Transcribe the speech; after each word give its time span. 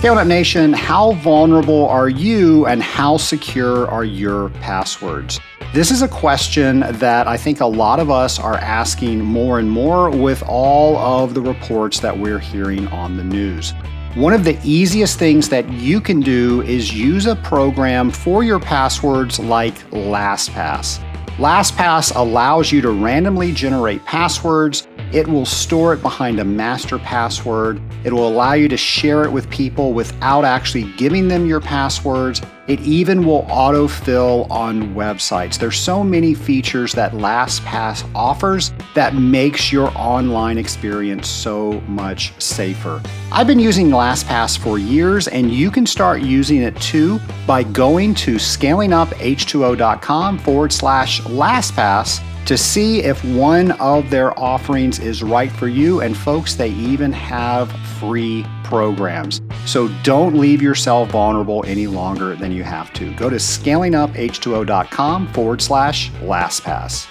Scale 0.00 0.16
Up 0.16 0.26
Nation, 0.26 0.72
how 0.72 1.12
vulnerable 1.16 1.86
are 1.86 2.08
you 2.08 2.64
and 2.64 2.82
how 2.82 3.18
secure 3.18 3.86
are 3.86 4.02
your 4.02 4.48
passwords? 4.48 5.38
This 5.74 5.90
is 5.90 6.00
a 6.00 6.08
question 6.08 6.80
that 6.80 7.28
I 7.28 7.36
think 7.36 7.60
a 7.60 7.66
lot 7.66 8.00
of 8.00 8.08
us 8.08 8.38
are 8.38 8.56
asking 8.56 9.22
more 9.22 9.58
and 9.58 9.70
more 9.70 10.08
with 10.08 10.42
all 10.46 10.96
of 10.96 11.34
the 11.34 11.42
reports 11.42 12.00
that 12.00 12.18
we're 12.18 12.38
hearing 12.38 12.88
on 12.88 13.18
the 13.18 13.24
news. 13.24 13.74
One 14.14 14.32
of 14.32 14.42
the 14.42 14.58
easiest 14.64 15.18
things 15.18 15.50
that 15.50 15.70
you 15.70 16.00
can 16.00 16.20
do 16.20 16.62
is 16.62 16.94
use 16.94 17.26
a 17.26 17.36
program 17.36 18.10
for 18.10 18.42
your 18.42 18.58
passwords 18.58 19.38
like 19.38 19.74
LastPass. 19.90 21.04
LastPass 21.40 22.14
allows 22.16 22.70
you 22.70 22.82
to 22.82 22.90
randomly 22.90 23.50
generate 23.50 24.04
passwords. 24.04 24.86
It 25.10 25.26
will 25.26 25.46
store 25.46 25.94
it 25.94 26.02
behind 26.02 26.38
a 26.38 26.44
master 26.44 26.98
password. 26.98 27.80
It 28.04 28.12
will 28.12 28.28
allow 28.28 28.52
you 28.52 28.68
to 28.68 28.76
share 28.76 29.24
it 29.24 29.32
with 29.32 29.48
people 29.48 29.94
without 29.94 30.44
actually 30.44 30.92
giving 30.98 31.28
them 31.28 31.46
your 31.46 31.62
passwords. 31.62 32.42
It 32.70 32.80
even 32.82 33.26
will 33.26 33.42
autofill 33.46 34.48
on 34.48 34.94
websites. 34.94 35.58
There's 35.58 35.76
so 35.76 36.04
many 36.04 36.34
features 36.34 36.92
that 36.92 37.10
LastPass 37.10 38.08
offers 38.14 38.72
that 38.94 39.16
makes 39.16 39.72
your 39.72 39.90
online 39.96 40.56
experience 40.56 41.28
so 41.28 41.80
much 41.88 42.32
safer. 42.40 43.02
I've 43.32 43.48
been 43.48 43.58
using 43.58 43.88
LastPass 43.88 44.56
for 44.56 44.78
years 44.78 45.26
and 45.26 45.50
you 45.50 45.72
can 45.72 45.84
start 45.84 46.22
using 46.22 46.62
it 46.62 46.80
too 46.80 47.18
by 47.44 47.64
going 47.64 48.14
to 48.14 48.36
scalinguph2o.com 48.36 50.38
forward 50.38 50.72
slash 50.72 51.20
LastPass 51.22 52.22
to 52.46 52.56
see 52.56 53.02
if 53.02 53.24
one 53.24 53.72
of 53.72 54.10
their 54.10 54.38
offerings 54.38 54.98
is 54.98 55.22
right 55.22 55.52
for 55.52 55.68
you. 55.68 56.00
And 56.00 56.16
folks, 56.16 56.54
they 56.54 56.70
even 56.70 57.12
have 57.12 57.70
free 57.98 58.44
programs. 58.64 59.40
So 59.66 59.88
don't 60.02 60.36
leave 60.36 60.62
yourself 60.62 61.10
vulnerable 61.10 61.64
any 61.66 61.86
longer 61.86 62.34
than 62.34 62.52
you 62.52 62.64
have 62.64 62.92
to. 62.94 63.12
Go 63.14 63.28
to 63.30 63.36
scalinguph2o.com 63.36 65.32
forward 65.32 65.62
slash 65.62 66.10
LastPass. 66.12 67.06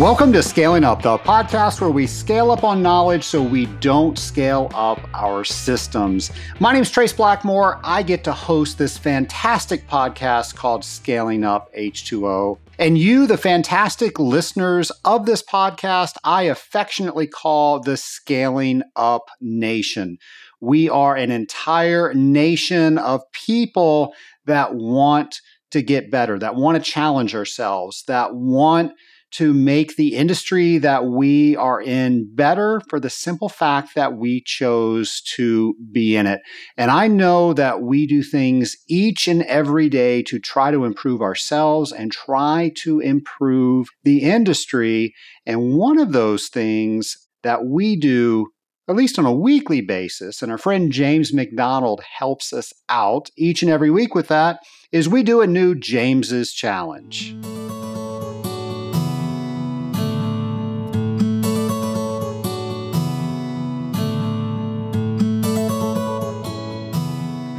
Welcome 0.00 0.32
to 0.32 0.42
Scaling 0.42 0.82
Up, 0.82 1.02
the 1.02 1.18
podcast 1.18 1.82
where 1.82 1.90
we 1.90 2.06
scale 2.06 2.50
up 2.50 2.64
on 2.64 2.80
knowledge 2.80 3.22
so 3.22 3.42
we 3.42 3.66
don't 3.66 4.18
scale 4.18 4.70
up 4.74 4.98
our 5.12 5.44
systems. 5.44 6.30
My 6.58 6.72
name 6.72 6.80
is 6.80 6.90
Trace 6.90 7.12
Blackmore. 7.12 7.78
I 7.84 8.02
get 8.02 8.24
to 8.24 8.32
host 8.32 8.78
this 8.78 8.96
fantastic 8.96 9.86
podcast 9.88 10.54
called 10.54 10.86
Scaling 10.86 11.44
Up 11.44 11.70
H2O. 11.74 12.56
And 12.78 12.96
you, 12.96 13.26
the 13.26 13.36
fantastic 13.36 14.18
listeners 14.18 14.90
of 15.04 15.26
this 15.26 15.42
podcast, 15.42 16.14
I 16.24 16.44
affectionately 16.44 17.26
call 17.26 17.80
the 17.80 17.98
Scaling 17.98 18.82
Up 18.96 19.28
Nation. 19.38 20.16
We 20.62 20.88
are 20.88 21.14
an 21.14 21.30
entire 21.30 22.14
nation 22.14 22.96
of 22.96 23.20
people 23.32 24.14
that 24.46 24.74
want 24.74 25.42
to 25.72 25.82
get 25.82 26.10
better, 26.10 26.38
that 26.38 26.54
want 26.54 26.82
to 26.82 26.90
challenge 26.90 27.34
ourselves, 27.34 28.02
that 28.06 28.34
want 28.34 28.92
to 29.32 29.52
make 29.52 29.96
the 29.96 30.16
industry 30.16 30.78
that 30.78 31.06
we 31.06 31.56
are 31.56 31.80
in 31.80 32.34
better 32.34 32.80
for 32.88 32.98
the 32.98 33.10
simple 33.10 33.48
fact 33.48 33.94
that 33.94 34.16
we 34.16 34.42
chose 34.44 35.20
to 35.36 35.74
be 35.92 36.16
in 36.16 36.26
it. 36.26 36.40
And 36.76 36.90
I 36.90 37.06
know 37.06 37.52
that 37.52 37.82
we 37.82 38.06
do 38.06 38.22
things 38.22 38.76
each 38.88 39.28
and 39.28 39.42
every 39.42 39.88
day 39.88 40.22
to 40.24 40.38
try 40.38 40.70
to 40.70 40.84
improve 40.84 41.22
ourselves 41.22 41.92
and 41.92 42.10
try 42.10 42.72
to 42.78 43.00
improve 43.00 43.88
the 44.02 44.22
industry. 44.22 45.14
And 45.46 45.74
one 45.74 45.98
of 45.98 46.12
those 46.12 46.48
things 46.48 47.16
that 47.42 47.64
we 47.64 47.96
do 47.96 48.48
at 48.88 48.96
least 48.96 49.20
on 49.20 49.24
a 49.24 49.32
weekly 49.32 49.80
basis, 49.80 50.42
and 50.42 50.50
our 50.50 50.58
friend 50.58 50.90
James 50.90 51.32
McDonald 51.32 52.00
helps 52.18 52.52
us 52.52 52.72
out 52.88 53.30
each 53.36 53.62
and 53.62 53.70
every 53.70 53.90
week 53.90 54.16
with 54.16 54.26
that, 54.26 54.58
is 54.90 55.08
we 55.08 55.22
do 55.22 55.40
a 55.40 55.46
new 55.46 55.76
James's 55.76 56.52
Challenge. 56.52 57.36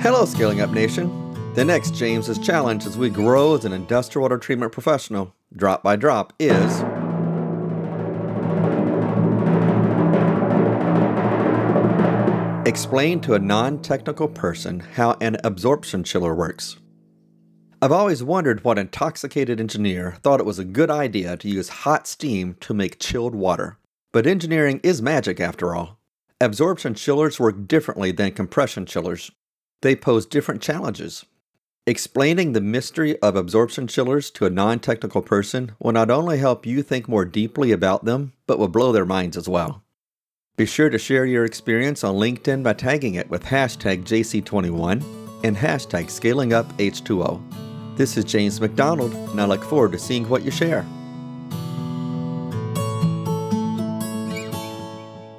Hello, 0.02 0.26
Scaling 0.26 0.62
Up 0.62 0.72
Nation. 0.72 1.54
The 1.54 1.64
next 1.64 1.94
James's 1.94 2.40
challenge 2.40 2.88
as 2.88 2.98
we 2.98 3.08
grow 3.08 3.54
as 3.54 3.66
an 3.66 3.72
industrial 3.72 4.24
water 4.24 4.40
treatment 4.40 4.72
professional, 4.72 5.36
drop 5.56 5.84
by 5.84 5.96
drop, 5.96 6.34
is 6.40 6.80
explain 12.68 13.22
to 13.22 13.36
a 13.36 13.40
non 13.40 13.80
technical 13.84 14.28
person 14.28 14.80
how 14.80 15.18
an 15.22 15.38
absorption 15.44 16.04
chiller 16.04 16.34
works. 16.34 16.78
I've 17.80 17.92
always 17.92 18.24
wondered 18.24 18.64
what 18.64 18.80
intoxicated 18.80 19.60
engineer 19.60 20.18
thought 20.24 20.40
it 20.40 20.48
was 20.48 20.58
a 20.58 20.66
good 20.66 20.90
idea 20.90 21.38
to 21.38 21.48
use 21.48 21.70
hot 21.70 22.08
steam 22.08 22.56
to 22.62 22.74
make 22.74 22.98
chilled 22.98 23.36
water. 23.36 23.78
But 24.12 24.26
engineering 24.26 24.80
is 24.82 25.00
magic 25.00 25.40
after 25.40 25.76
all. 25.76 26.00
Absorption 26.40 26.96
chillers 26.96 27.40
work 27.40 27.68
differently 27.68 28.12
than 28.12 28.32
compression 28.32 28.88
chillers 28.88 29.30
they 29.82 29.96
pose 29.96 30.26
different 30.26 30.62
challenges. 30.62 31.26
Explaining 31.88 32.54
the 32.54 32.62
mystery 32.62 33.20
of 33.22 33.36
absorption 33.36 33.88
chillers 33.88 34.30
to 34.32 34.46
a 34.46 34.52
non 34.52 34.80
technical 34.80 35.22
person 35.22 35.72
will 35.80 35.92
not 35.92 36.12
only 36.12 36.38
help 36.38 36.66
you 36.66 36.84
think 36.84 37.08
more 37.08 37.26
deeply 37.26 37.72
about 37.72 38.06
them, 38.06 38.34
but 38.46 38.60
will 38.60 38.68
blow 38.68 38.92
their 38.92 39.06
minds 39.06 39.36
as 39.36 39.50
well. 39.50 39.84
Be 40.58 40.68
sure 40.68 40.92
to 40.92 41.00
share 41.00 41.26
your 41.26 41.44
experience 41.44 42.04
on 42.04 42.16
LinkedIn 42.16 42.62
by 42.62 42.74
tagging 42.74 43.16
it 43.16 43.30
with 43.30 43.44
hashtag 43.44 44.04
JC21 44.04 45.04
and 45.44 45.58
hashtag 45.58 46.06
ScalingUpH2O. 46.06 47.98
This 47.98 48.16
is 48.16 48.26
James 48.26 48.62
McDonald, 48.62 49.14
and 49.14 49.42
I 49.42 49.46
look 49.46 49.64
forward 49.64 49.94
to 49.94 50.00
seeing 50.00 50.30
what 50.30 50.44
you 50.44 50.52
share. 50.52 50.86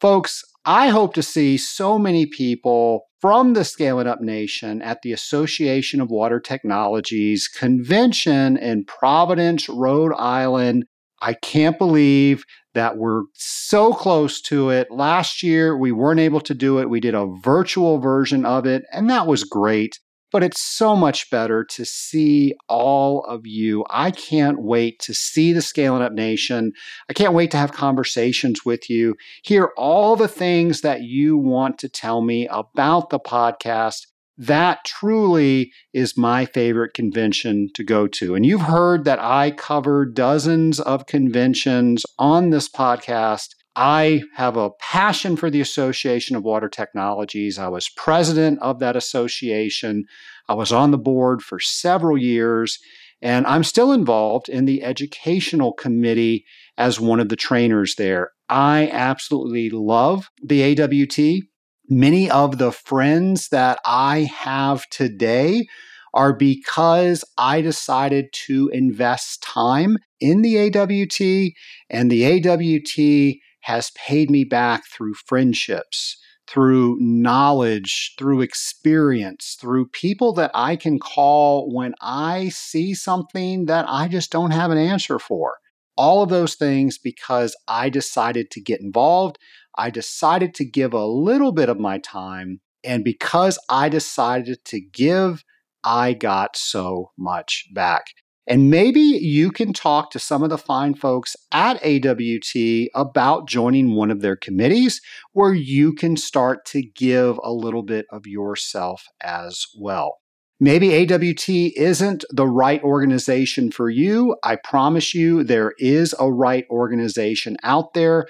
Folks, 0.00 0.42
I 0.64 0.88
hope 0.88 1.14
to 1.14 1.22
see 1.22 1.58
so 1.58 1.98
many 1.98 2.26
people 2.26 3.06
from 3.20 3.52
the 3.52 3.64
Scaling 3.64 4.06
Up 4.06 4.20
Nation 4.20 4.80
at 4.82 5.02
the 5.02 5.12
Association 5.12 6.00
of 6.00 6.10
Water 6.10 6.40
Technologies 6.40 7.48
convention 7.48 8.56
in 8.56 8.84
Providence, 8.84 9.68
Rhode 9.68 10.14
Island. 10.14 10.84
I 11.24 11.32
can't 11.32 11.78
believe 11.78 12.44
that 12.74 12.98
we're 12.98 13.22
so 13.32 13.92
close 13.94 14.40
to 14.42 14.70
it. 14.70 14.90
Last 14.90 15.42
year, 15.42 15.76
we 15.76 15.90
weren't 15.90 16.20
able 16.20 16.40
to 16.42 16.54
do 16.54 16.78
it. 16.80 16.90
We 16.90 17.00
did 17.00 17.14
a 17.14 17.26
virtual 17.40 17.98
version 17.98 18.44
of 18.44 18.66
it, 18.66 18.84
and 18.92 19.08
that 19.08 19.26
was 19.26 19.42
great 19.44 19.98
but 20.34 20.42
it's 20.42 20.60
so 20.60 20.96
much 20.96 21.30
better 21.30 21.62
to 21.62 21.84
see 21.84 22.56
all 22.68 23.22
of 23.26 23.46
you. 23.46 23.84
I 23.88 24.10
can't 24.10 24.60
wait 24.60 24.98
to 25.02 25.14
see 25.14 25.52
the 25.52 25.62
Scaling 25.62 26.02
Up 26.02 26.10
Nation. 26.10 26.72
I 27.08 27.12
can't 27.12 27.34
wait 27.34 27.52
to 27.52 27.56
have 27.56 27.70
conversations 27.70 28.64
with 28.64 28.90
you, 28.90 29.14
hear 29.44 29.70
all 29.76 30.16
the 30.16 30.26
things 30.26 30.80
that 30.80 31.02
you 31.02 31.36
want 31.36 31.78
to 31.78 31.88
tell 31.88 32.20
me 32.20 32.48
about 32.48 33.10
the 33.10 33.20
podcast. 33.20 34.08
That 34.36 34.84
truly 34.84 35.72
is 35.92 36.18
my 36.18 36.44
favorite 36.44 36.92
convention 36.92 37.68
to 37.74 37.84
go 37.84 38.08
to. 38.08 38.34
And 38.34 38.44
you've 38.44 38.62
heard 38.62 39.04
that 39.04 39.20
I 39.20 39.52
cover 39.52 40.04
dozens 40.04 40.80
of 40.80 41.06
conventions 41.06 42.04
on 42.18 42.50
this 42.50 42.68
podcast. 42.68 43.50
I 43.76 44.22
have 44.34 44.56
a 44.56 44.70
passion 44.80 45.36
for 45.36 45.50
the 45.50 45.60
Association 45.60 46.36
of 46.36 46.42
Water 46.42 46.68
Technologies. 46.68 47.58
I 47.58 47.68
was 47.68 47.88
president 47.88 48.60
of 48.60 48.80
that 48.80 48.96
association. 48.96 50.04
I 50.48 50.54
was 50.54 50.72
on 50.72 50.90
the 50.90 50.98
board 50.98 51.42
for 51.42 51.60
several 51.60 52.18
years, 52.18 52.78
and 53.22 53.46
I'm 53.46 53.64
still 53.64 53.92
involved 53.92 54.48
in 54.48 54.64
the 54.64 54.82
educational 54.82 55.72
committee 55.72 56.44
as 56.76 57.00
one 57.00 57.20
of 57.20 57.28
the 57.28 57.36
trainers 57.36 57.94
there. 57.96 58.30
I 58.48 58.88
absolutely 58.92 59.70
love 59.70 60.28
the 60.42 60.62
AWT. 60.62 61.44
Many 61.88 62.30
of 62.30 62.56
the 62.56 62.72
friends 62.72 63.48
that 63.48 63.78
I 63.84 64.30
have 64.34 64.88
today 64.88 65.66
are 66.14 66.32
because 66.32 67.24
I 67.36 67.60
decided 67.60 68.26
to 68.46 68.70
invest 68.72 69.42
time 69.42 69.98
in 70.18 70.40
the 70.40 70.56
AWT, 70.56 71.52
and 71.90 72.10
the 72.10 72.24
AWT 72.24 73.36
has 73.62 73.90
paid 73.90 74.30
me 74.30 74.44
back 74.44 74.84
through 74.86 75.12
friendships, 75.26 76.16
through 76.46 76.96
knowledge, 77.00 78.14
through 78.18 78.40
experience, 78.40 79.58
through 79.60 79.88
people 79.88 80.32
that 80.34 80.52
I 80.54 80.76
can 80.76 80.98
call 80.98 81.70
when 81.70 81.94
I 82.00 82.48
see 82.48 82.94
something 82.94 83.66
that 83.66 83.84
I 83.88 84.08
just 84.08 84.32
don't 84.32 84.52
have 84.52 84.70
an 84.70 84.78
answer 84.78 85.18
for. 85.18 85.56
All 85.96 86.22
of 86.22 86.30
those 86.30 86.54
things 86.54 86.98
because 86.98 87.54
I 87.68 87.88
decided 87.88 88.50
to 88.52 88.60
get 88.60 88.80
involved. 88.80 89.38
I 89.76 89.90
decided 89.90 90.54
to 90.54 90.64
give 90.64 90.92
a 90.92 91.06
little 91.06 91.52
bit 91.52 91.68
of 91.68 91.78
my 91.78 91.98
time. 91.98 92.60
And 92.82 93.02
because 93.02 93.58
I 93.68 93.88
decided 93.88 94.64
to 94.66 94.80
give, 94.80 95.44
I 95.82 96.12
got 96.12 96.56
so 96.56 97.12
much 97.18 97.66
back. 97.72 98.06
And 98.46 98.70
maybe 98.70 99.00
you 99.00 99.50
can 99.50 99.72
talk 99.72 100.10
to 100.10 100.18
some 100.18 100.42
of 100.42 100.50
the 100.50 100.58
fine 100.58 100.94
folks 100.94 101.34
at 101.50 101.82
AWT 101.82 102.90
about 102.94 103.48
joining 103.48 103.94
one 103.94 104.10
of 104.10 104.20
their 104.20 104.36
committees 104.36 105.00
where 105.32 105.54
you 105.54 105.94
can 105.94 106.16
start 106.16 106.66
to 106.66 106.82
give 106.82 107.38
a 107.42 107.52
little 107.52 107.82
bit 107.82 108.04
of 108.10 108.26
yourself 108.26 109.06
as 109.22 109.66
well. 109.78 110.18
Maybe 110.60 110.94
AWT 110.94 111.48
isn't 111.48 112.24
the 112.30 112.46
right 112.46 112.82
organization 112.82 113.72
for 113.72 113.90
you. 113.90 114.36
I 114.44 114.56
promise 114.56 115.14
you, 115.14 115.42
there 115.42 115.72
is 115.78 116.14
a 116.18 116.32
right 116.32 116.64
organization 116.70 117.56
out 117.62 117.92
there. 117.94 118.26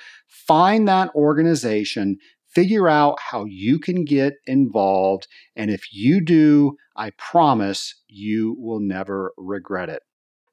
Find 0.46 0.87
that 0.88 1.14
organization, 1.14 2.19
figure 2.55 2.88
out 2.88 3.19
how 3.31 3.44
you 3.46 3.79
can 3.79 4.05
get 4.05 4.35
involved. 4.46 5.26
And 5.56 5.70
if 5.70 5.93
you 5.93 6.20
do, 6.20 6.76
I 6.96 7.11
promise 7.11 8.02
you 8.08 8.56
will 8.58 8.81
never 8.81 9.32
regret 9.37 9.88
it. 9.88 10.02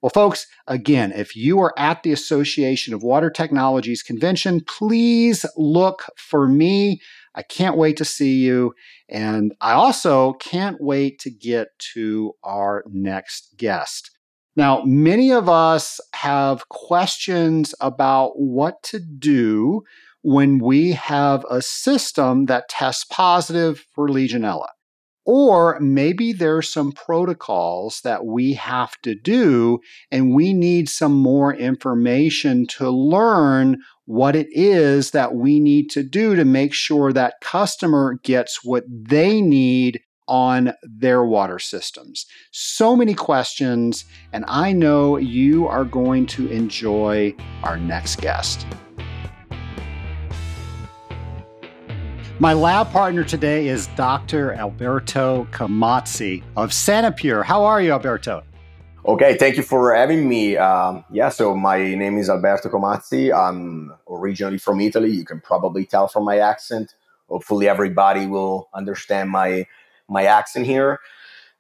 Well, 0.02 0.10
folks, 0.10 0.48
again, 0.66 1.12
if 1.12 1.36
you 1.36 1.60
are 1.60 1.74
at 1.78 2.02
the 2.02 2.12
Association 2.12 2.96
of 2.96 3.04
Water 3.04 3.30
Technologies 3.30 4.02
convention, 4.02 4.62
please 4.62 5.46
look 5.56 6.06
for 6.18 6.48
me. 6.48 7.00
I 7.36 7.44
can't 7.44 7.78
wait 7.78 7.98
to 7.98 8.06
see 8.06 8.40
you. 8.40 8.74
And 9.08 9.54
I 9.62 9.74
also 9.74 10.34
can't 10.34 10.78
wait 10.80 11.20
to 11.20 11.30
get 11.30 11.68
to 11.94 12.34
our 12.44 12.84
next 12.88 13.54
guest. 13.58 14.10
Now, 14.56 14.84
many 14.86 15.32
of 15.32 15.48
us 15.48 16.00
have 16.14 16.68
questions 16.70 17.74
about 17.80 18.34
what 18.36 18.84
to 18.84 19.00
do 19.00 19.84
when 20.24 20.60
we 20.60 20.92
have 20.92 21.46
a 21.50 21.62
system 21.62 22.46
that 22.46 22.70
tests 22.70 23.06
positive 23.06 23.86
for 23.96 24.08
Legionella. 24.08 24.68
Or 25.24 25.80
maybe 25.80 26.34
there's 26.34 26.72
some 26.72 26.92
protocols 26.92 28.02
that 28.04 28.26
we 28.26 28.54
have 28.54 29.00
to 29.04 29.16
do, 29.16 29.80
and 30.12 30.34
we 30.34 30.52
need 30.52 30.90
some 30.90 31.14
more 31.14 31.54
information 31.54 32.66
to 32.78 32.90
learn 32.90 33.78
what 34.06 34.36
it 34.36 34.48
is 34.52 35.12
that 35.12 35.36
we 35.36 35.60
need 35.60 35.90
to 35.92 36.04
do 36.04 36.36
to 36.36 36.44
make 36.44 36.74
sure 36.74 37.14
that 37.14 37.36
customer 37.42 38.20
gets 38.24 38.64
what 38.64 38.84
they 38.90 39.42
need 39.42 40.02
on 40.32 40.74
their 40.82 41.26
water 41.26 41.60
systems. 41.60 42.26
So 42.52 42.96
many 42.96 43.14
questions, 43.14 44.06
and 44.32 44.46
I 44.48 44.72
know 44.72 45.18
you 45.18 45.68
are 45.68 45.84
going 45.84 46.26
to 46.28 46.48
enjoy 46.48 47.36
our 47.64 47.76
next 47.76 48.22
guest. 48.22 48.66
My 52.40 52.54
lab 52.54 52.90
partner 52.92 53.26
today 53.26 53.68
is 53.68 53.88
Dr. 53.98 54.54
Alberto 54.54 55.50
Comazzi 55.52 56.44
of 56.56 56.70
Sanipur. 56.72 57.44
How 57.44 57.66
are 57.66 57.82
you, 57.82 57.92
Alberto? 57.92 58.44
Okay, 59.06 59.36
thank 59.36 59.58
you 59.58 59.64
for 59.64 59.94
having 59.94 60.30
me. 60.30 60.56
Um, 60.56 61.04
yeah, 61.12 61.28
so 61.28 61.54
my 61.56 61.94
name 61.94 62.18
is 62.18 62.30
Alberto 62.30 62.70
Comazzi. 62.70 63.38
I'm 63.38 63.94
originally 64.10 64.60
from 64.60 64.80
Italy. 64.80 65.12
You 65.12 65.26
can 65.26 65.42
probably 65.42 65.86
tell 65.86 66.08
from 66.08 66.24
my 66.24 66.38
accent. 66.38 66.96
Hopefully, 67.28 67.68
everybody 67.68 68.28
will 68.28 68.70
understand 68.74 69.30
my 69.30 69.66
my 70.12 70.26
accent 70.26 70.66
here. 70.66 71.00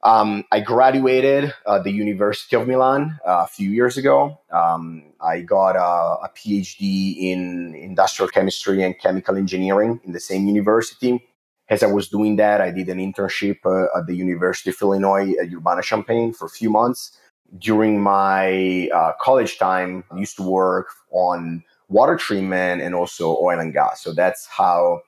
Um, 0.03 0.43
I 0.51 0.59
graduated 0.59 1.53
uh, 1.65 1.79
the 1.79 1.91
University 1.91 2.55
of 2.55 2.67
Milan 2.67 3.19
uh, 3.25 3.45
a 3.45 3.47
few 3.47 3.69
years 3.69 3.97
ago. 3.97 4.39
Um, 4.51 5.13
I 5.21 5.41
got 5.41 5.75
a, 5.75 6.25
a, 6.25 6.29
PhD 6.35 7.15
in 7.17 7.75
industrial 7.75 8.27
chemistry 8.29 8.81
and 8.81 8.97
chemical 8.97 9.37
engineering 9.37 9.99
in 10.03 10.11
the 10.11 10.19
same 10.19 10.47
university. 10.47 11.23
As 11.69 11.83
I 11.83 11.85
was 11.85 12.09
doing 12.09 12.35
that, 12.37 12.61
I 12.61 12.71
did 12.71 12.89
an 12.89 12.97
internship 12.97 13.59
uh, 13.63 13.95
at 13.97 14.07
the 14.07 14.15
University 14.15 14.71
of 14.71 14.81
Illinois 14.81 15.33
at 15.39 15.53
Urbana-Champaign 15.53 16.33
for 16.33 16.45
a 16.45 16.49
few 16.49 16.71
months. 16.71 17.15
During 17.59 18.01
my 18.01 18.89
uh, 18.93 19.11
college 19.21 19.59
time, 19.59 20.03
I 20.09 20.17
used 20.17 20.35
to 20.37 20.43
work 20.43 20.87
on 21.11 21.63
water 21.89 22.15
treatment 22.15 22.81
and 22.81 22.95
also 22.95 23.37
oil 23.37 23.59
and 23.59 23.71
gas. 23.71 24.01
So 24.01 24.13
that's 24.13 24.47
how 24.47 25.01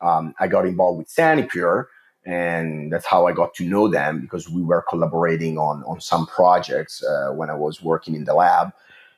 um, 0.00 0.34
I 0.38 0.46
got 0.46 0.66
involved 0.66 0.98
with 0.98 1.08
Sanipur 1.08 1.86
and 2.26 2.92
that's 2.92 3.06
how 3.06 3.26
I 3.26 3.32
got 3.32 3.54
to 3.54 3.64
know 3.64 3.88
them 3.88 4.20
because 4.20 4.50
we 4.50 4.60
were 4.60 4.84
collaborating 4.88 5.56
on 5.58 5.84
on 5.84 6.00
some 6.00 6.26
projects 6.26 7.02
uh, 7.02 7.30
when 7.32 7.48
I 7.48 7.54
was 7.54 7.82
working 7.82 8.14
in 8.14 8.24
the 8.24 8.34
lab. 8.34 8.72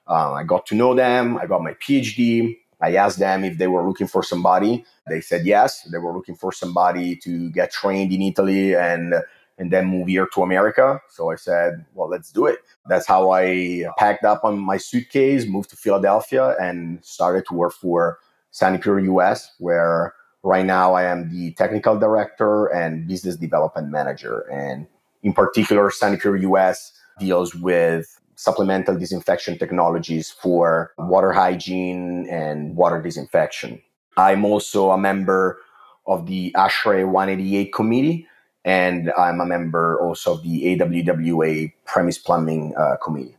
Uh, 0.07 0.33
I 0.33 0.45
got 0.45 0.67
to 0.67 0.75
know 0.75 0.95
them. 0.95 1.39
I 1.39 1.47
got 1.47 1.63
my 1.63 1.75
PhD. 1.75 2.57
I 2.81 2.95
asked 2.95 3.19
them 3.19 3.45
if 3.45 3.59
they 3.59 3.67
were 3.67 3.87
looking 3.87 4.07
for 4.07 4.23
somebody. 4.23 4.85
They 5.09 5.21
said 5.21 5.45
yes. 5.47 5.83
They 5.83 5.99
were 5.99 6.15
looking 6.15 6.37
for 6.37 6.53
somebody 6.53 7.17
to 7.17 7.51
get 7.51 7.73
trained 7.73 8.13
in 8.13 8.23
Italy 8.23 8.75
and 8.77 9.15
and 9.59 9.73
then 9.73 9.87
move 9.87 10.07
here 10.07 10.29
to 10.35 10.43
America. 10.43 11.01
So 11.09 11.31
I 11.31 11.35
said, 11.35 11.85
well, 11.95 12.09
let's 12.09 12.31
do 12.31 12.47
it. 12.47 12.61
That's 12.87 13.07
how 13.09 13.33
I 13.33 13.87
packed 13.99 14.25
up 14.25 14.45
on 14.45 14.57
my 14.59 14.77
suitcase, 14.77 15.47
moved 15.47 15.71
to 15.71 15.77
Philadelphia, 15.77 16.55
and 16.61 17.05
started 17.05 17.45
to 17.47 17.55
work 17.55 17.73
for 17.73 18.19
Sanipur 18.53 19.03
US, 19.15 19.53
where 19.59 20.15
Right 20.43 20.65
now, 20.65 20.95
I 20.95 21.05
am 21.05 21.31
the 21.31 21.53
technical 21.53 21.99
director 21.99 22.67
and 22.67 23.07
business 23.09 23.37
development 23.37 23.91
manager. 23.91 24.41
And 24.51 24.87
in 25.23 25.33
particular, 25.33 25.91
Sanipur 25.91 26.41
US 26.43 26.93
deals 27.19 27.55
with 27.55 28.19
supplemental 28.37 28.97
disinfection 28.97 29.59
technologies 29.59 30.31
for 30.31 30.93
water 30.97 31.33
hygiene 31.33 32.29
and 32.31 32.77
water 32.77 33.03
disinfection. 33.03 33.83
I'm 34.17 34.45
also 34.45 34.93
a 34.93 34.99
member 34.99 35.59
of 36.07 36.27
the 36.27 36.53
ASHRAE 36.57 37.05
188 37.05 37.73
committee, 37.73 38.27
and 38.65 39.13
I'm 39.19 39.41
a 39.41 39.47
member 39.47 40.01
also 40.01 40.35
of 40.35 40.43
the 40.45 40.79
AWWA 40.79 41.73
premise 41.85 42.17
plumbing 42.17 42.75
uh, 42.77 42.97
committee. 43.03 43.37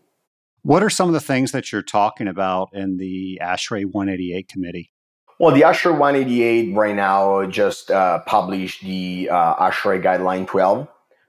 What 0.63 0.83
are 0.83 0.89
some 0.89 1.07
of 1.07 1.13
the 1.13 1.21
things 1.21 1.53
that 1.53 1.71
you're 1.71 1.81
talking 1.81 2.27
about 2.27 2.69
in 2.73 2.97
the 2.97 3.39
ASHRAE 3.41 3.85
188 3.85 4.49
committee? 4.49 4.91
Well, 5.39 5.55
the 5.55 5.61
ASHRAE 5.61 5.97
188 5.97 6.75
right 6.75 6.93
now 6.93 7.45
just 7.45 7.89
uh, 7.89 8.19
published 8.25 8.83
the 8.83 9.29
uh, 9.31 9.55
ASHRAE 9.55 10.03
Guideline 10.03 10.45
12. 10.45 10.85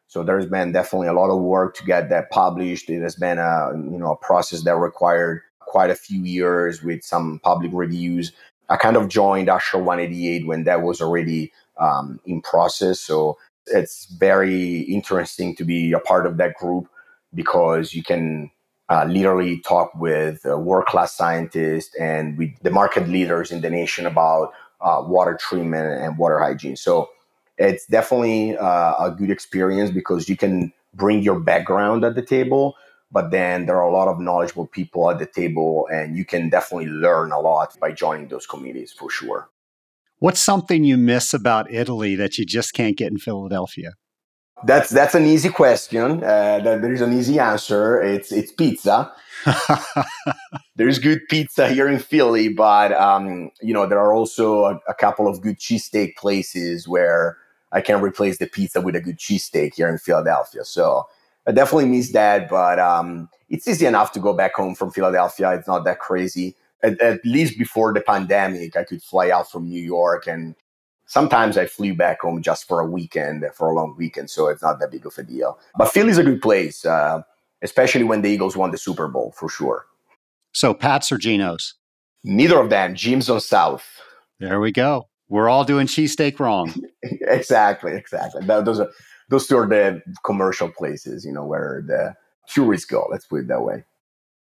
So 0.08 0.24
there's 0.24 0.46
been 0.46 0.72
definitely 0.72 1.06
a 1.06 1.12
lot 1.12 1.30
of 1.30 1.40
work 1.40 1.76
to 1.76 1.84
get 1.84 2.08
that 2.08 2.28
published. 2.30 2.90
It 2.90 3.02
has 3.02 3.14
been 3.14 3.38
a 3.38 3.70
you 3.72 3.98
know 3.98 4.10
a 4.10 4.16
process 4.16 4.64
that 4.64 4.76
required 4.76 5.42
quite 5.60 5.90
a 5.90 5.94
few 5.94 6.24
years 6.24 6.82
with 6.82 7.04
some 7.04 7.38
public 7.44 7.70
reviews. 7.72 8.32
I 8.68 8.76
kind 8.78 8.96
of 8.96 9.08
joined 9.08 9.46
ASHRAE 9.46 9.84
188 9.84 10.44
when 10.44 10.64
that 10.64 10.82
was 10.82 11.00
already 11.00 11.52
um, 11.78 12.18
in 12.26 12.42
process. 12.42 12.98
So 12.98 13.38
it's 13.66 14.06
very 14.06 14.80
interesting 14.80 15.54
to 15.54 15.64
be 15.64 15.92
a 15.92 16.00
part 16.00 16.26
of 16.26 16.36
that 16.38 16.54
group 16.56 16.88
because 17.32 17.94
you 17.94 18.02
can 18.02 18.50
uh, 18.90 19.04
literally 19.04 19.60
talk 19.60 19.94
with 19.94 20.44
world 20.44 20.86
class 20.86 21.14
scientists 21.16 21.94
and 21.94 22.36
with 22.36 22.50
the 22.62 22.70
market 22.70 23.08
leaders 23.08 23.50
in 23.52 23.60
the 23.60 23.70
nation 23.70 24.04
about 24.04 24.52
uh, 24.80 25.02
water 25.06 25.38
treatment 25.40 26.02
and 26.02 26.18
water 26.18 26.38
hygiene. 26.40 26.76
So 26.76 27.08
it's 27.56 27.86
definitely 27.86 28.56
uh, 28.56 28.94
a 28.98 29.14
good 29.16 29.30
experience 29.30 29.90
because 29.90 30.28
you 30.28 30.36
can 30.36 30.72
bring 30.94 31.22
your 31.22 31.38
background 31.38 32.04
at 32.04 32.14
the 32.16 32.22
table, 32.22 32.74
but 33.12 33.30
then 33.30 33.66
there 33.66 33.76
are 33.76 33.88
a 33.88 33.92
lot 33.92 34.08
of 34.08 34.18
knowledgeable 34.18 34.66
people 34.66 35.10
at 35.10 35.18
the 35.18 35.26
table, 35.26 35.86
and 35.92 36.16
you 36.16 36.24
can 36.24 36.48
definitely 36.48 36.86
learn 36.88 37.30
a 37.30 37.38
lot 37.38 37.78
by 37.78 37.92
joining 37.92 38.28
those 38.28 38.46
committees 38.46 38.92
for 38.92 39.10
sure. 39.10 39.48
What's 40.18 40.40
something 40.40 40.84
you 40.84 40.96
miss 40.96 41.32
about 41.32 41.70
Italy 41.70 42.14
that 42.16 42.38
you 42.38 42.44
just 42.44 42.74
can't 42.74 42.96
get 42.96 43.12
in 43.12 43.18
Philadelphia? 43.18 43.92
That's 44.64 44.90
that's 44.90 45.14
an 45.14 45.26
easy 45.26 45.48
question. 45.48 46.22
Uh, 46.22 46.60
there 46.60 46.92
is 46.92 47.00
an 47.00 47.12
easy 47.12 47.38
answer. 47.38 48.00
It's 48.02 48.30
it's 48.32 48.52
pizza. 48.52 49.12
There's 50.76 50.98
good 50.98 51.20
pizza 51.28 51.68
here 51.68 51.88
in 51.88 51.98
Philly, 51.98 52.48
but 52.48 52.92
um, 52.92 53.50
you 53.62 53.72
know 53.72 53.86
there 53.86 53.98
are 53.98 54.12
also 54.12 54.64
a, 54.64 54.80
a 54.88 54.94
couple 54.94 55.26
of 55.28 55.40
good 55.40 55.58
cheesesteak 55.58 56.16
places 56.16 56.86
where 56.86 57.38
I 57.72 57.80
can 57.80 58.00
replace 58.00 58.38
the 58.38 58.46
pizza 58.46 58.80
with 58.80 58.96
a 58.96 59.00
good 59.00 59.18
cheesesteak 59.18 59.74
here 59.74 59.88
in 59.88 59.98
Philadelphia. 59.98 60.64
So 60.64 61.06
I 61.46 61.52
definitely 61.52 61.86
miss 61.86 62.12
that, 62.12 62.48
but 62.48 62.78
um, 62.78 63.28
it's 63.48 63.66
easy 63.66 63.86
enough 63.86 64.12
to 64.12 64.20
go 64.20 64.32
back 64.34 64.54
home 64.54 64.74
from 64.74 64.90
Philadelphia. 64.90 65.52
It's 65.52 65.68
not 65.68 65.84
that 65.84 66.00
crazy. 66.00 66.54
At, 66.82 67.00
at 67.00 67.24
least 67.24 67.58
before 67.58 67.92
the 67.92 68.00
pandemic, 68.00 68.76
I 68.76 68.84
could 68.84 69.02
fly 69.02 69.30
out 69.30 69.50
from 69.50 69.68
New 69.68 69.82
York 69.82 70.26
and 70.26 70.54
Sometimes 71.10 71.58
I 71.58 71.66
flew 71.66 71.92
back 71.92 72.20
home 72.20 72.40
just 72.40 72.68
for 72.68 72.78
a 72.78 72.86
weekend, 72.86 73.44
for 73.52 73.68
a 73.68 73.74
long 73.74 73.96
weekend, 73.98 74.30
so 74.30 74.46
it's 74.46 74.62
not 74.62 74.78
that 74.78 74.92
big 74.92 75.04
of 75.04 75.18
a 75.18 75.24
deal. 75.24 75.58
But 75.76 75.88
Philly's 75.88 76.18
a 76.18 76.22
good 76.22 76.40
place, 76.40 76.86
uh, 76.86 77.22
especially 77.62 78.04
when 78.04 78.22
the 78.22 78.30
Eagles 78.30 78.56
won 78.56 78.70
the 78.70 78.78
Super 78.78 79.08
Bowl, 79.08 79.34
for 79.36 79.48
sure. 79.48 79.86
So 80.52 80.72
Pat's 80.72 81.10
or 81.10 81.18
Geno's? 81.18 81.74
Neither 82.22 82.60
of 82.60 82.70
them. 82.70 82.94
Jim's 82.94 83.28
on 83.28 83.40
South. 83.40 83.84
There 84.38 84.60
we 84.60 84.70
go. 84.70 85.08
We're 85.28 85.48
all 85.48 85.64
doing 85.64 85.88
cheesesteak 85.88 86.38
wrong. 86.38 86.72
exactly, 87.02 87.96
exactly. 87.96 88.46
those 88.46 88.78
are 88.78 88.90
those 89.30 89.48
two 89.48 89.58
are 89.58 89.66
the 89.66 90.00
commercial 90.24 90.68
places, 90.68 91.24
you 91.24 91.32
know, 91.32 91.44
where 91.44 91.82
the 91.84 92.14
tourists 92.46 92.86
go. 92.86 93.08
Let's 93.10 93.26
put 93.26 93.40
it 93.40 93.48
that 93.48 93.64
way. 93.64 93.82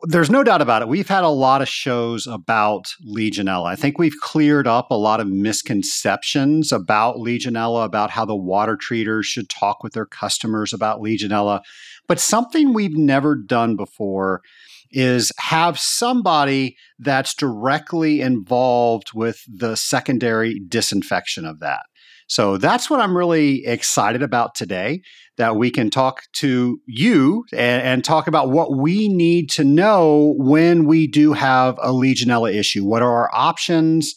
There's 0.04 0.30
no 0.30 0.42
doubt 0.42 0.62
about 0.62 0.82
it. 0.82 0.88
We've 0.88 1.08
had 1.08 1.22
a 1.22 1.28
lot 1.28 1.62
of 1.62 1.68
shows 1.68 2.26
about 2.26 2.92
Legionella. 3.06 3.66
I 3.66 3.76
think 3.76 3.98
we've 3.98 4.16
cleared 4.20 4.66
up 4.66 4.90
a 4.90 4.96
lot 4.96 5.20
of 5.20 5.28
misconceptions 5.28 6.72
about 6.72 7.16
Legionella, 7.16 7.84
about 7.84 8.10
how 8.10 8.24
the 8.24 8.34
water 8.34 8.76
treaters 8.76 9.26
should 9.26 9.48
talk 9.48 9.84
with 9.84 9.92
their 9.92 10.06
customers 10.06 10.72
about 10.72 11.00
Legionella. 11.00 11.60
But 12.08 12.18
something 12.18 12.72
we've 12.72 12.96
never 12.96 13.36
done 13.36 13.76
before 13.76 14.42
is 14.90 15.32
have 15.38 15.78
somebody 15.78 16.76
that's 16.98 17.34
directly 17.34 18.20
involved 18.20 19.12
with 19.14 19.42
the 19.48 19.76
secondary 19.76 20.58
disinfection 20.58 21.44
of 21.44 21.60
that. 21.60 21.82
So 22.28 22.56
that's 22.56 22.88
what 22.88 23.00
I'm 23.00 23.16
really 23.16 23.66
excited 23.66 24.22
about 24.22 24.54
today 24.54 25.02
that 25.38 25.56
we 25.56 25.70
can 25.70 25.90
talk 25.90 26.22
to 26.34 26.78
you 26.86 27.44
and, 27.52 27.82
and, 27.82 28.04
talk 28.04 28.26
about 28.26 28.50
what 28.50 28.76
we 28.76 29.08
need 29.08 29.48
to 29.50 29.64
know 29.64 30.34
when 30.36 30.86
we 30.86 31.06
do 31.06 31.32
have 31.32 31.78
a 31.78 31.88
Legionella 31.88 32.54
issue. 32.54 32.84
What 32.84 33.02
are 33.02 33.12
our 33.12 33.30
options? 33.32 34.14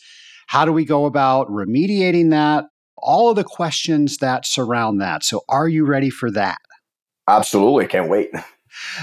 How 0.48 0.66
do 0.66 0.74
we 0.74 0.86
go 0.86 1.06
about 1.06 1.48
remediating 1.48 2.32
that? 2.32 2.66
All 2.98 3.30
of 3.30 3.36
the 3.36 3.44
questions 3.44 4.18
that 4.18 4.46
surround 4.46 5.02
that. 5.02 5.24
So, 5.24 5.42
are 5.48 5.68
you 5.68 5.86
ready 5.86 6.10
for 6.10 6.32
that? 6.32 6.58
Absolutely. 7.28 7.88
Can't 7.88 8.10
wait. 8.10 8.30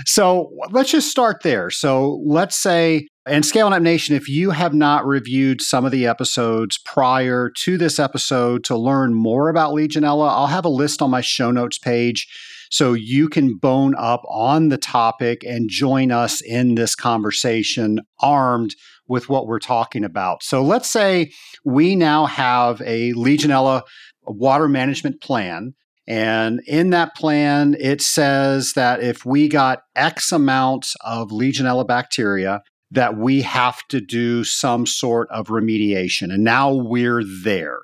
So, 0.05 0.53
let's 0.71 0.91
just 0.91 1.11
start 1.11 1.43
there. 1.43 1.71
So, 1.71 2.21
let's 2.27 2.59
say 2.59 3.09
and 3.25 3.47
Scaling 3.47 3.73
Up 3.73 3.83
Nation, 3.83 4.17
if 4.17 4.29
you 4.29 4.51
have 4.51 4.75
not 4.75 5.07
reviewed 5.07 5.63
some 5.63 5.85
of 5.85 5.93
the 5.93 6.07
episodes 6.07 6.79
prior 6.79 7.51
to 7.59 7.79
this 7.79 8.01
episode 8.01 8.65
to 8.65 8.77
learn 8.77 9.15
more 9.15 9.49
about 9.49 9.75
Legionella, 9.75 10.29
I'll 10.29 10.49
have 10.49 10.65
a 10.65 10.71
list 10.71 11.01
on 11.01 11.11
my 11.11 11.21
show 11.21 11.53
notes 11.53 11.79
page 11.79 12.27
so 12.71 12.95
you 12.95 13.29
can 13.29 13.59
bone 13.59 13.95
up 13.97 14.23
on 14.29 14.71
the 14.71 14.79
topic 14.79 15.45
and 15.45 15.69
join 15.71 16.11
us 16.11 16.41
in 16.41 16.75
this 16.75 16.97
conversation 16.97 18.01
armed 18.21 18.75
with 19.07 19.29
what 19.29 19.47
we're 19.47 19.61
talking 19.61 20.03
about. 20.05 20.43
So 20.43 20.63
let's 20.63 20.91
say 20.91 21.31
we 21.65 21.95
now 21.95 22.27
have 22.27 22.81
a 22.81 23.13
Legionella 23.13 23.83
water 24.25 24.69
management 24.69 25.21
plan. 25.21 25.75
And 26.09 26.61
in 26.67 26.91
that 26.91 27.15
plan, 27.15 27.77
it 27.79 28.03
says 28.03 28.73
that 28.73 29.01
if 29.01 29.25
we 29.25 29.49
got 29.49 29.83
X 29.95 30.33
amount 30.33 30.89
of 31.05 31.29
Legionella 31.29 31.87
bacteria, 31.87 32.63
that 32.93 33.17
we 33.17 33.43
have 33.43 33.87
to 33.89 34.01
do 34.01 34.45
some 34.45 34.87
sort 34.87 35.29
of 35.31 35.49
remediation. 35.49 36.33
And 36.33 36.45
now 36.45 36.73
we're 36.73 37.25
there. 37.43 37.81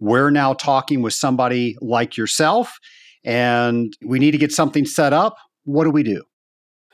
We're 0.00 0.30
now 0.30 0.54
talking 0.54 1.02
with 1.02 1.12
somebody 1.12 1.76
like 1.80 2.16
yourself, 2.16 2.78
and 3.24 3.94
we 4.04 4.18
need 4.18 4.32
to 4.32 4.38
get 4.38 4.52
something 4.52 4.84
set 4.84 5.12
up. 5.12 5.36
What 5.64 5.84
do 5.84 5.90
we 5.90 6.02
do? 6.02 6.22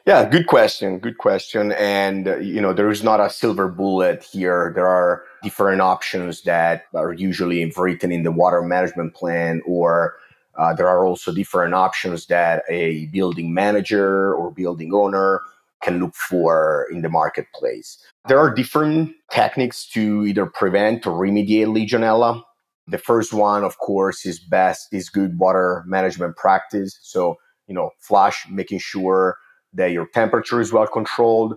Yeah, 0.06 0.28
good 0.28 0.48
question. 0.48 0.98
Good 0.98 1.18
question. 1.18 1.70
And, 1.72 2.26
uh, 2.26 2.38
you 2.38 2.60
know, 2.60 2.72
there 2.72 2.90
is 2.90 3.04
not 3.04 3.20
a 3.20 3.30
silver 3.30 3.68
bullet 3.68 4.24
here. 4.24 4.72
There 4.74 4.88
are 4.88 5.22
different 5.44 5.80
options 5.80 6.42
that 6.42 6.86
are 6.94 7.12
usually 7.12 7.64
written 7.76 8.10
in 8.10 8.24
the 8.24 8.32
water 8.32 8.62
management 8.62 9.14
plan, 9.14 9.62
or 9.64 10.16
uh, 10.58 10.74
there 10.74 10.88
are 10.88 11.06
also 11.06 11.32
different 11.32 11.74
options 11.74 12.26
that 12.26 12.64
a 12.68 13.06
building 13.06 13.54
manager 13.54 14.34
or 14.34 14.50
building 14.50 14.92
owner 14.92 15.40
can 15.82 16.00
look 16.00 16.14
for 16.14 16.86
in 16.90 17.02
the 17.02 17.08
marketplace. 17.08 17.98
There 18.28 18.38
are 18.38 18.54
different 18.54 19.12
techniques 19.30 19.86
to 19.90 20.24
either 20.24 20.46
prevent 20.46 21.06
or 21.06 21.12
remediate 21.12 21.66
Legionella. 21.66 22.42
The 22.86 22.98
first 22.98 23.32
one, 23.32 23.64
of 23.64 23.78
course, 23.78 24.24
is 24.24 24.38
best 24.38 24.88
is 24.92 25.08
good 25.08 25.38
water 25.38 25.84
management 25.86 26.36
practice. 26.36 26.98
So, 27.02 27.36
you 27.66 27.74
know, 27.74 27.90
flush, 28.00 28.46
making 28.50 28.78
sure 28.78 29.36
that 29.74 29.92
your 29.92 30.06
temperature 30.06 30.60
is 30.60 30.72
well 30.72 30.86
controlled. 30.86 31.54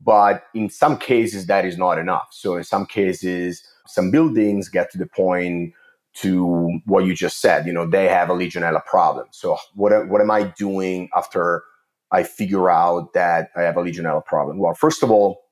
But 0.00 0.44
in 0.54 0.70
some 0.70 0.96
cases, 0.96 1.46
that 1.46 1.64
is 1.64 1.76
not 1.76 1.98
enough. 1.98 2.28
So, 2.30 2.56
in 2.56 2.64
some 2.64 2.86
cases, 2.86 3.62
some 3.86 4.10
buildings 4.10 4.68
get 4.68 4.90
to 4.92 4.98
the 4.98 5.06
point 5.06 5.74
to 6.14 6.80
what 6.86 7.04
you 7.04 7.14
just 7.14 7.40
said. 7.40 7.66
You 7.66 7.72
know, 7.72 7.86
they 7.86 8.08
have 8.08 8.30
a 8.30 8.34
Legionella 8.34 8.84
problem. 8.84 9.26
So, 9.32 9.56
what 9.74 10.08
what 10.08 10.20
am 10.20 10.30
I 10.30 10.44
doing 10.56 11.08
after 11.16 11.64
I 12.10 12.22
figure 12.22 12.70
out 12.70 13.12
that 13.14 13.50
I 13.56 13.62
have 13.62 13.76
a 13.76 13.82
Legionella 13.82 14.24
problem? 14.24 14.58
Well, 14.58 14.74
first 14.74 15.02
of 15.02 15.10
all, 15.10 15.42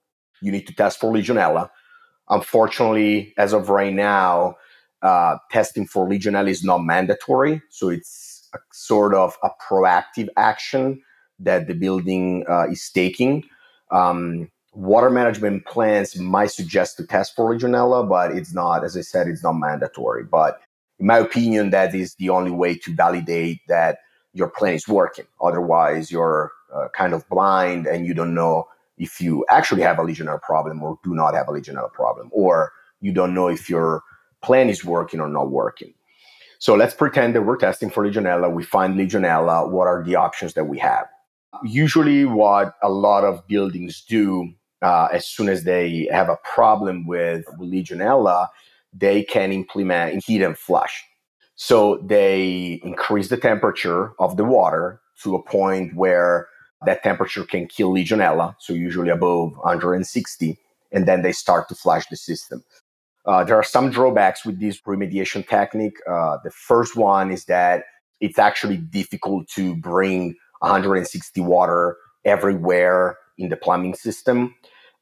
you 0.41 0.53
need 0.53 0.67
to 0.67 0.75
test 0.75 1.01
for 1.01 1.13
Legionella. 1.13 1.71
Unfortunately, 2.29 3.35
as 3.37 3.53
of 3.53 3.69
right 3.69 3.93
now, 3.95 4.57
uh, 5.03 5.37
testing 5.51 5.87
for 5.87 6.09
Legionella 6.09 6.49
is 6.49 6.65
not 6.65 6.79
mandatory. 6.79 7.63
So 7.71 7.89
it's 7.89 8.49
a 8.55 8.59
sort 8.73 9.15
of 9.15 9.37
a 9.43 9.51
proactive 9.69 10.29
action 10.37 11.03
that 11.39 11.67
the 11.67 11.75
building 11.75 12.45
uh, 12.49 12.69
is 12.71 12.91
taking. 12.91 13.45
Um, 13.91 14.51
water 14.73 15.11
management 15.11 15.65
plans 15.67 16.19
might 16.19 16.51
suggest 16.51 16.97
to 16.97 17.07
test 17.07 17.37
for 17.37 17.55
Legionella, 17.55 18.09
but 18.09 18.33
it's 18.33 18.53
not, 18.53 18.85
as 18.85 18.97
I 18.97 19.03
said, 19.03 19.29
it's 19.29 19.43
not 19.43 19.55
mandatory. 19.55 20.25
But 20.25 20.61
in 20.99 21.07
my 21.07 21.19
opinion, 21.19 21.71
that 21.71 21.95
is 21.95 22.15
the 22.15 22.31
only 22.31 22.51
way 22.51 22.75
to 22.77 22.95
validate 22.95 23.61
that 23.69 23.99
your 24.37 24.49
plan 24.49 24.75
is 24.75 24.87
working. 24.87 25.27
Otherwise, 25.41 26.11
you're 26.11 26.53
uh, 26.75 26.89
kind 26.95 27.15
of 27.15 27.27
blind 27.29 27.87
and 27.87 28.07
you 28.07 28.13
don't 28.13 28.35
know 28.35 28.69
if 28.99 29.21
you 29.21 29.45
actually 29.51 29.83
have 29.83 29.99
a 29.99 30.03
Legionella 30.03 30.41
problem 30.43 30.83
or 30.83 30.99
do 31.03 31.15
not 31.15 31.35
have 31.35 31.49
a 31.49 31.53
Legionella 31.53 31.93
problem, 31.93 32.29
or 32.33 32.73
you 33.01 33.13
don't 33.13 33.35
know 33.35 33.49
if 33.49 33.69
your 33.69 34.03
plan 34.43 34.69
is 34.69 34.85
working 34.85 35.21
or 35.21 35.29
not 35.29 35.51
working. 35.51 35.93
So 36.59 36.75
let's 36.75 36.95
pretend 36.95 37.35
that 37.35 37.43
we're 37.43 37.57
testing 37.57 37.91
for 37.91 38.05
Legionella. 38.05 38.53
We 38.53 38.63
find 38.63 38.95
Legionella. 38.95 39.71
What 39.71 39.87
are 39.87 40.03
the 40.03 40.17
options 40.17 40.55
that 40.55 40.65
we 40.65 40.79
have? 40.79 41.07
Usually, 41.65 42.25
what 42.25 42.75
a 42.83 42.91
lot 42.91 43.25
of 43.25 43.47
buildings 43.47 44.05
do 44.07 44.53
uh, 44.83 45.09
as 45.13 45.27
soon 45.27 45.49
as 45.49 45.65
they 45.65 46.09
have 46.13 46.29
a 46.29 46.39
problem 46.55 47.07
with 47.07 47.47
Legionella, 47.59 48.49
they 48.93 49.23
can 49.23 49.53
implement 49.53 50.25
heat 50.25 50.43
and 50.43 50.59
flush. 50.59 51.05
So 51.57 51.99
they 52.05 52.81
increase 52.85 53.29
the 53.29 53.37
temperature 53.37 54.13
of 54.19 54.37
the 54.37 54.45
water 54.45 55.01
to 55.23 55.35
a 55.35 55.43
point 55.43 55.95
where 55.95 56.49
that 56.85 57.03
temperature 57.03 57.45
can 57.45 57.67
kill 57.67 57.93
Legionella, 57.93 58.55
so 58.59 58.73
usually 58.73 59.09
above 59.09 59.53
160, 59.57 60.59
and 60.93 61.09
then 61.09 61.23
they 61.23 61.33
start 61.33 61.69
to 61.69 61.75
flush 61.75 62.07
the 62.09 62.17
system. 62.17 62.63
Uh, 63.25 63.43
there 63.43 63.57
are 63.57 63.65
some 63.65 63.91
drawbacks 63.91 64.45
with 64.45 64.61
this 64.61 64.81
remediation 64.83 65.47
technique. 65.49 65.97
Uh, 66.09 66.37
the 66.45 66.51
first 66.51 66.97
one 66.97 67.33
is 67.33 67.47
that 67.47 67.85
it's 68.21 68.39
actually 68.39 68.77
difficult 68.77 69.49
to 69.49 69.75
bring 69.77 70.37
160 70.61 71.41
water 71.41 71.97
everywhere 72.25 73.19
in 73.39 73.49
the 73.49 73.57
plumbing 73.57 73.95
system. 73.95 74.55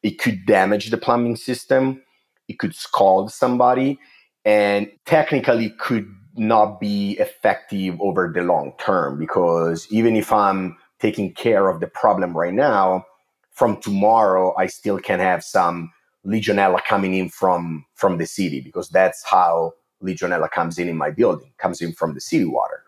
It 0.02 0.18
could 0.18 0.46
damage 0.46 0.90
the 0.90 0.96
plumbing 0.96 1.36
system 1.36 2.00
it 2.48 2.58
could 2.58 2.74
scald 2.74 3.32
somebody, 3.32 3.98
and 4.44 4.90
technically 5.06 5.70
could 5.78 6.06
not 6.36 6.80
be 6.80 7.12
effective 7.18 8.00
over 8.00 8.30
the 8.34 8.42
long 8.42 8.72
term 8.78 9.18
because 9.18 9.86
even 9.90 10.16
if 10.16 10.32
I'm 10.32 10.76
taking 11.00 11.32
care 11.32 11.68
of 11.68 11.80
the 11.80 11.86
problem 11.86 12.36
right 12.36 12.54
now, 12.54 13.06
from 13.52 13.80
tomorrow 13.80 14.54
I 14.56 14.66
still 14.66 14.98
can 14.98 15.20
have 15.20 15.44
some 15.44 15.92
Legionella 16.26 16.82
coming 16.84 17.14
in 17.14 17.28
from 17.28 17.84
from 17.94 18.18
the 18.18 18.26
city 18.26 18.60
because 18.60 18.88
that's 18.88 19.22
how 19.24 19.72
Legionella 20.02 20.50
comes 20.50 20.78
in 20.78 20.88
in 20.88 20.96
my 20.96 21.10
building, 21.10 21.52
comes 21.58 21.80
in 21.80 21.92
from 21.92 22.14
the 22.14 22.20
city 22.20 22.44
water. 22.44 22.82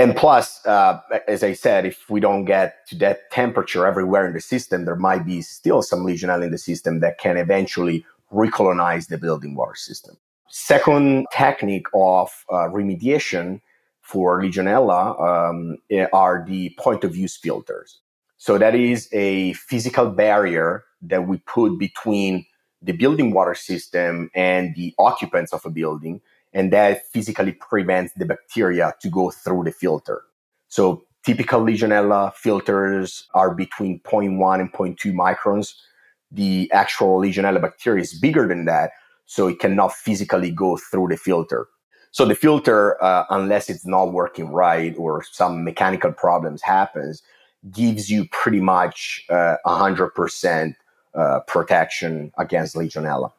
And 0.00 0.14
plus, 0.14 0.64
uh, 0.64 1.00
as 1.26 1.42
I 1.42 1.54
said, 1.54 1.84
if 1.84 2.08
we 2.08 2.20
don't 2.20 2.44
get 2.44 2.86
to 2.88 2.96
that 2.98 3.30
temperature 3.32 3.84
everywhere 3.84 4.26
in 4.26 4.32
the 4.32 4.40
system, 4.40 4.84
there 4.84 4.94
might 4.94 5.26
be 5.26 5.42
still 5.42 5.82
some 5.82 6.06
Legionella 6.06 6.44
in 6.44 6.52
the 6.52 6.58
system 6.58 7.00
that 7.00 7.18
can 7.18 7.36
eventually 7.36 8.06
recolonize 8.32 9.08
the 9.08 9.18
building 9.18 9.56
water 9.56 9.74
system. 9.74 10.16
Second 10.60 11.24
technique 11.32 11.86
of 11.94 12.44
uh, 12.50 12.66
remediation 12.66 13.60
for 14.02 14.42
Legionella 14.42 15.14
um, 15.22 15.78
are 16.12 16.44
the 16.46 16.74
point 16.76 17.04
of 17.04 17.16
use 17.16 17.36
filters. 17.36 18.00
So 18.38 18.58
that 18.58 18.74
is 18.74 19.08
a 19.12 19.52
physical 19.52 20.10
barrier 20.10 20.84
that 21.02 21.28
we 21.28 21.38
put 21.38 21.78
between 21.78 22.44
the 22.82 22.90
building 22.90 23.30
water 23.30 23.54
system 23.54 24.30
and 24.34 24.74
the 24.74 24.92
occupants 24.98 25.52
of 25.52 25.64
a 25.64 25.70
building, 25.70 26.20
and 26.52 26.72
that 26.72 27.06
physically 27.06 27.52
prevents 27.52 28.12
the 28.14 28.26
bacteria 28.26 28.94
to 29.00 29.08
go 29.08 29.30
through 29.30 29.62
the 29.62 29.72
filter. 29.72 30.22
So 30.66 31.04
typical 31.24 31.60
Legionella 31.60 32.34
filters 32.34 33.28
are 33.32 33.54
between 33.54 34.00
0.1 34.00 34.60
and 34.60 34.72
0.2 34.72 35.12
microns. 35.14 35.74
The 36.32 36.68
actual 36.72 37.20
Legionella 37.20 37.62
bacteria 37.62 38.02
is 38.02 38.18
bigger 38.18 38.48
than 38.48 38.64
that, 38.64 38.90
so 39.28 39.46
it 39.46 39.60
cannot 39.60 39.92
physically 39.92 40.50
go 40.50 40.78
through 40.78 41.08
the 41.08 41.16
filter. 41.16 41.68
So 42.12 42.24
the 42.24 42.34
filter, 42.34 43.00
uh, 43.04 43.24
unless 43.28 43.68
it's 43.68 43.86
not 43.86 44.12
working 44.12 44.48
right 44.48 44.94
or 44.96 45.22
some 45.22 45.64
mechanical 45.64 46.12
problems 46.12 46.62
happens, 46.62 47.22
gives 47.70 48.10
you 48.10 48.26
pretty 48.32 48.60
much 48.60 49.26
uh, 49.28 49.56
100% 49.66 50.74
uh, 51.14 51.40
protection 51.46 52.32
against 52.38 52.74
Legionella. 52.74 53.30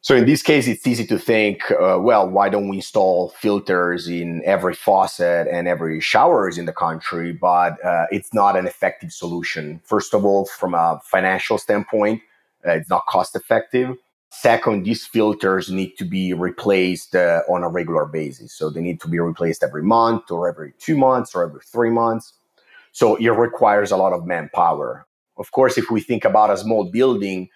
So 0.00 0.16
in 0.16 0.26
this 0.26 0.42
case, 0.42 0.66
it's 0.66 0.86
easy 0.86 1.06
to 1.06 1.18
think, 1.18 1.70
uh, 1.70 1.98
well, 2.00 2.28
why 2.28 2.48
don't 2.48 2.68
we 2.68 2.76
install 2.76 3.30
filters 3.30 4.08
in 4.08 4.42
every 4.44 4.74
faucet 4.74 5.46
and 5.48 5.68
every 5.68 6.00
showers 6.00 6.58
in 6.58 6.66
the 6.66 6.72
country? 6.72 7.32
But 7.32 7.84
uh, 7.84 8.06
it's 8.10 8.34
not 8.34 8.56
an 8.56 8.66
effective 8.66 9.12
solution. 9.12 9.80
First 9.84 10.14
of 10.14 10.24
all, 10.24 10.46
from 10.46 10.74
a 10.74 11.00
financial 11.04 11.58
standpoint, 11.58 12.22
uh, 12.66 12.72
it's 12.72 12.90
not 12.90 13.06
cost 13.06 13.36
effective. 13.36 13.96
Second, 14.30 14.84
these 14.84 15.06
filters 15.06 15.70
need 15.70 15.96
to 15.96 16.04
be 16.04 16.34
replaced 16.34 17.16
uh, 17.16 17.42
on 17.48 17.64
a 17.64 17.68
regular 17.68 18.04
basis. 18.04 18.52
So 18.52 18.68
they 18.70 18.80
need 18.80 19.00
to 19.00 19.08
be 19.08 19.18
replaced 19.18 19.62
every 19.62 19.82
month 19.82 20.30
or 20.30 20.48
every 20.48 20.74
two 20.78 20.96
months 20.96 21.34
or 21.34 21.44
every 21.44 21.62
three 21.62 21.90
months. 21.90 22.34
So 22.92 23.16
it 23.16 23.28
requires 23.28 23.90
a 23.90 23.96
lot 23.96 24.12
of 24.12 24.26
manpower. 24.26 25.06
Of 25.38 25.52
course, 25.52 25.78
if 25.78 25.90
we 25.90 26.00
think 26.00 26.24
about 26.24 26.50
a 26.50 26.56
small 26.56 26.84
building, 26.84 27.48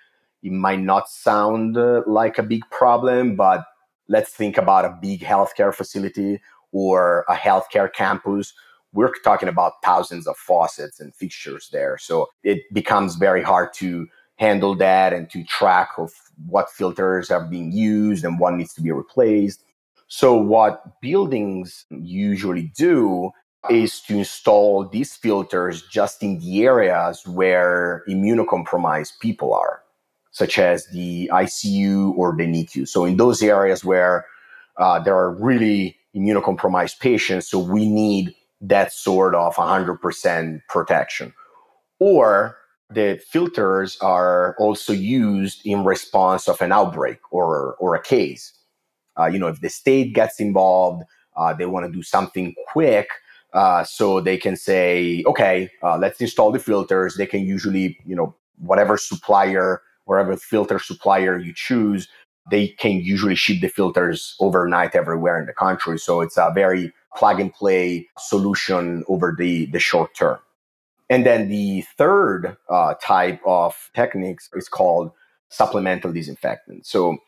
it 0.43 0.53
might 0.53 0.81
not 0.81 1.09
sound 1.09 1.77
uh, 1.77 2.03
like 2.07 2.39
a 2.39 2.43
big 2.43 2.63
problem, 2.71 3.37
but 3.37 3.65
let's 4.09 4.33
think 4.33 4.57
about 4.57 4.85
a 4.85 4.99
big 5.01 5.21
healthcare 5.21 5.75
facility 5.75 6.41
or 6.73 7.25
a 7.29 7.35
healthcare 7.35 7.93
campus. 7.93 8.55
We're 8.93 9.13
talking 9.25 9.49
about 9.49 9.83
thousands 9.85 10.27
of 10.27 10.37
faucets 10.37 11.01
and 11.01 11.15
fixtures 11.15 11.69
there. 11.73 11.99
So 11.99 12.29
it 12.43 12.63
becomes 12.73 13.17
very 13.17 13.43
hard 13.43 13.73
to 13.75 14.07
handle 14.43 14.75
that 14.75 15.13
and 15.13 15.31
to 15.31 15.45
track 15.45 15.91
of 15.99 16.13
what 16.49 16.69
filters 16.69 17.31
are 17.31 17.45
being 17.45 17.71
used 17.71 18.25
and 18.25 18.41
what 18.41 18.55
needs 18.55 18.75
to 18.75 18.81
be 18.83 18.91
replaced. 18.91 19.63
So 20.09 20.35
what 20.35 21.01
buildings 21.01 21.85
usually 21.91 22.73
do 22.77 23.31
is 23.71 24.01
to 24.01 24.19
install 24.19 24.89
these 24.89 25.15
filters 25.15 25.83
just 25.83 26.25
in 26.25 26.41
the 26.41 26.65
areas 26.65 27.25
where 27.25 28.03
immunocompromised 28.09 29.21
people 29.21 29.55
are, 29.55 29.81
such 30.33 30.59
as 30.59 30.87
the 30.89 31.31
ICU 31.33 32.13
or 32.17 32.35
the 32.37 32.45
NICU. 32.45 32.89
So, 32.89 33.05
in 33.05 33.17
those 33.19 33.41
areas 33.41 33.85
where 33.85 34.27
uh, 34.79 34.99
there 34.99 35.15
are 35.15 35.31
really 35.31 35.97
immunocompromised 36.17 36.99
patients, 36.99 37.47
so 37.47 37.61
we 37.61 37.89
need 37.89 38.35
that 38.61 38.93
sort 38.93 39.37
of 39.37 39.55
100% 39.55 40.61
protection. 40.69 41.33
Or 42.01 42.57
the 42.95 43.21
filters 43.29 43.97
are 44.01 44.57
also 44.59 44.93
used 44.93 45.61
in 45.65 45.85
response 45.85 46.49
of 46.49 46.61
an 46.61 46.73
outbreak 46.73 47.19
or, 47.31 47.77
or 47.79 47.95
a 47.95 48.03
case. 48.03 48.53
Uh, 49.19 49.27
you 49.27 49.39
know, 49.39 49.49
if 49.49 49.61
the 49.61 49.69
state 49.69 50.15
gets 50.15 50.41
involved, 50.41 51.05
uh, 51.37 51.53
they 51.53 51.67
want 51.67 51.87
to 51.87 51.93
do 51.93 52.03
something 52.03 52.55
quick 52.69 53.09
uh, 53.53 53.85
so 53.85 54.21
they 54.21 54.37
can 54.37 54.57
say, 54.57 55.23
okay, 55.27 55.71
uh, 55.83 55.99
let's 55.99 56.21
install 56.21 56.51
the 56.53 56.59
filters. 56.59 57.17
They 57.17 57.27
can 57.27 57.45
usually, 57.45 57.99
you 58.07 58.17
know, 58.17 58.35
whatever 58.59 58.97
supplier, 58.97 59.83
wherever 60.05 60.37
filter 60.37 60.79
supplier 60.79 61.39
you 61.39 61.53
choose, 61.55 62.09
they 62.51 62.69
can 62.69 63.01
usually 63.01 63.35
ship 63.35 63.61
the 63.61 63.69
filters 63.69 64.35
overnight 64.41 64.95
everywhere 64.95 65.39
in 65.39 65.47
the 65.47 65.53
country. 65.53 65.99
So 65.99 66.21
it's 66.21 66.37
a 66.37 66.51
very 66.55 66.93
plug 67.17 67.41
and 67.41 67.53
play 67.53 68.09
solution 68.19 69.05
over 69.09 69.35
the, 69.37 69.67
the 69.67 69.79
short 69.79 70.15
term. 70.17 70.39
And 71.13 71.27
then 71.27 71.49
the 71.49 71.85
third 71.99 72.57
uh, 72.71 72.95
type 72.95 73.39
of 73.45 73.91
techniques 73.95 74.49
is 74.55 74.67
called 74.67 75.11
supplemental 75.51 76.11
disinfectant. 76.11 76.87
So 76.87 77.19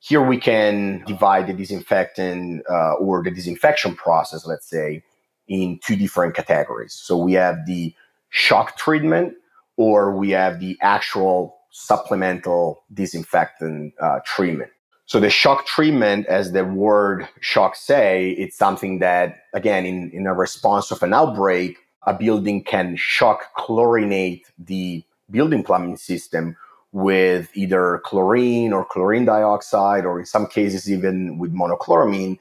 here 0.00 0.22
we 0.26 0.38
can 0.38 1.04
divide 1.06 1.46
the 1.46 1.52
disinfectant 1.52 2.62
uh, 2.70 2.94
or 2.94 3.22
the 3.22 3.30
disinfection 3.30 3.96
process, 3.96 4.46
let's 4.46 4.66
say, 4.66 5.02
in 5.46 5.78
two 5.84 5.94
different 5.94 6.34
categories. 6.34 6.94
So 6.94 7.18
we 7.18 7.34
have 7.34 7.66
the 7.66 7.94
shock 8.30 8.78
treatment 8.78 9.34
or 9.76 10.16
we 10.16 10.30
have 10.30 10.58
the 10.58 10.78
actual 10.80 11.54
supplemental 11.70 12.82
disinfectant 12.94 13.92
uh, 14.00 14.20
treatment. 14.24 14.70
So 15.04 15.20
the 15.20 15.28
shock 15.28 15.66
treatment, 15.66 16.26
as 16.28 16.52
the 16.52 16.64
word 16.64 17.28
shock 17.42 17.76
say, 17.76 18.30
it's 18.38 18.56
something 18.56 19.00
that, 19.00 19.40
again, 19.52 19.84
in, 19.84 20.10
in 20.14 20.26
a 20.26 20.32
response 20.32 20.90
of 20.90 21.02
an 21.02 21.12
outbreak, 21.12 21.76
a 22.06 22.14
building 22.14 22.62
can 22.64 22.96
shock 22.96 23.54
chlorinate 23.56 24.42
the 24.58 25.02
building 25.30 25.62
plumbing 25.62 25.96
system 25.96 26.56
with 26.92 27.50
either 27.54 28.00
chlorine 28.04 28.72
or 28.72 28.84
chlorine 28.84 29.24
dioxide, 29.24 30.04
or 30.04 30.20
in 30.20 30.26
some 30.26 30.46
cases, 30.46 30.90
even 30.90 31.38
with 31.38 31.52
monochloramine 31.52 32.38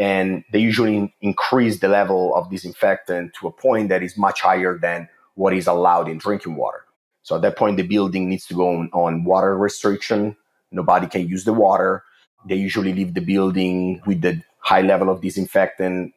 and 0.00 0.44
they 0.50 0.58
usually 0.58 1.14
increase 1.20 1.80
the 1.80 1.88
level 1.88 2.34
of 2.34 2.50
disinfectant 2.50 3.34
to 3.34 3.46
a 3.46 3.52
point 3.52 3.90
that 3.90 4.02
is 4.02 4.16
much 4.16 4.40
higher 4.40 4.78
than 4.78 5.06
what 5.34 5.52
is 5.52 5.66
allowed 5.66 6.08
in 6.08 6.16
drinking 6.16 6.56
water. 6.56 6.86
So 7.22 7.36
at 7.36 7.42
that 7.42 7.56
point, 7.56 7.76
the 7.76 7.82
building 7.82 8.26
needs 8.30 8.46
to 8.46 8.54
go 8.54 8.66
on, 8.78 8.88
on 8.94 9.24
water 9.24 9.58
restriction. 9.58 10.38
Nobody 10.72 11.06
can 11.06 11.28
use 11.28 11.44
the 11.44 11.52
water. 11.52 12.02
They 12.46 12.54
usually 12.54 12.94
leave 12.94 13.12
the 13.12 13.20
building 13.20 14.00
with 14.06 14.22
the 14.22 14.42
high 14.60 14.80
level 14.80 15.10
of 15.10 15.20
disinfectant 15.20 16.14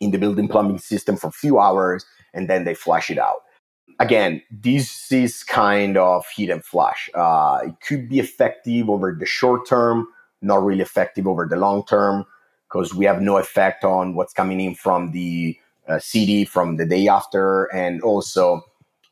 in 0.00 0.10
the 0.10 0.18
building 0.18 0.48
plumbing 0.48 0.78
system 0.78 1.16
for 1.16 1.28
a 1.28 1.32
few 1.32 1.58
hours 1.58 2.04
and 2.34 2.48
then 2.48 2.64
they 2.64 2.74
flush 2.74 3.10
it 3.10 3.18
out. 3.18 3.42
Again, 4.00 4.42
this 4.50 5.10
is 5.10 5.42
kind 5.42 5.96
of 5.96 6.24
heat 6.34 6.50
and 6.50 6.64
flush. 6.64 7.10
Uh, 7.14 7.60
it 7.64 7.74
could 7.80 8.08
be 8.08 8.20
effective 8.20 8.88
over 8.88 9.16
the 9.18 9.26
short 9.26 9.68
term, 9.68 10.06
not 10.40 10.62
really 10.62 10.82
effective 10.82 11.26
over 11.26 11.46
the 11.46 11.56
long 11.56 11.84
term 11.84 12.24
because 12.68 12.94
we 12.94 13.04
have 13.06 13.20
no 13.20 13.38
effect 13.38 13.84
on 13.84 14.14
what's 14.14 14.32
coming 14.32 14.60
in 14.60 14.74
from 14.74 15.10
the 15.12 15.58
uh, 15.88 15.98
CD 15.98 16.44
from 16.44 16.76
the 16.76 16.86
day 16.86 17.08
after. 17.08 17.64
And 17.74 18.00
also, 18.02 18.62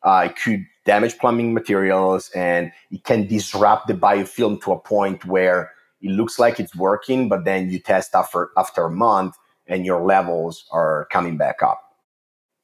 uh, 0.03 0.29
it 0.31 0.37
could 0.37 0.65
damage 0.85 1.19
plumbing 1.19 1.53
materials 1.53 2.31
and 2.31 2.71
it 2.93 3.03
can 3.03 3.27
disrupt 3.27 3.89
the 3.89 3.95
biofilm 3.95 4.63
to 4.63 4.73
a 4.73 4.79
point 4.79 5.25
where 5.25 5.73
it 6.01 6.11
looks 6.11 6.39
like 6.39 6.61
it's 6.61 6.77
working, 6.77 7.29
but 7.29 7.45
then 7.45 7.71
you 7.71 7.81
test 7.81 8.15
after, 8.15 8.51
after 8.57 8.85
a 8.85 8.91
month 8.91 9.35
and 9.69 9.85
your 9.85 10.05
levels 10.05 10.65
are 10.73 11.09
coming 11.11 11.37
back 11.37 11.63
up. 11.63 11.81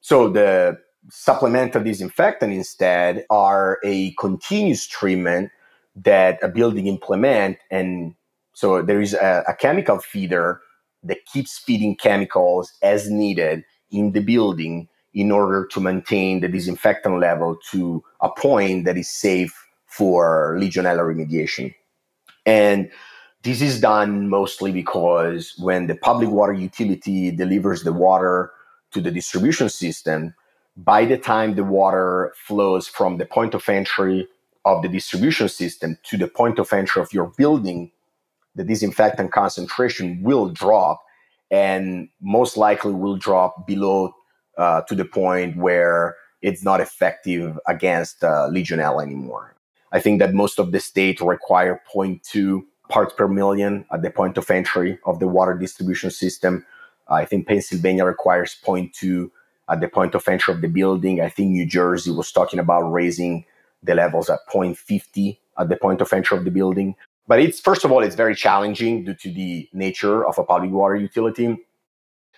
So 0.01 0.29
the 0.29 0.77
supplemental 1.09 1.83
disinfectant 1.83 2.53
instead 2.53 3.25
are 3.29 3.79
a 3.83 4.13
continuous 4.19 4.87
treatment 4.87 5.51
that 5.95 6.39
a 6.41 6.47
building 6.47 6.87
implement 6.87 7.57
and 7.69 8.15
so 8.53 8.81
there 8.81 9.01
is 9.01 9.13
a, 9.13 9.43
a 9.47 9.55
chemical 9.55 9.99
feeder 9.99 10.61
that 11.03 11.25
keeps 11.25 11.57
feeding 11.57 11.95
chemicals 11.95 12.71
as 12.81 13.09
needed 13.09 13.63
in 13.91 14.13
the 14.13 14.21
building 14.21 14.87
in 15.13 15.31
order 15.31 15.65
to 15.67 15.79
maintain 15.79 16.39
the 16.39 16.47
disinfectant 16.47 17.19
level 17.19 17.57
to 17.71 18.03
a 18.21 18.29
point 18.29 18.85
that 18.85 18.97
is 18.97 19.09
safe 19.09 19.53
for 19.85 20.57
Legionella 20.59 21.01
remediation. 21.01 21.73
And 22.45 22.89
this 23.43 23.61
is 23.61 23.79
done 23.79 24.29
mostly 24.29 24.71
because 24.71 25.53
when 25.57 25.87
the 25.87 25.95
public 25.95 26.29
water 26.29 26.53
utility 26.53 27.29
delivers 27.29 27.83
the 27.83 27.91
water 27.91 28.51
to 28.91 29.01
the 29.01 29.11
distribution 29.11 29.69
system, 29.69 30.33
by 30.77 31.05
the 31.05 31.17
time 31.17 31.55
the 31.55 31.63
water 31.63 32.33
flows 32.47 32.87
from 32.87 33.17
the 33.17 33.25
point 33.25 33.53
of 33.53 33.67
entry 33.67 34.27
of 34.65 34.81
the 34.81 34.87
distribution 34.87 35.49
system 35.49 35.97
to 36.03 36.17
the 36.17 36.27
point 36.27 36.57
of 36.57 36.71
entry 36.71 37.01
of 37.01 37.11
your 37.11 37.27
building, 37.37 37.91
the 38.55 38.63
disinfectant 38.63 39.31
concentration 39.31 40.23
will 40.23 40.47
drop 40.47 41.03
and 41.51 42.07
most 42.21 42.55
likely 42.55 42.93
will 42.93 43.17
drop 43.17 43.67
below 43.67 44.15
uh, 44.57 44.81
to 44.83 44.95
the 44.95 45.05
point 45.05 45.57
where 45.57 46.15
it's 46.41 46.63
not 46.63 46.79
effective 46.79 47.59
against 47.67 48.23
uh, 48.23 48.47
Legionella 48.49 49.03
anymore. 49.03 49.55
I 49.91 49.99
think 49.99 50.19
that 50.19 50.33
most 50.33 50.59
of 50.59 50.71
the 50.71 50.79
states 50.79 51.21
require 51.21 51.81
0.2 51.93 52.63
parts 52.89 53.13
per 53.13 53.27
million 53.27 53.85
at 53.91 54.01
the 54.01 54.11
point 54.11 54.37
of 54.37 54.49
entry 54.49 54.99
of 55.05 55.19
the 55.19 55.27
water 55.27 55.53
distribution 55.57 56.11
system. 56.11 56.65
I 57.07 57.25
think 57.25 57.47
Pennsylvania 57.47 58.05
requires 58.05 58.57
0.2 58.65 59.29
at 59.69 59.81
the 59.81 59.87
point 59.87 60.15
of 60.15 60.27
entry 60.27 60.53
of 60.53 60.61
the 60.61 60.67
building. 60.67 61.21
I 61.21 61.29
think 61.29 61.51
New 61.51 61.65
Jersey 61.65 62.11
was 62.11 62.31
talking 62.31 62.59
about 62.59 62.81
raising 62.91 63.45
the 63.81 63.95
levels 63.95 64.29
at 64.29 64.39
0.50 64.51 65.37
at 65.57 65.69
the 65.69 65.75
point 65.75 66.01
of 66.01 66.11
entry 66.11 66.37
of 66.37 66.45
the 66.45 66.51
building. 66.51 66.95
But 67.27 67.39
it's 67.39 67.59
first 67.59 67.85
of 67.85 67.91
all, 67.91 68.03
it's 68.03 68.15
very 68.15 68.35
challenging 68.35 69.05
due 69.05 69.13
to 69.15 69.31
the 69.31 69.69
nature 69.73 70.25
of 70.25 70.37
a 70.37 70.43
public 70.43 70.71
water 70.71 70.95
utility. 70.95 71.57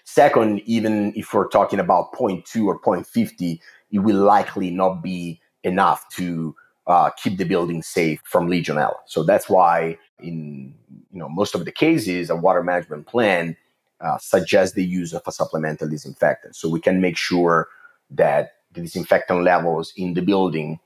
Second, 0.04 0.62
even 0.66 1.14
if 1.16 1.34
we're 1.34 1.48
talking 1.48 1.80
about 1.80 2.14
0.2 2.14 2.66
or 2.66 2.80
0.50, 2.80 3.60
it 3.92 4.00
will 4.00 4.22
likely 4.22 4.70
not 4.70 5.02
be 5.02 5.42
enough 5.64 6.08
to 6.10 6.56
uh, 6.86 7.10
keep 7.22 7.38
the 7.38 7.44
building 7.44 7.82
safe 7.82 8.22
from 8.24 8.48
Legionella. 8.48 8.98
So 9.08 9.24
that's 9.24 9.50
why, 9.50 9.98
in 10.20 10.74
you 11.12 11.20
know 11.20 11.30
most 11.30 11.56
of 11.56 11.66
the 11.66 11.72
cases, 11.72 12.30
a 12.30 12.36
water 12.36 12.64
management 12.64 13.08
plan 13.08 13.56
uh, 14.02 14.18
suggests 14.18 14.76
the 14.76 14.86
use 14.86 15.14
of 15.14 15.22
a 15.28 15.32
supplemental 15.32 15.90
disinfectant, 15.90 16.56
so 16.56 16.70
we 16.70 16.80
can 16.80 17.02
make 17.02 17.18
sure 17.18 17.68
that 18.10 18.54
the 18.72 18.82
disinfectant 18.82 19.44
levels 19.44 19.94
in 19.96 20.14
the 20.14 20.22
building 20.22 20.80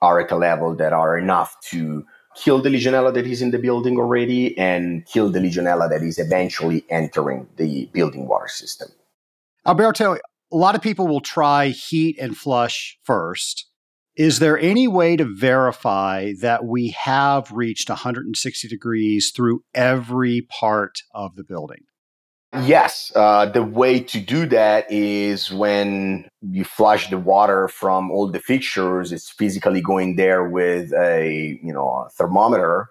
are 0.00 0.20
at 0.20 0.30
a 0.30 0.36
level 0.36 0.74
that 0.76 0.92
are 0.92 1.18
enough 1.18 1.56
to 1.60 2.04
kill 2.36 2.60
the 2.62 2.68
Legionella 2.68 3.12
that 3.14 3.26
is 3.26 3.42
in 3.42 3.50
the 3.50 3.58
building 3.58 3.98
already 3.98 4.56
and 4.56 5.04
kill 5.06 5.30
the 5.30 5.40
Legionella 5.40 5.88
that 5.90 6.02
is 6.02 6.18
eventually 6.18 6.84
entering 6.88 7.48
the 7.56 7.88
building 7.92 8.28
water 8.28 8.48
system. 8.48 8.88
Alberto, 9.66 10.14
a 10.14 10.56
lot 10.56 10.74
of 10.74 10.82
people 10.82 11.08
will 11.08 11.20
try 11.20 11.68
heat 11.68 12.16
and 12.18 12.36
flush 12.36 12.98
first. 13.02 13.66
Is 14.18 14.40
there 14.40 14.58
any 14.58 14.88
way 14.88 15.14
to 15.14 15.24
verify 15.24 16.32
that 16.40 16.64
we 16.64 16.88
have 16.88 17.52
reached 17.52 17.88
160 17.88 18.66
degrees 18.66 19.30
through 19.30 19.62
every 19.72 20.40
part 20.40 20.98
of 21.14 21.36
the 21.36 21.44
building? 21.44 21.84
Yes, 22.64 23.12
uh, 23.14 23.46
the 23.46 23.62
way 23.62 24.00
to 24.00 24.18
do 24.18 24.46
that 24.46 24.90
is 24.90 25.52
when 25.52 26.28
you 26.40 26.64
flush 26.64 27.08
the 27.10 27.18
water 27.18 27.68
from 27.68 28.10
all 28.10 28.28
the 28.28 28.40
fixtures. 28.40 29.12
It's 29.12 29.30
physically 29.30 29.82
going 29.82 30.16
there 30.16 30.48
with 30.48 30.92
a 30.94 31.60
you 31.62 31.72
know 31.72 32.06
a 32.06 32.10
thermometer 32.10 32.88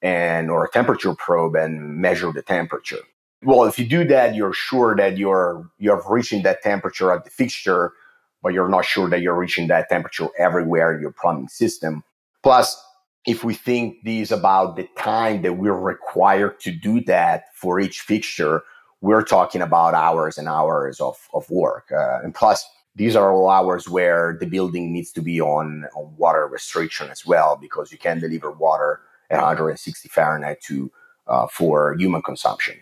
and 0.00 0.50
or 0.50 0.64
a 0.64 0.70
temperature 0.70 1.14
probe 1.14 1.56
and 1.56 1.98
measure 1.98 2.32
the 2.32 2.40
temperature. 2.40 3.04
Well, 3.42 3.64
if 3.64 3.78
you 3.78 3.84
do 3.84 4.04
that, 4.04 4.34
you're 4.34 4.54
sure 4.54 4.96
that 4.96 5.18
you're 5.18 5.68
you're 5.78 6.02
reaching 6.08 6.42
that 6.44 6.62
temperature 6.62 7.12
at 7.12 7.24
the 7.24 7.30
fixture, 7.30 7.92
but 8.42 8.52
you're 8.52 8.68
not 8.68 8.84
sure 8.84 9.08
that 9.08 9.20
you're 9.20 9.38
reaching 9.38 9.68
that 9.68 9.88
temperature 9.88 10.28
everywhere 10.38 10.94
in 10.94 11.00
your 11.00 11.12
plumbing 11.12 11.48
system. 11.48 12.02
Plus, 12.42 12.82
if 13.26 13.44
we 13.44 13.54
think 13.54 13.96
these 14.02 14.32
about 14.32 14.76
the 14.76 14.88
time 14.96 15.42
that 15.42 15.54
we're 15.54 15.78
required 15.78 16.58
to 16.60 16.70
do 16.70 17.02
that 17.02 17.44
for 17.54 17.78
each 17.78 18.00
fixture, 18.00 18.62
we're 19.02 19.22
talking 19.22 19.60
about 19.60 19.94
hours 19.94 20.38
and 20.38 20.48
hours 20.48 21.00
of, 21.00 21.16
of 21.34 21.48
work. 21.50 21.90
Uh, 21.92 22.20
and 22.22 22.34
plus, 22.34 22.66
these 22.96 23.16
are 23.16 23.32
all 23.32 23.48
hours 23.48 23.88
where 23.88 24.36
the 24.40 24.46
building 24.46 24.92
needs 24.92 25.12
to 25.12 25.22
be 25.22 25.40
on, 25.40 25.86
on 25.94 26.14
water 26.16 26.46
restriction 26.46 27.08
as 27.10 27.24
well, 27.24 27.56
because 27.60 27.92
you 27.92 27.98
can 27.98 28.18
deliver 28.18 28.50
water 28.50 29.00
at 29.30 29.36
160 29.36 30.08
Fahrenheit 30.08 30.60
to 30.62 30.90
uh, 31.26 31.46
for 31.46 31.94
human 31.98 32.22
consumption. 32.22 32.76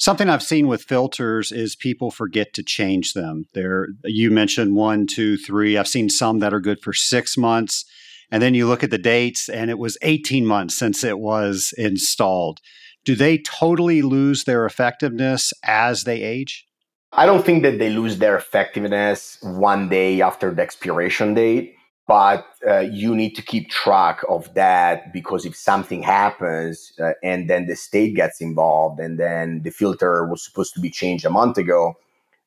Something 0.00 0.30
I've 0.30 0.42
seen 0.42 0.66
with 0.66 0.82
filters 0.82 1.52
is 1.52 1.76
people 1.76 2.10
forget 2.10 2.54
to 2.54 2.62
change 2.62 3.12
them. 3.12 3.44
There, 3.54 3.88
you 4.04 4.30
mentioned 4.30 4.74
one, 4.74 5.06
two, 5.06 5.36
three. 5.36 5.76
I've 5.76 5.86
seen 5.86 6.08
some 6.08 6.38
that 6.38 6.54
are 6.54 6.60
good 6.60 6.80
for 6.80 6.92
six 6.92 7.36
months, 7.36 7.84
and 8.30 8.42
then 8.42 8.54
you 8.54 8.66
look 8.66 8.82
at 8.82 8.90
the 8.90 8.98
dates, 8.98 9.48
and 9.48 9.70
it 9.70 9.78
was 9.78 9.98
18 10.00 10.46
months 10.46 10.76
since 10.76 11.04
it 11.04 11.18
was 11.18 11.74
installed 11.76 12.60
do 13.04 13.14
they 13.14 13.38
totally 13.38 14.02
lose 14.02 14.44
their 14.44 14.66
effectiveness 14.66 15.52
as 15.64 16.04
they 16.04 16.22
age? 16.22 16.66
I 17.12 17.26
don't 17.26 17.44
think 17.44 17.62
that 17.62 17.78
they 17.78 17.90
lose 17.90 18.18
their 18.18 18.36
effectiveness 18.36 19.38
one 19.42 19.88
day 19.88 20.20
after 20.20 20.52
the 20.52 20.62
expiration 20.62 21.34
date, 21.34 21.74
but 22.10 22.44
uh, 22.66 22.80
you 22.80 23.14
need 23.14 23.36
to 23.36 23.42
keep 23.42 23.70
track 23.70 24.18
of 24.28 24.52
that 24.54 25.12
because 25.12 25.46
if 25.46 25.54
something 25.54 26.02
happens 26.02 26.92
uh, 26.98 27.12
and 27.22 27.48
then 27.48 27.66
the 27.66 27.76
state 27.76 28.16
gets 28.16 28.40
involved 28.40 28.98
and 28.98 29.16
then 29.16 29.62
the 29.62 29.70
filter 29.70 30.26
was 30.26 30.42
supposed 30.42 30.74
to 30.74 30.80
be 30.80 30.90
changed 30.90 31.24
a 31.24 31.30
month 31.30 31.56
ago 31.56 31.94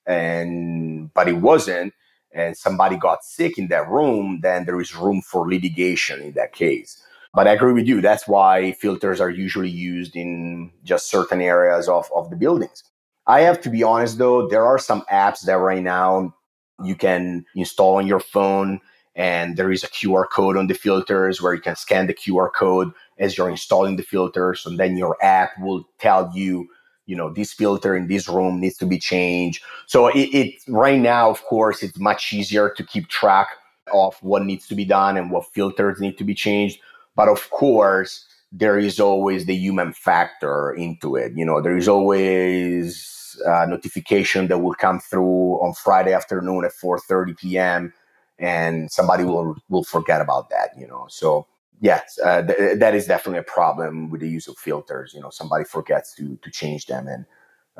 and 0.05 1.13
but 1.13 1.29
it 1.29 1.37
wasn't 1.37 1.93
and 2.33 2.57
somebody 2.57 2.97
got 2.97 3.23
sick 3.23 3.57
in 3.57 3.69
that 3.69 3.87
room 3.87 4.41
then 4.43 4.65
there 4.65 4.81
is 4.81 4.93
room 4.97 5.21
for 5.21 5.49
litigation 5.49 6.19
in 6.21 6.33
that 6.33 6.51
case 6.51 7.01
but 7.33 7.47
I 7.47 7.53
agree 7.53 7.73
with 7.73 7.87
you. 7.87 8.01
That's 8.01 8.27
why 8.27 8.73
filters 8.73 9.19
are 9.21 9.29
usually 9.29 9.69
used 9.69 10.15
in 10.15 10.71
just 10.83 11.09
certain 11.09 11.41
areas 11.41 11.89
of, 11.89 12.07
of 12.15 12.29
the 12.29 12.35
buildings. 12.35 12.83
I 13.25 13.39
have 13.39 13.59
to 13.61 13.69
be 13.69 13.81
honest 13.81 14.17
though, 14.19 14.47
there 14.49 14.65
are 14.65 14.77
some 14.77 15.03
apps 15.11 15.45
that 15.45 15.57
right 15.57 15.81
now 15.81 16.35
you 16.83 16.95
can 16.95 17.45
install 17.55 17.95
on 17.95 18.05
your 18.05 18.19
phone 18.19 18.81
and 19.15 19.57
there 19.57 19.71
is 19.71 19.83
a 19.83 19.87
QR 19.87 20.25
code 20.29 20.57
on 20.57 20.67
the 20.67 20.73
filters 20.73 21.41
where 21.41 21.53
you 21.53 21.61
can 21.61 21.75
scan 21.75 22.07
the 22.07 22.13
QR 22.13 22.49
code 22.53 22.91
as 23.19 23.37
you're 23.37 23.49
installing 23.49 23.95
the 23.95 24.03
filters 24.03 24.65
and 24.65 24.79
then 24.79 24.97
your 24.97 25.17
app 25.21 25.51
will 25.59 25.87
tell 25.99 26.31
you 26.33 26.67
you 27.05 27.15
know 27.15 27.33
this 27.33 27.51
filter 27.51 27.95
in 27.95 28.07
this 28.07 28.29
room 28.29 28.61
needs 28.61 28.77
to 28.77 28.85
be 28.85 28.97
changed 28.97 29.61
so 29.87 30.07
it, 30.07 30.29
it 30.33 30.55
right 30.69 31.01
now 31.01 31.29
of 31.29 31.43
course 31.43 31.83
it's 31.83 31.99
much 31.99 32.31
easier 32.31 32.69
to 32.69 32.83
keep 32.83 33.09
track 33.09 33.49
of 33.93 34.15
what 34.21 34.45
needs 34.45 34.67
to 34.67 34.75
be 34.75 34.85
done 34.85 35.17
and 35.17 35.29
what 35.29 35.45
filters 35.53 35.99
need 35.99 36.17
to 36.17 36.23
be 36.23 36.33
changed 36.33 36.79
but 37.15 37.29
of 37.29 37.49
course, 37.49 38.25
there 38.51 38.77
is 38.77 38.99
always 38.99 39.45
the 39.45 39.55
human 39.55 39.93
factor 39.93 40.71
into 40.73 41.15
it. 41.15 41.33
You 41.35 41.45
know, 41.45 41.61
there 41.61 41.77
is 41.77 41.87
always 41.87 43.39
a 43.45 43.67
notification 43.67 44.47
that 44.47 44.59
will 44.59 44.75
come 44.75 44.99
through 44.99 45.59
on 45.61 45.73
Friday 45.73 46.13
afternoon 46.13 46.65
at 46.65 46.71
4:30 46.73 47.37
p.m. 47.37 47.93
and 48.39 48.91
somebody 48.91 49.23
will 49.23 49.55
will 49.69 49.83
forget 49.83 50.21
about 50.21 50.49
that. 50.49 50.69
You 50.77 50.87
know, 50.87 51.05
so 51.09 51.47
yes, 51.81 52.17
uh, 52.23 52.43
th- 52.43 52.79
that 52.79 52.95
is 52.95 53.05
definitely 53.05 53.39
a 53.39 53.43
problem 53.43 54.09
with 54.09 54.21
the 54.21 54.29
use 54.29 54.47
of 54.47 54.57
filters. 54.57 55.13
You 55.13 55.21
know, 55.21 55.29
somebody 55.29 55.63
forgets 55.63 56.15
to 56.15 56.37
to 56.41 56.51
change 56.51 56.85
them, 56.87 57.07
and 57.07 57.25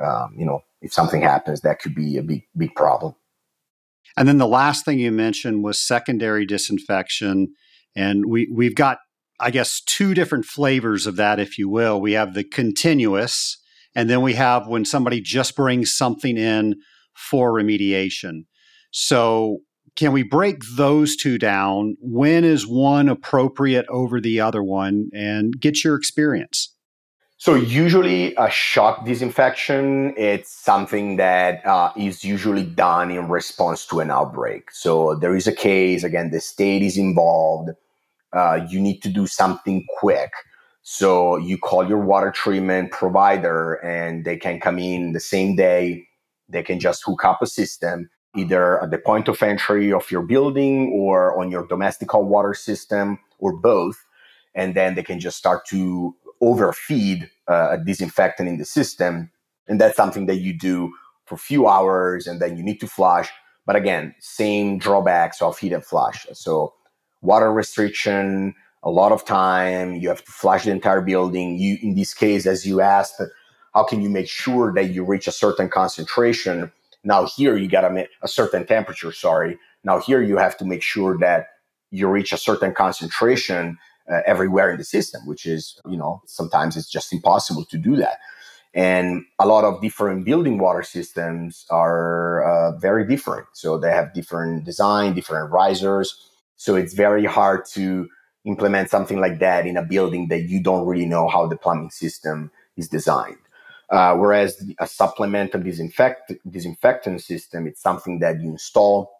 um, 0.04 0.36
you 0.38 0.46
know, 0.46 0.64
if 0.82 0.94
something 0.94 1.22
happens, 1.22 1.62
that 1.62 1.80
could 1.80 1.96
be 1.96 2.18
a 2.18 2.24
big 2.24 2.44
big 2.56 2.76
problem. 2.76 3.16
And 4.16 4.28
then 4.28 4.38
the 4.38 4.48
last 4.48 4.86
thing 4.86 5.00
you 5.00 5.12
mentioned 5.12 5.64
was 5.64 5.80
secondary 5.80 6.46
disinfection, 6.46 7.54
and 7.96 8.26
we 8.28 8.50
we've 8.54 8.76
got 8.76 9.00
I 9.40 9.52
guess, 9.52 9.82
two 9.82 10.14
different 10.14 10.46
flavors 10.46 11.06
of 11.06 11.18
that, 11.18 11.40
if 11.40 11.58
you 11.58 11.68
will. 11.68 12.00
We 12.00 12.14
have 12.14 12.34
the 12.34 12.46
continuous, 12.46 13.58
and 13.94 14.10
then 14.10 14.22
we 14.22 14.34
have 14.34 14.68
when 14.68 14.86
somebody 14.86 15.20
just 15.22 15.56
brings 15.56 15.94
something 15.94 16.38
in 16.38 16.76
for 17.14 17.52
remediation. 17.52 18.46
So, 18.92 19.60
can 19.96 20.12
we 20.12 20.24
break 20.24 20.62
those 20.76 21.16
two 21.16 21.38
down? 21.38 21.98
When 22.00 22.44
is 22.44 22.68
one 22.68 23.10
appropriate 23.10 23.86
over 23.90 24.20
the 24.20 24.40
other 24.40 24.64
one? 24.64 25.10
And 25.14 25.60
get 25.60 25.84
your 25.84 25.96
experience. 25.96 26.70
So 27.38 27.56
usually 27.56 28.34
a 28.36 28.50
shock 28.50 29.06
disinfection, 29.06 30.14
it's 30.16 30.50
something 30.50 31.18
that 31.18 31.66
uh, 31.66 31.92
is 31.98 32.24
usually 32.24 32.64
done 32.64 33.12
in 33.12 33.28
response 33.28 33.86
to 33.88 34.00
an 34.00 34.10
outbreak. 34.10 34.72
So 34.72 35.16
there 35.16 35.36
is 35.36 35.46
a 35.46 35.52
case, 35.52 36.04
again, 36.04 36.32
the 36.32 36.40
state 36.40 36.82
is 36.82 36.98
involved 36.98 37.72
uh, 38.34 38.66
you 38.68 38.80
need 38.80 39.02
to 39.04 39.10
do 39.10 39.28
something 39.28 39.86
quick. 40.00 40.32
So 40.82 41.38
you 41.38 41.58
call 41.58 41.88
your 41.88 42.00
water 42.00 42.32
treatment 42.32 42.92
provider 42.92 43.76
and 43.76 44.26
they 44.26 44.38
can 44.38 44.60
come 44.60 44.80
in 44.80 45.14
the 45.14 45.20
same 45.20 45.56
day. 45.56 46.08
They 46.50 46.64
can 46.64 46.80
just 46.80 47.04
hook 47.06 47.24
up 47.24 47.42
a 47.42 47.48
system 47.48 48.10
either 48.36 48.82
at 48.82 48.92
the 48.92 48.98
point 48.98 49.28
of 49.28 49.42
entry 49.42 49.92
of 49.92 50.10
your 50.10 50.24
building 50.24 50.92
or 50.94 51.40
on 51.40 51.52
your 51.52 51.66
domestic 51.68 52.12
hot 52.12 52.26
water 52.26 52.54
system 52.54 53.20
or 53.40 53.54
both. 53.54 54.04
And 54.56 54.76
then 54.76 54.96
they 54.96 55.04
can 55.04 55.20
just 55.20 55.38
start 55.38 55.66
to 55.68 56.16
overfeed 56.42 57.30
uh, 57.48 57.70
a 57.72 57.78
disinfectant 57.78 58.50
in 58.50 58.58
the 58.58 58.66
system. 58.66 59.32
And 59.68 59.80
that's 59.80 59.96
something 59.96 60.26
that 60.26 60.38
you 60.38 60.58
do 60.58 60.94
for 61.26 61.36
a 61.36 61.38
few 61.38 61.68
hours 61.68 62.28
and 62.28 62.42
then 62.42 62.58
you 62.58 62.64
need 62.64 62.80
to 62.82 62.88
flush. 62.88 63.30
But 63.66 63.76
again, 63.76 64.14
same 64.20 64.78
drawbacks 64.78 65.42
of 65.42 65.58
heat 65.58 65.72
and 65.72 65.86
flush. 65.86 66.28
So 66.34 66.74
water 67.22 67.52
restriction, 67.52 68.54
a 68.84 68.90
lot 68.90 69.12
of 69.12 69.26
time. 69.26 69.96
You 69.96 70.10
have 70.10 70.24
to 70.24 70.32
flush 70.32 70.66
the 70.66 70.72
entire 70.72 71.02
building. 71.02 71.58
You, 71.58 71.78
in 71.82 71.96
this 71.96 72.14
case, 72.14 72.46
as 72.46 72.66
you 72.66 72.82
asked, 72.82 73.22
how 73.74 73.84
can 73.84 74.02
you 74.02 74.10
make 74.10 74.28
sure 74.28 74.74
that 74.74 74.92
you 74.92 75.04
reach 75.06 75.28
a 75.28 75.32
certain 75.32 75.70
concentration? 75.70 76.72
Now 77.04 77.26
here 77.26 77.58
you 77.58 77.68
got 77.68 77.82
to 77.82 77.90
make 77.90 78.10
a 78.22 78.28
certain 78.28 78.66
temperature. 78.66 79.12
Sorry. 79.12 79.58
Now 79.84 80.00
here 80.00 80.22
you 80.22 80.38
have 80.38 80.58
to 80.58 80.66
make 80.66 80.82
sure 80.82 81.18
that 81.20 81.48
you 81.92 82.08
reach 82.08 82.32
a 82.32 82.38
certain 82.38 82.74
concentration 82.74 83.78
uh, 84.12 84.22
everywhere 84.26 84.72
in 84.72 84.78
the 84.78 84.84
system, 84.84 85.22
which 85.26 85.46
is, 85.46 85.80
you 85.88 85.98
know, 85.98 86.22
sometimes 86.26 86.76
it's 86.76 86.90
just 86.90 87.14
impossible 87.14 87.66
to 87.66 87.78
do 87.78 87.96
that. 87.98 88.18
And 88.74 89.24
a 89.40 89.46
lot 89.46 89.64
of 89.64 89.82
different 89.82 90.26
building 90.26 90.58
water 90.58 90.82
systems 90.82 91.66
are 91.70 92.44
uh, 92.44 92.78
very 92.80 93.08
different. 93.08 93.46
So 93.54 93.78
they 93.78 93.92
have 93.92 94.14
different 94.14 94.66
design, 94.66 95.14
different 95.14 95.52
risers. 95.52 96.30
So 96.56 96.76
it's 96.76 96.94
very 96.94 97.26
hard 97.26 97.66
to 97.74 98.10
implement 98.46 98.90
something 98.90 99.20
like 99.20 99.40
that 99.40 99.68
in 99.68 99.78
a 99.78 99.84
building 99.84 100.28
that 100.30 100.44
you 100.50 100.62
don't 100.62 100.88
really 100.88 101.06
know 101.06 101.28
how 101.28 101.46
the 101.48 101.56
plumbing 101.56 101.92
system 101.92 102.52
is 102.76 102.90
designed. 102.90 103.38
Uh, 103.94 104.16
whereas 104.16 104.60
a 104.80 104.88
supplemental 104.88 105.62
disinfect, 105.62 106.34
disinfectant 106.50 107.22
system, 107.22 107.68
it's 107.68 107.80
something 107.80 108.18
that 108.18 108.42
you 108.42 108.50
install 108.50 109.12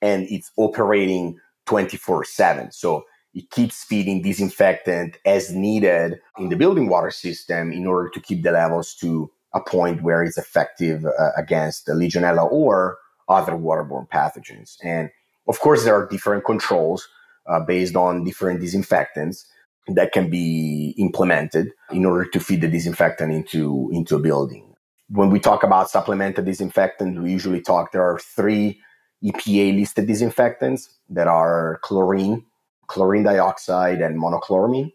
and 0.00 0.24
it's 0.30 0.52
operating 0.56 1.36
24 1.66 2.24
7. 2.24 2.70
So 2.70 3.04
it 3.34 3.50
keeps 3.50 3.82
feeding 3.82 4.22
disinfectant 4.22 5.18
as 5.26 5.50
needed 5.50 6.20
in 6.38 6.48
the 6.48 6.54
building 6.54 6.88
water 6.88 7.10
system 7.10 7.72
in 7.72 7.88
order 7.88 8.08
to 8.10 8.20
keep 8.20 8.44
the 8.44 8.52
levels 8.52 8.94
to 9.00 9.28
a 9.52 9.60
point 9.60 10.04
where 10.04 10.22
it's 10.22 10.38
effective 10.38 11.04
uh, 11.04 11.30
against 11.36 11.86
the 11.86 11.92
Legionella 11.92 12.48
or 12.52 12.98
other 13.28 13.54
waterborne 13.54 14.08
pathogens. 14.10 14.76
And 14.84 15.10
of 15.48 15.58
course, 15.58 15.82
there 15.82 15.96
are 15.96 16.06
different 16.06 16.44
controls 16.44 17.08
uh, 17.48 17.58
based 17.66 17.96
on 17.96 18.22
different 18.22 18.60
disinfectants 18.60 19.44
that 19.88 20.12
can 20.12 20.30
be 20.30 20.94
implemented 20.98 21.70
in 21.90 22.04
order 22.04 22.24
to 22.24 22.40
feed 22.40 22.60
the 22.60 22.68
disinfectant 22.68 23.32
into, 23.32 23.90
into 23.92 24.16
a 24.16 24.18
building. 24.18 24.74
When 25.08 25.30
we 25.30 25.38
talk 25.38 25.62
about 25.62 25.90
supplemental 25.90 26.44
disinfectant, 26.44 27.22
we 27.22 27.30
usually 27.30 27.60
talk 27.60 27.92
there 27.92 28.02
are 28.02 28.18
three 28.18 28.80
EPA 29.22 29.78
listed 29.78 30.06
disinfectants 30.06 30.90
that 31.10 31.28
are 31.28 31.78
chlorine, 31.82 32.44
chlorine 32.86 33.22
dioxide, 33.22 34.00
and 34.00 34.20
monochloramine. 34.20 34.92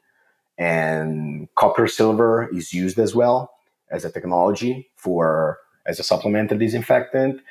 And 0.57 1.47
copper 1.55 1.87
silver 1.87 2.49
is 2.53 2.73
used 2.73 2.99
as 2.99 3.15
well 3.15 3.51
as 3.89 4.05
a 4.05 4.11
technology 4.11 4.89
for 4.95 5.59
as 5.85 5.99
a 5.99 6.03
supplemental 6.03 6.57
disinfectant. 6.57 7.41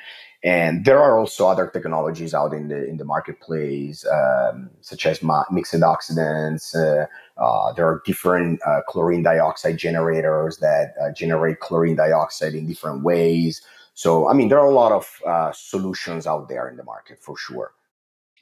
And 0.44 0.84
there 0.84 1.00
are 1.00 1.18
also 1.18 1.48
other 1.48 1.66
technologies 1.66 2.32
out 2.32 2.52
in 2.52 2.68
the 2.68 2.86
in 2.86 2.96
the 2.96 3.04
marketplace, 3.04 4.06
um, 4.06 4.70
such 4.82 5.04
as 5.04 5.20
mixed 5.50 5.74
oxidants. 5.74 6.76
Uh, 6.76 7.06
uh, 7.42 7.72
there 7.72 7.86
are 7.86 8.02
different 8.06 8.60
uh, 8.64 8.82
chlorine 8.86 9.24
dioxide 9.24 9.78
generators 9.78 10.58
that 10.58 10.94
uh, 11.02 11.10
generate 11.12 11.58
chlorine 11.58 11.96
dioxide 11.96 12.54
in 12.54 12.66
different 12.68 13.02
ways. 13.02 13.62
So, 13.94 14.28
I 14.28 14.32
mean, 14.32 14.48
there 14.48 14.60
are 14.60 14.70
a 14.70 14.74
lot 14.74 14.92
of 14.92 15.20
uh, 15.26 15.50
solutions 15.52 16.24
out 16.24 16.48
there 16.48 16.68
in 16.68 16.76
the 16.76 16.84
market 16.84 17.18
for 17.20 17.36
sure. 17.36 17.72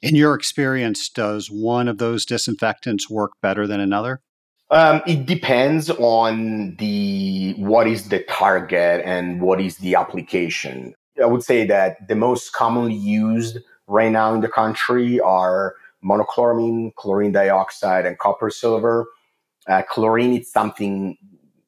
In 0.03 0.13
your 0.13 0.35
experience, 0.35 1.09
does 1.09 1.49
one 1.49 1.87
of 1.87 1.97
those 1.97 2.25
disinfectants 2.25 3.09
work 3.09 3.31
better 3.41 3.65
than 3.65 3.79
another? 3.79 4.21
Um, 4.69 5.01
it 5.07 5.25
depends 5.25 5.89
on 5.89 6.75
the 6.75 7.55
what 7.57 7.87
is 7.87 8.09
the 8.09 8.19
target 8.23 9.01
and 9.05 9.41
what 9.41 9.59
is 9.61 9.77
the 9.77 9.95
application. 9.95 10.93
I 11.21 11.25
would 11.25 11.43
say 11.43 11.65
that 11.65 12.07
the 12.07 12.15
most 12.15 12.53
commonly 12.53 12.95
used 12.95 13.57
right 13.87 14.11
now 14.11 14.33
in 14.33 14.41
the 14.41 14.49
country 14.49 15.19
are 15.19 15.75
monochloramine, 16.03 16.93
chlorine 16.95 17.31
dioxide, 17.31 18.05
and 18.05 18.17
copper 18.17 18.49
silver. 18.49 19.07
Uh, 19.67 19.81
chlorine 19.89 20.37
is 20.37 20.51
something 20.51 21.17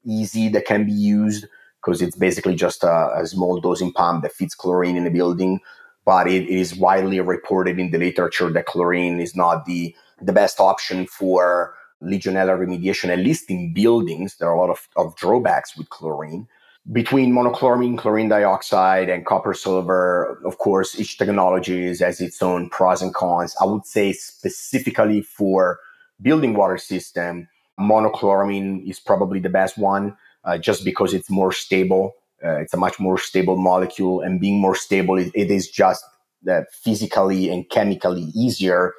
easy 0.05 0.49
that 0.49 0.65
can 0.65 0.85
be 0.85 0.91
used 0.91 1.45
because 1.81 2.01
it's 2.01 2.15
basically 2.15 2.55
just 2.55 2.83
a, 2.83 3.12
a, 3.15 3.25
small 3.25 3.59
dosing 3.59 3.91
pump 3.91 4.23
that 4.23 4.33
feeds 4.33 4.55
chlorine 4.55 4.97
in 4.97 5.07
a 5.07 5.12
building. 5.12 5.59
But 6.05 6.27
it 6.27 6.47
is 6.47 6.75
widely 6.75 7.19
reported 7.19 7.79
in 7.79 7.91
the 7.91 7.97
literature 7.97 8.49
that 8.49 8.65
chlorine 8.65 9.19
is 9.19 9.35
not 9.35 9.65
the, 9.65 9.95
the 10.21 10.33
best 10.33 10.59
option 10.59 11.05
for 11.05 11.75
Legionella 12.01 12.57
remediation, 12.57 13.09
at 13.09 13.19
least 13.19 13.49
in 13.49 13.73
buildings. 13.73 14.38
There 14.38 14.49
are 14.49 14.55
a 14.55 14.59
lot 14.59 14.69
of, 14.69 14.88
of 14.95 15.15
drawbacks 15.17 15.77
with 15.77 15.89
chlorine 15.89 16.47
between 16.91 17.33
monochloramine, 17.33 17.97
chlorine 17.97 18.29
dioxide, 18.29 19.09
and 19.09 19.25
copper 19.25 19.53
silver, 19.53 20.39
of 20.45 20.57
course, 20.57 20.99
each 20.99 21.17
technology 21.17 21.87
has 21.87 22.19
its 22.21 22.41
own 22.41 22.69
pros 22.69 23.01
and 23.01 23.13
cons. 23.13 23.55
I 23.61 23.65
would 23.65 23.85
say 23.85 24.13
specifically 24.13 25.21
for 25.21 25.79
building 26.21 26.53
water 26.53 26.77
system, 26.77 27.47
monochloramine 27.79 28.89
is 28.89 28.99
probably 28.99 29.39
the 29.39 29.49
best 29.49 29.77
one, 29.77 30.17
uh, 30.43 30.57
just 30.57 30.83
because 30.83 31.13
it's 31.13 31.29
more 31.29 31.51
stable. 31.51 32.13
Uh, 32.43 32.59
it's 32.59 32.73
a 32.73 32.77
much 32.77 32.99
more 32.99 33.17
stable 33.17 33.57
molecule, 33.57 34.21
and 34.21 34.39
being 34.39 34.59
more 34.59 34.75
stable, 34.75 35.17
it, 35.17 35.31
it 35.35 35.51
is 35.51 35.69
just 35.69 36.03
uh, 36.49 36.61
physically 36.71 37.49
and 37.49 37.69
chemically 37.69 38.31
easier 38.33 38.93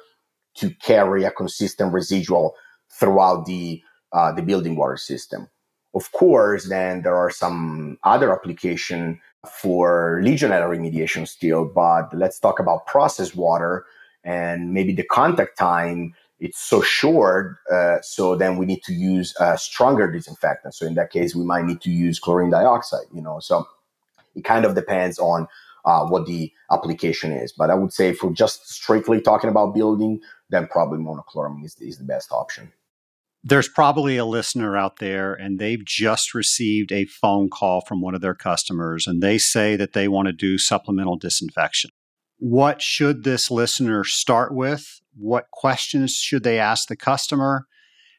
to 0.55 0.69
carry 0.75 1.23
a 1.23 1.31
consistent 1.31 1.91
residual 1.91 2.55
throughout 2.91 3.45
the 3.45 3.81
uh, 4.13 4.31
the 4.31 4.41
building 4.41 4.75
water 4.75 4.97
system. 4.97 5.47
Of 5.93 6.11
course, 6.13 6.69
then 6.69 7.01
there 7.01 7.15
are 7.15 7.29
some 7.29 7.97
other 8.03 8.31
application 8.31 9.19
for 9.45 10.21
Legionella 10.23 10.69
remediation 10.69 11.27
still, 11.27 11.65
but 11.65 12.13
let's 12.13 12.39
talk 12.39 12.59
about 12.59 12.85
process 12.87 13.35
water 13.35 13.85
and 14.23 14.73
maybe 14.73 14.93
the 14.93 15.03
contact 15.03 15.57
time. 15.57 16.13
It's 16.39 16.59
so 16.59 16.81
short, 16.81 17.57
uh, 17.71 18.01
so 18.01 18.35
then 18.35 18.57
we 18.57 18.65
need 18.65 18.83
to 18.83 18.93
use 18.93 19.35
a 19.39 19.57
stronger 19.57 20.11
disinfectant. 20.11 20.73
So 20.73 20.87
in 20.87 20.95
that 20.95 21.11
case, 21.11 21.35
we 21.35 21.43
might 21.43 21.65
need 21.65 21.81
to 21.81 21.91
use 21.91 22.19
chlorine 22.19 22.49
dioxide. 22.49 23.05
You 23.13 23.21
know, 23.21 23.39
so 23.39 23.67
it 24.35 24.43
kind 24.43 24.65
of 24.65 24.73
depends 24.73 25.19
on 25.19 25.47
uh, 25.85 26.05
what 26.05 26.25
the 26.25 26.51
application 26.71 27.31
is. 27.31 27.51
But 27.51 27.69
I 27.69 27.75
would 27.75 27.93
say, 27.93 28.13
for 28.13 28.31
just 28.31 28.67
strictly 28.67 29.21
talking 29.21 29.49
about 29.49 29.75
building, 29.75 30.21
then 30.49 30.67
probably 30.67 30.99
monochloramine 30.99 31.65
is, 31.65 31.75
is 31.79 31.97
the 31.97 32.05
best 32.05 32.31
option 32.31 32.71
there's 33.43 33.67
probably 33.67 34.17
a 34.17 34.25
listener 34.25 34.77
out 34.77 34.99
there 34.99 35.33
and 35.33 35.57
they've 35.57 35.83
just 35.83 36.33
received 36.33 36.91
a 36.91 37.05
phone 37.05 37.49
call 37.49 37.81
from 37.81 38.01
one 38.01 38.13
of 38.13 38.21
their 38.21 38.35
customers 38.35 39.07
and 39.07 39.21
they 39.21 39.37
say 39.37 39.75
that 39.75 39.93
they 39.93 40.07
want 40.07 40.27
to 40.27 40.33
do 40.33 40.57
supplemental 40.57 41.17
disinfection. 41.17 41.89
What 42.37 42.81
should 42.81 43.23
this 43.23 43.49
listener 43.49 44.03
start 44.03 44.53
with? 44.53 45.01
What 45.15 45.49
questions 45.51 46.15
should 46.15 46.43
they 46.43 46.59
ask 46.59 46.87
the 46.87 46.95
customer? 46.95 47.67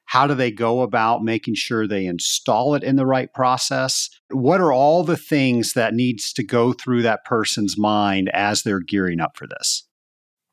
How 0.06 0.26
do 0.26 0.34
they 0.34 0.50
go 0.50 0.82
about 0.82 1.22
making 1.22 1.54
sure 1.54 1.86
they 1.86 2.06
install 2.06 2.74
it 2.74 2.82
in 2.82 2.96
the 2.96 3.06
right 3.06 3.32
process? 3.32 4.10
What 4.30 4.60
are 4.60 4.72
all 4.72 5.04
the 5.04 5.16
things 5.16 5.72
that 5.72 5.94
needs 5.94 6.32
to 6.34 6.44
go 6.44 6.72
through 6.72 7.02
that 7.02 7.24
person's 7.24 7.78
mind 7.78 8.28
as 8.34 8.62
they're 8.62 8.80
gearing 8.80 9.20
up 9.20 9.36
for 9.36 9.46
this? 9.46 9.86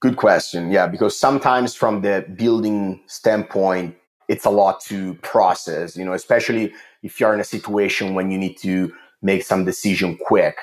Good 0.01 0.15
question. 0.15 0.71
Yeah, 0.71 0.87
because 0.87 1.19
sometimes 1.19 1.75
from 1.75 2.01
the 2.01 2.25
building 2.37 3.01
standpoint, 3.07 3.95
it's 4.29 4.45
a 4.45 4.49
lot 4.49 4.79
to 4.81 5.15
process, 5.15 5.97
you 5.97 6.05
know, 6.05 6.13
especially 6.13 6.71
if 7.03 7.19
you're 7.19 7.33
in 7.33 7.39
a 7.41 7.43
situation 7.43 8.13
when 8.13 8.31
you 8.31 8.37
need 8.37 8.57
to 8.59 8.93
make 9.21 9.43
some 9.43 9.65
decision 9.65 10.17
quick. 10.17 10.55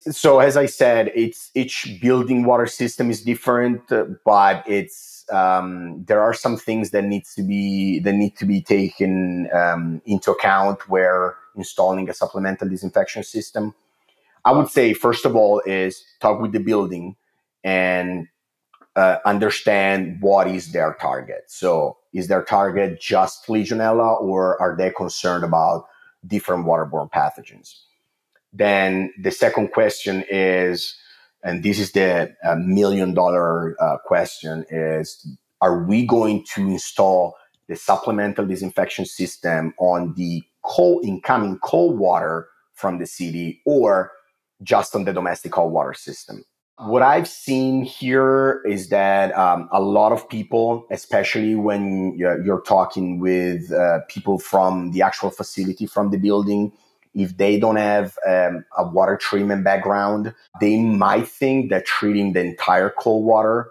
So 0.00 0.40
as 0.40 0.56
I 0.56 0.66
said, 0.66 1.12
it's 1.14 1.50
each 1.54 1.98
building 2.00 2.44
water 2.44 2.66
system 2.66 3.10
is 3.10 3.22
different, 3.22 3.82
but 4.24 4.64
it's 4.66 5.24
um, 5.30 6.04
there 6.08 6.20
are 6.20 6.34
some 6.34 6.56
things 6.56 6.90
that 6.90 7.04
needs 7.04 7.34
to 7.34 7.42
be 7.42 8.00
that 8.00 8.14
need 8.14 8.36
to 8.38 8.46
be 8.46 8.60
taken 8.60 9.48
um, 9.52 10.02
into 10.04 10.32
account 10.32 10.88
where 10.88 11.36
installing 11.54 12.08
a 12.08 12.14
supplemental 12.14 12.68
disinfection 12.68 13.22
system. 13.22 13.74
I 14.44 14.50
would 14.52 14.68
say 14.68 14.94
first 14.94 15.24
of 15.24 15.36
all 15.36 15.62
is 15.66 16.02
talk 16.20 16.40
with 16.40 16.52
the 16.52 16.58
building 16.58 17.14
and 17.62 18.26
uh, 18.96 19.18
understand 19.24 20.18
what 20.20 20.46
is 20.46 20.72
their 20.72 20.96
target. 21.00 21.44
So, 21.46 21.98
is 22.12 22.28
their 22.28 22.42
target 22.42 23.00
just 23.00 23.46
Legionella, 23.46 24.20
or 24.20 24.60
are 24.60 24.76
they 24.76 24.90
concerned 24.90 25.44
about 25.44 25.86
different 26.26 26.66
waterborne 26.66 27.10
pathogens? 27.10 27.74
Then 28.52 29.12
the 29.18 29.30
second 29.30 29.72
question 29.72 30.24
is, 30.30 30.94
and 31.42 31.62
this 31.62 31.78
is 31.78 31.92
the 31.92 32.34
uh, 32.44 32.56
million 32.56 33.14
dollar 33.14 33.76
uh, 33.80 33.96
question: 34.04 34.64
is 34.68 35.26
Are 35.62 35.84
we 35.84 36.06
going 36.06 36.44
to 36.54 36.68
install 36.68 37.36
the 37.68 37.76
supplemental 37.76 38.44
disinfection 38.44 39.06
system 39.06 39.72
on 39.78 40.12
the 40.16 40.42
cold 40.62 41.04
incoming 41.04 41.58
cold 41.60 41.98
water 41.98 42.48
from 42.74 42.98
the 42.98 43.06
city, 43.06 43.62
or 43.64 44.12
just 44.62 44.94
on 44.94 45.04
the 45.04 45.14
domestic 45.14 45.52
cold 45.52 45.72
water 45.72 45.94
system? 45.94 46.44
What 46.84 47.02
I've 47.02 47.28
seen 47.28 47.84
here 47.84 48.62
is 48.66 48.88
that 48.88 49.36
um, 49.36 49.68
a 49.72 49.80
lot 49.80 50.12
of 50.12 50.28
people, 50.28 50.86
especially 50.90 51.54
when 51.54 52.16
you're, 52.18 52.44
you're 52.44 52.60
talking 52.62 53.18
with 53.18 53.72
uh, 53.72 54.00
people 54.08 54.38
from 54.38 54.90
the 54.90 55.02
actual 55.02 55.30
facility, 55.30 55.86
from 55.86 56.10
the 56.10 56.18
building, 56.18 56.72
if 57.14 57.36
they 57.36 57.58
don't 57.60 57.76
have 57.76 58.18
um, 58.26 58.64
a 58.76 58.86
water 58.86 59.16
treatment 59.16 59.64
background, 59.64 60.34
they 60.60 60.78
might 60.78 61.28
think 61.28 61.70
that 61.70 61.86
treating 61.86 62.32
the 62.32 62.40
entire 62.40 62.90
cold 62.90 63.24
water 63.24 63.70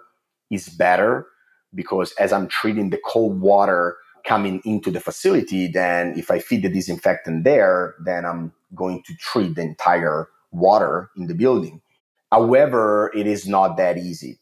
is 0.50 0.69
better 0.69 1.28
because 1.74 2.13
as 2.13 2.32
I'm 2.32 2.47
treating 2.47 2.91
the 2.91 3.00
cold 3.06 3.41
water 3.41 3.97
coming 4.24 4.62
into 4.63 4.91
the 4.91 5.00
facility, 5.00 5.67
then 5.67 6.17
if 6.17 6.30
I 6.30 6.39
feed 6.39 6.62
the 6.62 6.69
disinfectant 6.69 7.43
there, 7.43 7.95
then 8.06 8.26
I'm 8.26 8.54
going 8.76 9.02
to 9.04 9.15
treat 9.15 9.56
the 9.56 9.62
entire 9.62 10.30
water 10.52 11.10
in 11.17 11.28
the 11.28 11.34
building 11.34 11.82
However, 12.32 13.12
it 13.15 13.28
is 13.28 13.48
not 13.48 13.78
that 13.78 13.98
easy. 13.98 14.39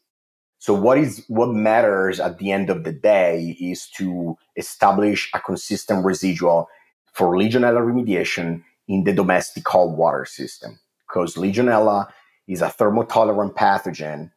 So 0.58 0.74
what 0.74 0.98
is 0.98 1.24
what 1.28 1.54
matters 1.54 2.20
at 2.20 2.38
the 2.38 2.52
end 2.52 2.68
of 2.68 2.84
the 2.84 2.92
day 2.92 3.56
is 3.58 3.88
to 3.96 4.36
establish 4.56 5.30
a 5.34 5.40
consistent 5.40 6.04
residual 6.04 6.68
for 7.12 7.34
Legionella 7.34 7.80
remediation 7.80 8.62
in 8.86 9.04
the 9.04 9.12
domestic 9.12 9.64
cold 9.64 9.96
water 9.96 10.26
system 10.26 10.78
because 11.08 11.34
Legionella 11.34 12.08
is 12.46 12.60
a 12.60 12.66
thermotolerant 12.68 13.54
pathogen 13.54 14.30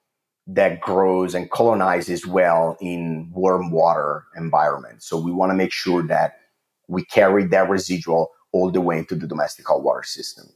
that 0.48 0.80
grows 0.82 1.36
and 1.36 1.52
colonizes 1.52 2.26
well 2.26 2.78
in 2.82 3.30
warm 3.34 3.72
water 3.72 4.24
environments. 4.38 5.06
So 5.08 5.18
we 5.20 5.32
want 5.32 5.52
to 5.52 5.56
make 5.56 5.72
sure 5.72 6.04
that 6.04 6.36
we 6.88 7.04
carry 7.06 7.46
that 7.48 7.70
residual 7.70 8.32
all 8.52 8.72
the 8.72 8.82
way 8.82 9.00
into 9.00 9.16
the 9.16 9.28
domestic 9.28 9.66
cold 9.66 9.84
water 9.84 10.04
system. 10.04 10.48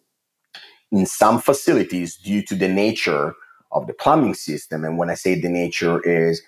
In 0.92 1.06
some 1.06 1.40
facilities, 1.40 2.16
due 2.16 2.42
to 2.44 2.56
the 2.56 2.68
nature 2.68 3.34
of 3.72 3.88
the 3.88 3.94
plumbing 3.94 4.34
system, 4.34 4.86
and 4.86 4.98
when 4.98 5.10
I 5.10 5.16
say 5.16 5.40
the 5.40 5.50
nature 5.50 6.02
is 6.02 6.42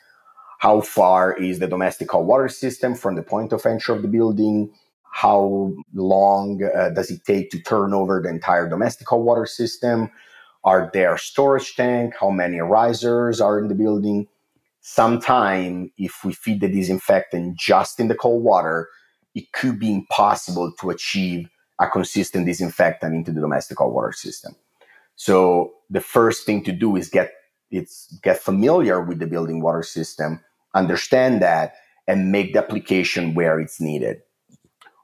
how 0.59 0.81
far 0.81 1.33
is 1.33 1.59
the 1.59 1.67
domestic 1.67 2.11
hot 2.11 2.25
water 2.25 2.49
system 2.49 2.95
from 2.95 3.15
the 3.15 3.23
point 3.23 3.53
of 3.53 3.65
entry 3.65 3.95
of 3.95 4.01
the 4.01 4.07
building, 4.07 4.71
how 5.11 5.73
long 5.93 6.61
uh, 6.63 6.89
does 6.89 7.09
it 7.09 7.23
take 7.25 7.49
to 7.51 7.59
turn 7.61 7.93
over 7.93 8.21
the 8.21 8.29
entire 8.29 8.69
domestic 8.69 9.09
hot 9.09 9.21
water 9.21 9.45
system, 9.45 10.09
are 10.63 10.89
there 10.93 11.17
storage 11.17 11.75
tank, 11.75 12.13
how 12.19 12.29
many 12.29 12.59
risers 12.59 13.39
are 13.39 13.59
in 13.59 13.69
the 13.69 13.75
building. 13.75 14.27
Sometime, 14.81 15.91
if 15.97 16.23
we 16.23 16.33
feed 16.33 16.61
the 16.61 16.67
disinfectant 16.67 17.57
just 17.57 17.99
in 17.99 18.07
the 18.07 18.15
cold 18.15 18.43
water, 18.43 18.89
it 19.35 19.51
could 19.53 19.79
be 19.79 19.93
impossible 19.93 20.73
to 20.79 20.89
achieve 20.89 21.49
a 21.79 21.87
consistent 21.87 22.45
disinfectant 22.45 23.13
into 23.13 23.31
the 23.31 23.41
domestic 23.41 23.77
cold 23.77 23.93
water 23.93 24.11
system. 24.11 24.55
So 25.15 25.73
the 25.89 26.01
first 26.01 26.45
thing 26.45 26.63
to 26.63 26.71
do 26.71 26.95
is 26.95 27.09
get 27.09 27.31
it's 27.71 28.07
get 28.23 28.39
familiar 28.39 29.01
with 29.01 29.19
the 29.19 29.27
building 29.27 29.61
water 29.61 29.83
system, 29.83 30.41
understand 30.73 31.41
that, 31.41 31.75
and 32.07 32.31
make 32.31 32.53
the 32.53 32.59
application 32.59 33.35
where 33.35 33.59
it's 33.59 33.79
needed. 33.79 34.21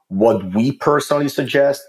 What 0.08 0.54
we 0.54 0.72
personally 0.72 1.28
suggest 1.28 1.82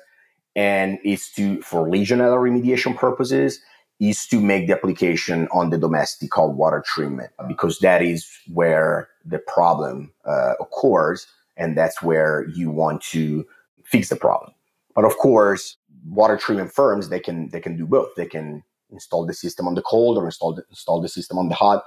and 0.56 1.00
is 1.04 1.30
to 1.34 1.62
for 1.62 1.88
Legionella 1.88 2.38
remediation 2.38 2.96
purposes 2.96 3.60
is 4.00 4.28
to 4.28 4.40
make 4.40 4.68
the 4.68 4.74
application 4.74 5.48
on 5.52 5.70
the 5.70 5.78
domestic 5.78 6.30
cold 6.32 6.56
water 6.56 6.84
treatment 6.86 7.32
because 7.48 7.80
that 7.80 8.02
is 8.02 8.28
where 8.54 9.10
the 9.26 9.40
problem 9.40 10.12
uh, 10.26 10.54
occurs 10.60 11.28
and 11.58 11.78
that's 11.78 12.02
where 12.02 12.46
you 12.54 12.70
want 12.70 13.02
to 13.02 13.46
fix 13.84 14.10
the 14.10 14.16
problem. 14.16 14.54
But 14.98 15.06
of 15.06 15.16
course, 15.20 15.78
water 16.08 16.38
treatment 16.38 16.74
firms 16.74 17.10
they 17.10 17.20
can 17.20 17.50
they 17.50 17.60
can 17.60 17.78
do 17.78 17.86
both. 17.86 18.16
They 18.18 18.26
can 18.26 18.64
install 18.90 19.28
the 19.28 19.34
system 19.34 19.68
on 19.68 19.76
the 19.76 19.84
cold 19.84 20.18
or 20.18 20.26
install 20.26 20.56
the, 20.56 20.64
install 20.72 21.02
the 21.02 21.08
system 21.08 21.38
on 21.38 21.50
the 21.50 21.56
hot. 21.56 21.84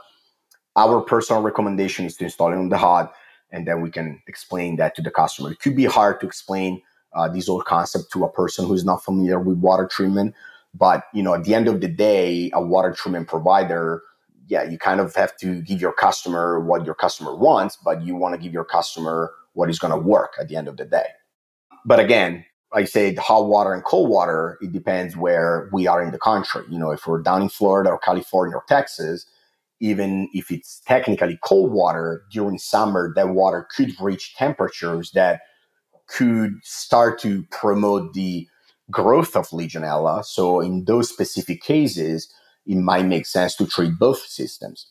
Our 0.76 1.00
personal 1.00 1.42
recommendation 1.42 2.06
is 2.06 2.16
to 2.18 2.24
install 2.24 2.52
it 2.52 2.56
on 2.56 2.68
the 2.68 2.78
hot, 2.78 3.12
and 3.50 3.66
then 3.66 3.80
we 3.80 3.90
can 3.90 4.22
explain 4.28 4.76
that 4.76 4.94
to 4.94 5.02
the 5.02 5.10
customer. 5.10 5.50
It 5.50 5.58
could 5.58 5.74
be 5.74 5.86
hard 5.86 6.20
to 6.20 6.26
explain 6.26 6.82
uh, 7.12 7.26
this 7.26 7.48
old 7.48 7.64
concept 7.64 8.12
to 8.12 8.22
a 8.22 8.30
person 8.30 8.64
who's 8.64 8.84
not 8.84 9.04
familiar 9.04 9.40
with 9.40 9.58
water 9.58 9.88
treatment, 9.90 10.32
but 10.72 11.02
you 11.12 11.24
know, 11.24 11.34
at 11.34 11.42
the 11.42 11.52
end 11.56 11.66
of 11.66 11.80
the 11.80 11.88
day, 11.88 12.52
a 12.54 12.62
water 12.62 12.92
treatment 12.92 13.26
provider, 13.26 14.04
yeah, 14.46 14.62
you 14.62 14.78
kind 14.78 15.00
of 15.00 15.16
have 15.16 15.36
to 15.38 15.62
give 15.62 15.80
your 15.80 15.92
customer 15.92 16.60
what 16.60 16.86
your 16.86 16.94
customer 16.94 17.34
wants, 17.34 17.76
but 17.76 18.02
you 18.02 18.14
want 18.14 18.36
to 18.36 18.40
give 18.40 18.52
your 18.52 18.64
customer 18.64 19.32
what 19.54 19.68
is 19.68 19.80
going 19.80 19.92
to 19.92 19.98
work 19.98 20.34
at 20.40 20.46
the 20.46 20.54
end 20.54 20.68
of 20.68 20.76
the 20.76 20.84
day. 20.84 21.08
But 21.84 21.98
again, 21.98 22.44
I 22.72 22.84
say 22.84 23.14
hot 23.14 23.46
water 23.46 23.72
and 23.72 23.84
cold 23.84 24.10
water, 24.10 24.58
it 24.60 24.72
depends 24.72 25.16
where 25.16 25.68
we 25.72 25.86
are 25.86 26.02
in 26.02 26.12
the 26.12 26.18
country. 26.18 26.62
You 26.70 26.78
know, 26.78 26.92
if 26.92 27.06
we're 27.06 27.22
down 27.22 27.42
in 27.42 27.48
Florida 27.48 27.90
or 27.90 27.98
California 27.98 28.56
or 28.56 28.64
Texas, 28.68 29.26
even 29.80 30.28
if 30.34 30.50
it's 30.50 30.80
technically 30.86 31.38
cold 31.42 31.72
water 31.72 32.22
during 32.30 32.58
summer, 32.58 33.12
that 33.16 33.30
water 33.30 33.66
could 33.74 33.92
reach 34.00 34.34
temperatures 34.36 35.10
that 35.12 35.40
could 36.06 36.54
start 36.62 37.20
to 37.20 37.44
promote 37.50 38.12
the 38.14 38.46
growth 38.90 39.36
of 39.36 39.48
Legionella. 39.48 40.24
So, 40.24 40.60
in 40.60 40.84
those 40.84 41.08
specific 41.08 41.62
cases, 41.62 42.32
it 42.66 42.76
might 42.76 43.06
make 43.06 43.26
sense 43.26 43.54
to 43.56 43.66
treat 43.66 43.98
both 43.98 44.18
systems. 44.18 44.90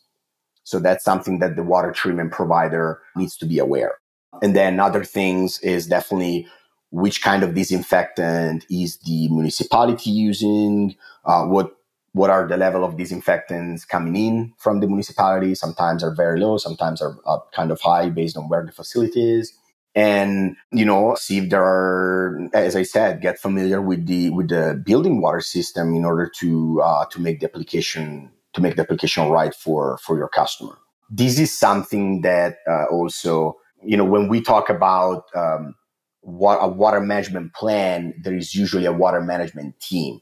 So, 0.63 0.79
that's 0.79 1.03
something 1.03 1.39
that 1.39 1.55
the 1.55 1.63
water 1.63 1.91
treatment 1.91 2.31
provider 2.31 3.01
needs 3.15 3.37
to 3.37 3.45
be 3.45 3.59
aware. 3.59 3.95
And 4.41 4.55
then 4.55 4.79
other 4.79 5.03
things 5.03 5.59
is 5.59 5.87
definitely 5.87 6.47
which 6.91 7.21
kind 7.21 7.43
of 7.43 7.53
disinfectant 7.53 8.65
is 8.69 8.97
the 8.99 9.27
municipality 9.29 10.09
using, 10.09 10.95
uh, 11.25 11.45
what 11.45 11.75
what 12.13 12.31
are 12.31 12.47
the 12.47 12.57
level 12.57 12.83
of 12.83 12.97
disinfectants 12.97 13.85
coming 13.85 14.15
in 14.15 14.53
from 14.57 14.79
the 14.79 14.87
municipality. 14.87 15.53
Sometimes 15.53 16.03
are 16.03 16.13
very 16.13 16.39
low, 16.39 16.57
sometimes 16.57 17.01
are 17.01 17.17
uh, 17.27 17.37
kind 17.53 17.71
of 17.71 17.79
high 17.81 18.09
based 18.09 18.35
on 18.35 18.49
where 18.49 18.65
the 18.65 18.71
facility 18.71 19.21
is. 19.21 19.53
And 19.95 20.55
you 20.71 20.85
know, 20.85 21.15
see 21.15 21.37
if 21.39 21.49
there 21.49 21.63
are, 21.63 22.49
as 22.53 22.75
I 22.75 22.83
said, 22.83 23.21
get 23.21 23.39
familiar 23.39 23.81
with 23.81 24.07
the 24.07 24.29
with 24.31 24.49
the 24.49 24.81
building 24.85 25.21
water 25.21 25.41
system 25.41 25.93
in 25.95 26.05
order 26.05 26.29
to 26.39 26.81
uh, 26.81 27.05
to 27.05 27.21
make 27.21 27.39
the 27.39 27.47
application 27.47 28.31
to 28.53 28.61
make 28.61 28.75
the 28.75 28.81
application 28.81 29.29
right 29.29 29.53
for 29.53 29.97
for 29.99 30.17
your 30.17 30.29
customer. 30.29 30.77
This 31.09 31.39
is 31.39 31.57
something 31.57 32.21
that 32.21 32.57
uh, 32.67 32.85
also 32.85 33.57
you 33.83 33.97
know, 33.97 34.05
when 34.05 34.27
we 34.27 34.41
talk 34.41 34.69
about 34.69 35.25
um, 35.35 35.75
what 36.21 36.57
a 36.61 36.67
water 36.67 36.99
management 36.99 37.53
plan, 37.53 38.13
there 38.21 38.35
is 38.35 38.53
usually 38.55 38.85
a 38.85 38.93
water 38.93 39.21
management 39.21 39.79
team. 39.79 40.19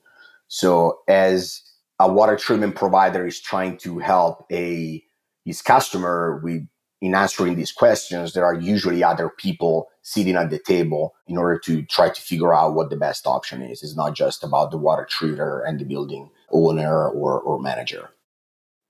So 0.48 1.00
as 1.08 1.62
a 2.00 2.12
water 2.12 2.36
treatment 2.36 2.76
provider 2.76 3.26
is 3.26 3.40
trying 3.42 3.78
to 3.80 4.00
help 4.00 4.46
a 4.52 5.04
his 5.46 5.62
customer 5.62 6.42
with 6.44 6.68
in 7.00 7.14
answering 7.14 7.56
these 7.56 7.72
questions, 7.72 8.34
there 8.34 8.46
are 8.46 8.56
usually 8.56 9.04
other 9.04 9.30
people 9.30 9.88
sitting 10.02 10.36
at 10.36 10.50
the 10.50 10.58
table 10.58 11.14
in 11.28 11.38
order 11.38 11.60
to 11.60 11.84
try 11.84 12.10
to 12.10 12.22
figure 12.22 12.54
out 12.54 12.74
what 12.74 12.90
the 12.90 12.96
best 12.96 13.28
option 13.28 13.62
is. 13.62 13.84
It's 13.84 13.96
not 13.96 14.16
just 14.16 14.44
about 14.44 14.72
the 14.72 14.78
water 14.78 15.08
treater 15.10 15.62
and 15.68 15.80
the 15.80 15.86
building 15.86 16.32
owner 16.52 17.08
or, 17.10 17.40
or 17.40 17.60
manager. 17.60 18.10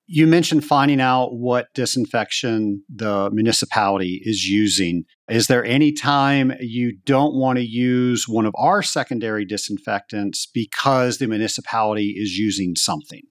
You 0.09 0.25
mentioned 0.25 0.63
finding 0.63 1.01
out 1.01 1.33
what 1.33 1.73
disinfection 1.73 2.81
the 2.87 3.29
municipality 3.31 4.21
is 4.23 4.47
using. 4.47 5.03
Is 5.29 5.47
there 5.47 5.65
any 5.65 5.91
time 5.91 6.53
you 6.61 6.97
don't 7.05 7.35
want 7.35 7.59
to 7.59 7.65
use 7.65 8.25
one 8.25 8.45
of 8.45 8.53
our 8.57 8.81
secondary 8.81 9.43
disinfectants 9.43 10.45
because 10.45 11.17
the 11.17 11.27
municipality 11.27 12.15
is 12.17 12.37
using 12.37 12.77
something? 12.77 13.23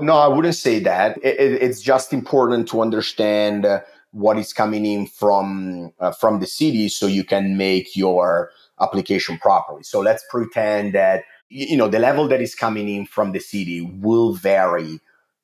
No, 0.00 0.16
I 0.16 0.26
wouldn't 0.26 0.56
say 0.56 0.80
that. 0.80 1.18
It, 1.18 1.38
it, 1.38 1.62
it's 1.62 1.80
just 1.80 2.12
important 2.12 2.66
to 2.70 2.80
understand 2.80 3.64
uh, 3.64 3.82
what 4.10 4.36
is 4.36 4.52
coming 4.52 4.84
in 4.86 5.06
from 5.06 5.92
uh, 6.00 6.10
from 6.10 6.40
the 6.40 6.46
city 6.46 6.88
so 6.88 7.06
you 7.06 7.22
can 7.22 7.56
make 7.56 7.94
your 7.94 8.50
application 8.80 9.38
properly. 9.38 9.84
So 9.84 10.00
let's 10.00 10.24
pretend 10.28 10.94
that 10.94 11.22
you 11.48 11.76
know 11.76 11.88
the 11.88 12.00
level 12.00 12.26
that 12.28 12.40
is 12.40 12.56
coming 12.56 12.88
in 12.88 13.06
from 13.06 13.30
the 13.30 13.38
city 13.38 13.80
will 13.82 14.34
vary 14.34 14.98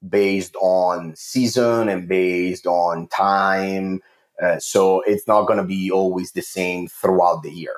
based 0.08 0.56
on 0.56 1.14
season 1.16 1.88
and 1.88 2.08
based 2.08 2.66
on 2.66 3.08
time. 3.08 4.00
Uh, 4.42 4.58
so 4.58 5.02
it's 5.02 5.26
not 5.28 5.46
going 5.46 5.58
to 5.58 5.64
be 5.64 5.90
always 5.90 6.32
the 6.32 6.40
same 6.40 6.88
throughout 6.88 7.42
the 7.42 7.50
year. 7.50 7.76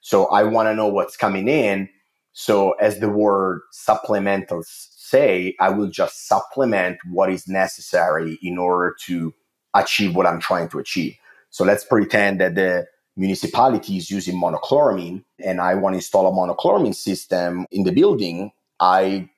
So 0.00 0.26
I 0.26 0.44
want 0.44 0.68
to 0.68 0.74
know 0.74 0.88
what's 0.88 1.16
coming 1.16 1.48
in. 1.48 1.88
So 2.32 2.72
as 2.72 2.98
the 2.98 3.08
word 3.08 3.62
supplementals 3.72 4.66
say, 4.66 5.54
I 5.60 5.70
will 5.70 5.88
just 5.88 6.26
supplement 6.26 6.98
what 7.08 7.30
is 7.30 7.46
necessary 7.48 8.38
in 8.42 8.58
order 8.58 8.96
to 9.06 9.34
achieve 9.74 10.16
what 10.16 10.26
I'm 10.26 10.40
trying 10.40 10.68
to 10.70 10.78
achieve. 10.78 11.16
So 11.50 11.64
let's 11.64 11.84
pretend 11.84 12.40
that 12.40 12.54
the 12.54 12.86
municipality 13.16 13.96
is 13.96 14.10
using 14.10 14.40
monochloramine 14.40 15.24
and 15.44 15.60
I 15.60 15.74
want 15.74 15.94
to 15.94 15.98
install 15.98 16.26
a 16.26 16.32
monochloramine 16.32 16.94
system 16.94 17.66
in 17.70 17.84
the 17.84 17.92
building. 17.92 18.52
I 18.78 19.28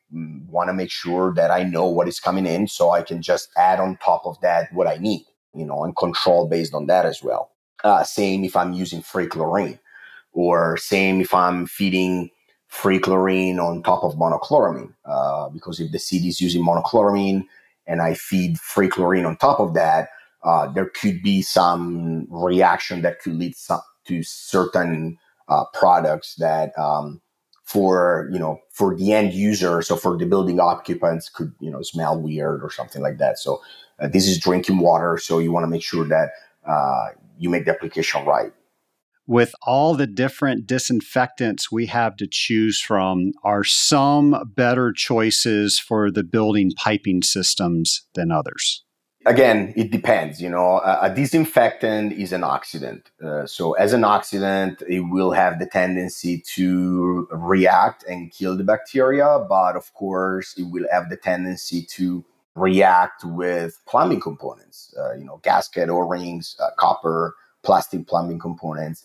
want 0.53 0.69
to 0.69 0.75
make 0.75 0.91
sure 0.91 1.35
that 1.35 1.51
I 1.51 1.62
know 1.62 1.87
what 1.87 2.09
is 2.09 2.21
coming 2.21 2.47
in 2.47 2.69
so 2.69 2.91
I 2.91 3.03
can 3.03 3.23
just 3.23 3.49
add 3.57 3.81
on 3.81 3.99
top 4.05 4.23
of 4.25 4.41
that 4.43 4.73
what 4.73 4.87
I 4.87 4.97
need, 4.99 5.25
you 5.55 5.65
know, 5.65 5.83
and 5.85 5.97
control 5.97 6.47
based 6.47 6.75
on 6.75 6.87
that 6.87 7.07
as 7.07 7.23
well. 7.23 7.51
Uh, 7.83 8.05
same 8.05 8.44
if 8.44 8.55
I'm 8.55 8.73
using 8.73 9.03
free 9.03 9.27
chlorine, 9.27 9.79
or 10.33 10.77
same 10.77 11.21
if 11.21 11.35
I'm 11.35 11.67
feeding 11.67 12.31
free 12.69 12.98
chlorine 12.98 13.59
on 13.59 13.83
top 13.83 14.05
of 14.05 14.15
monochloramine. 14.15 14.92
Uh, 15.05 15.48
because 15.48 15.81
if 15.81 15.90
the 15.90 15.98
seed 15.98 16.25
is 16.25 16.40
using 16.40 16.65
monochloramine 16.65 17.44
and 17.87 18.00
I 18.00 18.15
feed 18.15 18.59
free 18.59 18.88
chlorine 18.88 19.25
on 19.25 19.37
top 19.37 19.59
of 19.59 19.75
that, 19.75 20.09
uh, 20.44 20.67
there 20.73 20.87
could 20.87 21.23
be 21.23 21.42
some 21.42 22.27
reaction 22.31 23.03
that 23.03 23.21
could 23.21 23.35
lead 23.35 23.57
some, 23.57 23.81
to 24.07 24.23
certain 24.23 25.19
uh, 25.48 25.65
products 25.73 26.35
that 26.37 26.77
um, 26.79 27.21
for 27.73 28.29
you 28.31 28.38
know 28.38 28.60
for 28.70 28.94
the 28.94 29.12
end 29.12 29.33
user 29.33 29.81
so 29.81 29.96
for 29.96 30.18
the 30.18 30.27
building 30.27 30.60
occupants 30.60 31.31
could 31.31 31.52
you 31.58 31.70
know 31.70 31.81
smell 31.81 32.20
weird 32.20 32.62
or 32.62 32.70
something 32.70 33.00
like 33.00 33.18
that. 33.18 33.38
So 33.38 33.62
uh, 33.98 34.08
this 34.08 34.29
is 34.29 34.38
drinking 34.38 34.79
water 34.79 35.18
so 35.18 35.38
you 35.38 35.52
want 35.52 35.64
to 35.64 35.68
make 35.68 35.83
sure 35.83 36.06
that 36.06 36.31
uh, 36.68 37.08
you 37.38 37.48
make 37.48 37.64
the 37.64 37.70
application 37.73 38.25
right. 38.27 38.52
With 39.27 39.54
all 39.62 39.94
the 39.94 40.06
different 40.06 40.66
disinfectants 40.66 41.73
we 41.73 41.87
have 41.87 42.16
to 42.16 42.29
choose 42.31 42.81
from 42.81 43.33
are 43.42 43.64
some 43.64 44.37
better 44.54 44.92
choices 44.92 45.79
for 45.79 46.10
the 46.10 46.25
building 46.25 46.73
piping 46.77 47.23
systems 47.23 48.02
than 48.14 48.31
others 48.31 48.81
again, 49.27 49.73
it 49.77 49.90
depends. 49.90 50.40
You 50.40 50.48
know, 50.50 50.79
a, 50.79 51.00
a 51.02 51.14
disinfectant 51.14 52.12
is 52.12 52.33
an 52.33 52.42
oxidant. 52.42 53.02
Uh, 53.23 53.46
so, 53.46 53.73
as 53.75 53.92
an 53.92 54.02
oxidant, 54.02 54.83
it 54.88 55.00
will 55.00 55.33
have 55.33 55.58
the 55.58 55.66
tendency 55.66 56.42
to 56.54 57.29
react 57.31 58.04
and 58.04 58.31
kill 58.31 58.56
the 58.56 58.64
bacteria. 58.64 59.44
But 59.48 59.77
of 59.77 59.92
course, 59.94 60.54
it 60.56 60.64
will 60.64 60.87
have 60.90 61.10
the 61.10 61.16
tendency 61.16 61.83
to 61.96 62.25
react 62.54 63.25
with 63.25 63.81
plumbing 63.87 64.20
components, 64.20 64.94
uh, 64.98 65.14
you 65.14 65.25
know, 65.25 65.40
gasket, 65.42 65.88
O 65.88 66.00
rings, 66.00 66.56
uh, 66.60 66.70
copper, 66.77 67.35
plastic 67.62 68.06
plumbing 68.06 68.38
components. 68.38 69.04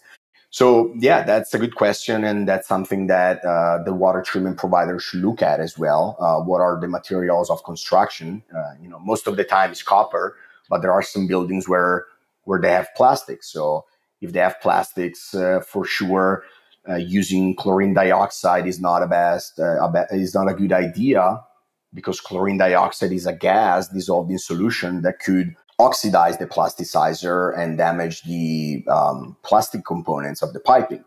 So 0.58 0.92
yeah, 0.98 1.22
that's 1.22 1.54
a 1.54 1.60
good 1.60 1.76
question, 1.76 2.24
and 2.24 2.48
that's 2.48 2.68
something 2.68 3.06
that 3.06 3.46
uh, 3.46 3.84
the 3.84 3.94
water 3.94 4.24
treatment 4.24 4.58
provider 4.58 4.98
should 4.98 5.20
look 5.20 5.44
at 5.44 5.60
as 5.60 5.78
well. 5.78 6.18
Uh, 6.20 6.40
what 6.40 6.62
are 6.62 6.82
the 6.82 6.88
materials 6.88 7.52
of 7.52 7.64
construction? 7.64 8.42
Uh, 8.52 8.72
you 8.82 8.90
know, 8.90 8.98
most 8.98 9.28
of 9.28 9.38
the 9.38 9.44
time 9.44 9.70
it's 9.70 9.84
copper, 9.84 10.36
but 10.68 10.82
there 10.82 10.92
are 10.92 11.04
some 11.04 11.28
buildings 11.28 11.70
where 11.70 12.06
where 12.46 12.60
they 12.60 12.72
have 12.72 12.88
plastics. 12.96 13.54
So 13.54 13.86
if 14.20 14.32
they 14.32 14.40
have 14.40 14.60
plastics, 14.60 15.36
uh, 15.36 15.60
for 15.60 15.86
sure, 15.86 16.44
uh, 16.90 16.96
using 16.96 17.56
chlorine 17.56 17.94
dioxide 17.94 18.66
is 18.66 18.82
not 18.82 19.04
a 19.04 19.08
best 19.08 19.60
uh, 19.60 20.06
is 20.10 20.34
not 20.34 20.50
a 20.50 20.56
good 20.56 20.74
idea 20.74 21.40
because 21.94 22.20
chlorine 22.20 22.58
dioxide 22.58 23.12
is 23.12 23.28
a 23.28 23.34
gas 23.34 23.90
dissolved 23.90 24.32
in 24.32 24.40
solution 24.40 25.04
that 25.04 25.20
could 25.20 25.56
oxidize 25.80 26.38
the 26.38 26.48
plasticizer 26.48 27.58
and 27.58 27.78
damage 27.78 28.24
the 28.24 28.84
um, 28.88 29.38
plastic 29.44 29.86
components 29.86 30.42
of 30.42 30.54
the 30.54 30.60
piping, 30.60 31.04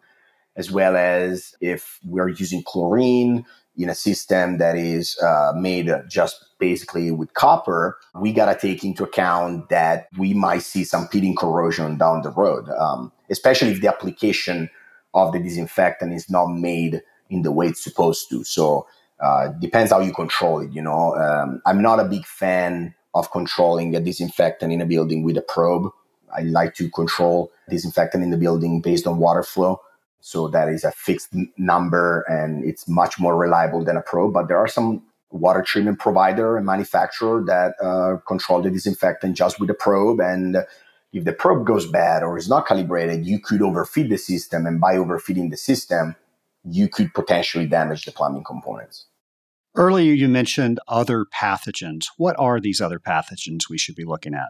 as 0.57 0.71
well 0.71 0.97
as 0.97 1.55
if 1.61 1.99
we're 2.05 2.29
using 2.29 2.63
chlorine 2.63 3.45
in 3.77 3.89
a 3.89 3.95
system 3.95 4.59
that 4.59 4.77
is 4.77 5.19
uh, 5.21 5.53
made 5.57 5.91
just 6.09 6.45
basically 6.59 7.11
with 7.11 7.33
copper, 7.35 7.97
we 8.21 8.33
got 8.33 8.53
to 8.53 8.69
take 8.69 8.85
into 8.85 9.03
account 9.03 9.69
that 9.71 10.09
we 10.19 10.35
might 10.35 10.63
see 10.63 10.85
some 10.85 11.09
pitting 11.09 11.35
corrosion 11.35 11.97
down 11.97 12.23
the 12.23 12.31
road, 12.31 12.69
um, 12.79 13.11
especially 13.31 13.71
if 13.71 13.81
the 13.81 13.89
application 13.89 14.69
of 15.15 15.33
the 15.33 15.41
disinfectant 15.41 16.13
is 16.13 16.29
not 16.31 16.47
made 16.49 17.01
in 17.31 17.43
the 17.43 17.51
way 17.51 17.69
it's 17.69 17.83
supposed 17.83 18.29
to. 18.29 18.45
So, 18.45 18.87
uh, 19.21 19.49
depends 19.61 19.93
how 19.93 20.01
you 20.01 20.13
control 20.13 20.61
it. 20.61 20.73
You 20.73 20.83
know, 20.83 21.15
um, 21.17 21.63
I'm 21.67 21.83
not 21.83 22.01
a 22.01 22.05
big 22.05 22.27
fan 22.27 22.95
of 23.15 23.31
controlling 23.31 23.95
a 23.97 24.01
disinfectant 24.01 24.73
in 24.73 24.81
a 24.81 24.87
building 24.87 25.23
with 25.23 25.37
a 25.37 25.43
probe. 25.43 25.91
I 26.35 26.43
like 26.43 26.75
to 26.75 26.89
control 26.91 27.51
disinfectant 27.69 28.23
in 28.23 28.31
the 28.31 28.37
building 28.37 28.81
based 28.81 29.07
on 29.07 29.19
water 29.19 29.43
flow. 29.43 29.81
So 30.21 30.49
that 30.49 30.69
is 30.69 30.85
a 30.85 30.93
fixed 30.93 31.35
number 31.57 32.23
and 32.29 32.65
it's 32.65 32.87
much 32.89 33.19
more 33.19 33.37
reliable 33.37 33.85
than 33.85 33.97
a 33.97 34.03
probe. 34.03 34.35
But 34.35 34.49
there 34.49 34.59
are 34.59 34.69
some 34.69 35.03
water 35.31 35.63
treatment 35.63 35.99
provider 35.99 36.57
and 36.57 36.67
manufacturer 36.67 37.43
that 37.47 37.75
uh, 37.83 38.19
control 38.27 38.63
the 38.63 38.71
disinfectant 38.71 39.37
just 39.37 39.61
with 39.61 39.71
a 39.71 39.75
probe. 39.75 40.21
And 40.21 40.59
if 41.13 41.25
the 41.25 41.33
probe 41.33 41.67
goes 41.67 41.87
bad 41.87 42.23
or 42.23 42.37
is 42.37 42.49
not 42.49 42.67
calibrated, 42.67 43.27
you 43.27 43.41
could 43.41 43.63
overfeed 43.63 44.11
the 44.11 44.19
system. 44.19 44.67
And 44.67 44.81
by 44.81 44.97
overfeeding 44.97 45.51
the 45.51 45.57
system, 45.57 46.17
you 46.65 46.89
could 46.89 47.15
potentially 47.15 47.67
damage 47.67 48.05
the 48.05 48.13
plumbing 48.13 48.45
components. 48.45 49.07
Earlier, 49.77 50.13
you 50.13 50.29
mentioned 50.29 50.81
other 50.89 51.25
pathogens. 51.25 52.07
What 52.17 52.37
are 52.39 52.61
these 52.61 52.81
other 52.81 52.99
pathogens 52.99 53.71
we 53.71 53.79
should 53.79 53.95
be 53.95 54.05
looking 54.05 54.35
at? 54.35 54.49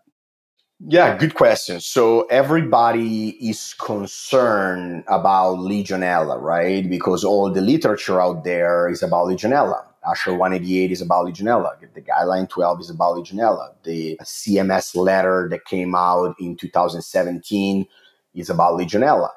Yeah, 0.86 1.14
good 1.18 1.34
question. 1.34 1.78
So 1.80 2.22
everybody 2.28 3.30
is 3.46 3.74
concerned 3.74 5.04
about 5.08 5.58
Legionella, 5.58 6.40
right? 6.40 6.88
Because 6.88 7.22
all 7.22 7.52
the 7.52 7.60
literature 7.60 8.18
out 8.18 8.44
there 8.44 8.88
is 8.88 9.02
about 9.02 9.26
Legionella. 9.26 9.84
ASHRAE 10.06 10.38
188 10.38 10.90
is 10.90 11.02
about 11.02 11.26
Legionella. 11.26 11.72
The 11.92 12.00
guideline 12.00 12.48
12 12.48 12.80
is 12.80 12.88
about 12.88 13.16
Legionella. 13.16 13.74
The 13.82 14.18
CMS 14.22 14.96
letter 14.96 15.48
that 15.50 15.66
came 15.66 15.94
out 15.94 16.34
in 16.40 16.56
2017 16.56 17.86
is 18.34 18.48
about 18.48 18.80
Legionella. 18.80 19.28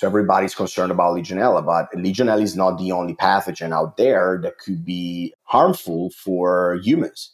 So 0.00 0.06
everybody's 0.06 0.54
concerned 0.54 0.90
about 0.90 1.14
Legionella, 1.14 1.62
but 1.62 1.92
Legionella 1.92 2.40
is 2.40 2.56
not 2.56 2.78
the 2.78 2.90
only 2.90 3.14
pathogen 3.14 3.70
out 3.70 3.98
there 3.98 4.40
that 4.42 4.56
could 4.56 4.82
be 4.82 5.34
harmful 5.42 6.08
for 6.08 6.80
humans. 6.82 7.30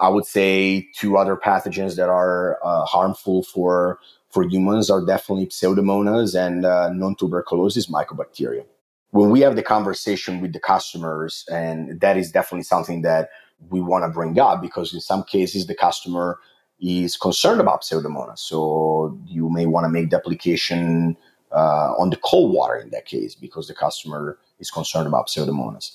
I 0.00 0.08
would 0.08 0.24
say 0.24 0.88
two 0.96 1.16
other 1.16 1.36
pathogens 1.36 1.94
that 1.94 2.08
are 2.08 2.58
uh, 2.64 2.84
harmful 2.86 3.44
for 3.44 4.00
for 4.32 4.42
humans 4.42 4.90
are 4.90 5.06
definitely 5.06 5.46
Pseudomonas 5.46 6.34
and 6.34 6.66
uh, 6.66 6.90
non-tuberculosis 6.92 7.86
mycobacteria. 7.88 8.64
When 9.10 9.30
we 9.30 9.38
have 9.42 9.54
the 9.54 9.62
conversation 9.62 10.40
with 10.40 10.52
the 10.52 10.58
customers, 10.58 11.44
and 11.48 12.00
that 12.00 12.16
is 12.16 12.32
definitely 12.32 12.64
something 12.64 13.02
that 13.02 13.28
we 13.70 13.80
want 13.80 14.04
to 14.04 14.08
bring 14.08 14.40
up 14.40 14.60
because 14.60 14.92
in 14.92 15.00
some 15.00 15.22
cases 15.22 15.68
the 15.68 15.74
customer 15.76 16.40
is 16.80 17.16
concerned 17.16 17.60
about 17.60 17.82
Pseudomonas, 17.82 18.40
so 18.40 19.16
you 19.24 19.48
may 19.48 19.66
want 19.66 19.84
to 19.84 19.88
make 19.88 20.10
the 20.10 20.16
application 20.16 21.16
uh, 21.52 21.94
on 21.98 22.10
the 22.10 22.16
cold 22.16 22.52
water 22.52 22.76
in 22.76 22.90
that 22.90 23.06
case 23.06 23.34
because 23.34 23.68
the 23.68 23.74
customer 23.74 24.38
is 24.58 24.70
concerned 24.70 25.06
about 25.06 25.28
pseudomonas. 25.28 25.92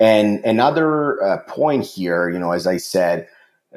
And 0.00 0.44
another 0.44 1.22
uh, 1.22 1.38
point 1.46 1.84
here, 1.84 2.28
you 2.28 2.38
know, 2.38 2.52
as 2.52 2.66
I 2.66 2.78
said, 2.78 3.28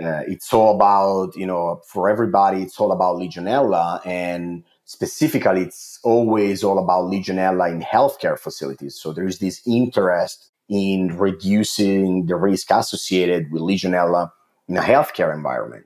uh, 0.02 0.22
it's 0.28 0.54
all 0.54 0.76
about, 0.76 1.36
you 1.36 1.46
know, 1.46 1.82
for 1.88 2.10
everybody, 2.10 2.62
it's 2.62 2.80
all 2.80 2.92
about 2.92 3.18
Legionella. 3.18 4.06
And 4.06 4.64
specifically, 4.86 5.62
it's 5.62 6.00
always 6.04 6.64
all 6.64 6.80
about 6.80 7.12
Legionella 7.12 7.72
in 7.72 7.82
healthcare 7.82 8.38
facilities. 8.38 8.96
So 8.96 9.14
there's 9.14 9.40
this 9.40 9.62
interest 9.66 10.50
in 10.70 11.18
reducing 11.18 12.26
the 12.26 12.36
risk 12.36 12.72
associated 12.72 13.52
with 13.52 13.62
Legionella 13.62 14.32
in 14.68 14.78
a 14.78 14.82
healthcare 14.82 15.34
environment. 15.34 15.86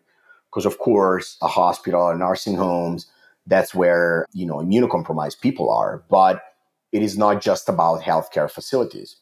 Because, 0.49 0.65
of 0.65 0.80
course, 0.80 1.38
a 1.41 1.47
hospital, 1.47 2.13
nursing 2.15 2.55
homes, 2.55 3.05
that's 3.52 3.76
where 3.76 4.26
you 4.34 4.45
know 4.45 4.58
immunocompromised 4.58 5.41
people 5.41 5.70
are 5.70 6.04
but 6.10 6.41
it 6.91 7.04
is 7.04 7.18
not 7.18 7.41
just 7.41 7.70
about 7.70 8.02
healthcare 8.02 8.52
facilities. 8.52 9.16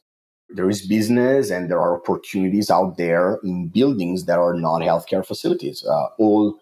There 0.50 0.70
is 0.70 0.88
business 0.88 1.52
and 1.52 1.70
there 1.70 1.80
are 1.80 1.98
opportunities 2.02 2.72
out 2.72 2.98
there 2.98 3.40
in 3.44 3.68
buildings 3.68 4.26
that 4.26 4.40
are 4.40 4.56
not 4.56 4.82
healthcare 4.82 5.26
facilities 5.26 5.86
uh, 5.86 6.08
all 6.18 6.56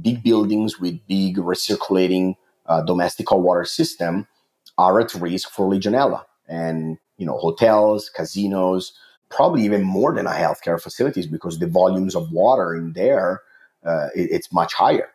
big 0.00 0.22
buildings 0.22 0.78
with 0.80 1.04
big 1.06 1.36
recirculating 1.36 2.34
uh, 2.66 2.82
domestic 2.82 3.30
water 3.30 3.64
system 3.64 4.26
are 4.78 5.00
at 5.00 5.14
risk 5.14 5.50
for 5.50 5.70
legionella. 5.70 6.24
And 6.48 6.98
you 7.18 7.26
know 7.26 7.38
hotels 7.38 8.10
casinos 8.10 8.92
probably 9.30 9.62
even 9.64 9.82
more 9.82 10.12
than 10.14 10.26
a 10.26 10.30
healthcare 10.30 10.80
facilities 10.80 11.26
because 11.26 11.58
the 11.58 11.66
volumes 11.66 12.14
of 12.16 12.30
water 12.32 12.74
in 12.74 12.92
there 12.94 13.42
uh, 13.86 14.08
it, 14.14 14.28
it's 14.36 14.52
much 14.52 14.74
higher 14.74 15.08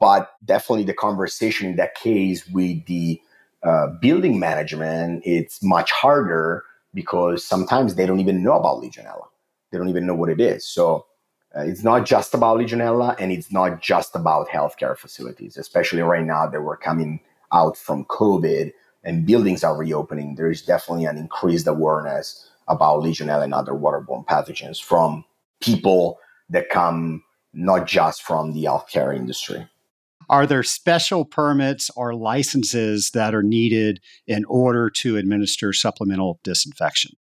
but 0.00 0.32
definitely 0.44 0.84
the 0.84 0.94
conversation 0.94 1.68
in 1.68 1.76
that 1.76 1.94
case 1.94 2.46
with 2.48 2.84
the 2.86 3.20
uh, 3.62 3.88
building 4.00 4.38
management, 4.38 5.22
it's 5.24 5.62
much 5.62 5.90
harder 5.90 6.64
because 6.92 7.44
sometimes 7.44 7.94
they 7.94 8.06
don't 8.06 8.20
even 8.20 8.42
know 8.42 8.58
about 8.58 8.82
Legionella. 8.82 9.26
They 9.70 9.78
don't 9.78 9.88
even 9.88 10.06
know 10.06 10.14
what 10.14 10.28
it 10.28 10.40
is. 10.40 10.66
So 10.66 11.06
uh, 11.56 11.60
it's 11.60 11.82
not 11.82 12.04
just 12.04 12.34
about 12.34 12.58
Legionella 12.58 13.16
and 13.18 13.32
it's 13.32 13.50
not 13.50 13.80
just 13.80 14.14
about 14.14 14.48
healthcare 14.48 14.96
facilities, 14.96 15.56
especially 15.56 16.02
right 16.02 16.24
now 16.24 16.46
that 16.46 16.60
we're 16.62 16.76
coming 16.76 17.20
out 17.52 17.76
from 17.76 18.04
COVID 18.06 18.72
and 19.02 19.26
buildings 19.26 19.64
are 19.64 19.76
reopening. 19.76 20.34
There 20.34 20.50
is 20.50 20.62
definitely 20.62 21.04
an 21.06 21.18
increased 21.18 21.66
awareness 21.66 22.48
about 22.68 23.02
Legionella 23.02 23.44
and 23.44 23.54
other 23.54 23.72
waterborne 23.72 24.26
pathogens 24.26 24.82
from 24.82 25.24
people 25.60 26.18
that 26.50 26.70
come 26.70 27.22
not 27.52 27.86
just 27.86 28.22
from 28.22 28.52
the 28.52 28.64
healthcare 28.64 29.14
industry. 29.16 29.68
Are 30.28 30.46
there 30.46 30.62
special 30.62 31.24
permits 31.24 31.90
or 31.96 32.14
licenses 32.14 33.10
that 33.10 33.34
are 33.34 33.42
needed 33.42 34.00
in 34.26 34.44
order 34.46 34.90
to 34.90 35.16
administer 35.16 35.72
supplemental 35.72 36.40
disinfection? 36.42 37.16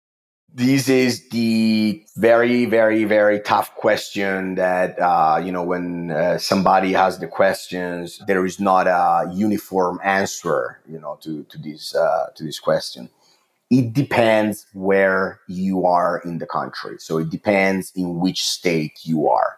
This 0.55 0.87
is 0.87 1.31
the 1.31 2.05
very, 2.17 2.67
very, 2.67 3.05
very 3.05 3.41
tough 3.41 3.75
question 3.75 4.57
that, 4.57 5.01
uh, 5.01 5.41
you 5.43 5.51
know, 5.51 5.63
when 5.63 6.11
uh, 6.11 6.37
somebody 6.37 6.93
has 6.93 7.19
the 7.19 7.27
questions, 7.27 8.21
there 8.27 8.45
is 8.45 8.61
not 8.61 8.87
a 8.87 9.33
uniform 9.33 9.99
answer, 10.05 10.83
you 10.87 11.01
know, 11.01 11.19
to, 11.23 11.45
to 11.45 11.59
this, 11.59 11.95
uh, 11.95 12.27
to 12.35 12.45
this 12.45 12.61
question. 12.61 13.09
It 13.71 13.95
depends 13.95 14.67
where 14.75 15.41
you 15.49 15.87
are 15.87 16.21
in 16.23 16.37
the 16.37 16.47
country. 16.47 16.97
So 16.99 17.17
it 17.17 17.31
depends 17.31 17.91
in 17.97 18.21
which 18.21 18.45
state 18.45 18.99
you 19.05 19.31
are. 19.31 19.57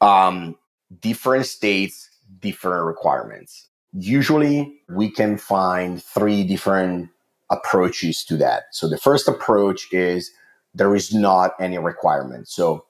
Um, 0.00 0.56
different 1.00 1.46
states 1.46 2.10
different 2.42 2.86
requirements. 2.86 3.68
Usually, 3.94 4.80
we 4.88 5.10
can 5.10 5.38
find 5.38 6.02
three 6.02 6.44
different 6.44 7.10
approaches 7.50 8.24
to 8.24 8.36
that. 8.38 8.64
So, 8.72 8.88
the 8.88 8.98
first 8.98 9.28
approach 9.28 9.92
is 9.92 10.30
there 10.74 10.94
is 10.94 11.14
not 11.14 11.52
any 11.60 11.78
requirement. 11.78 12.48
So, 12.48 12.84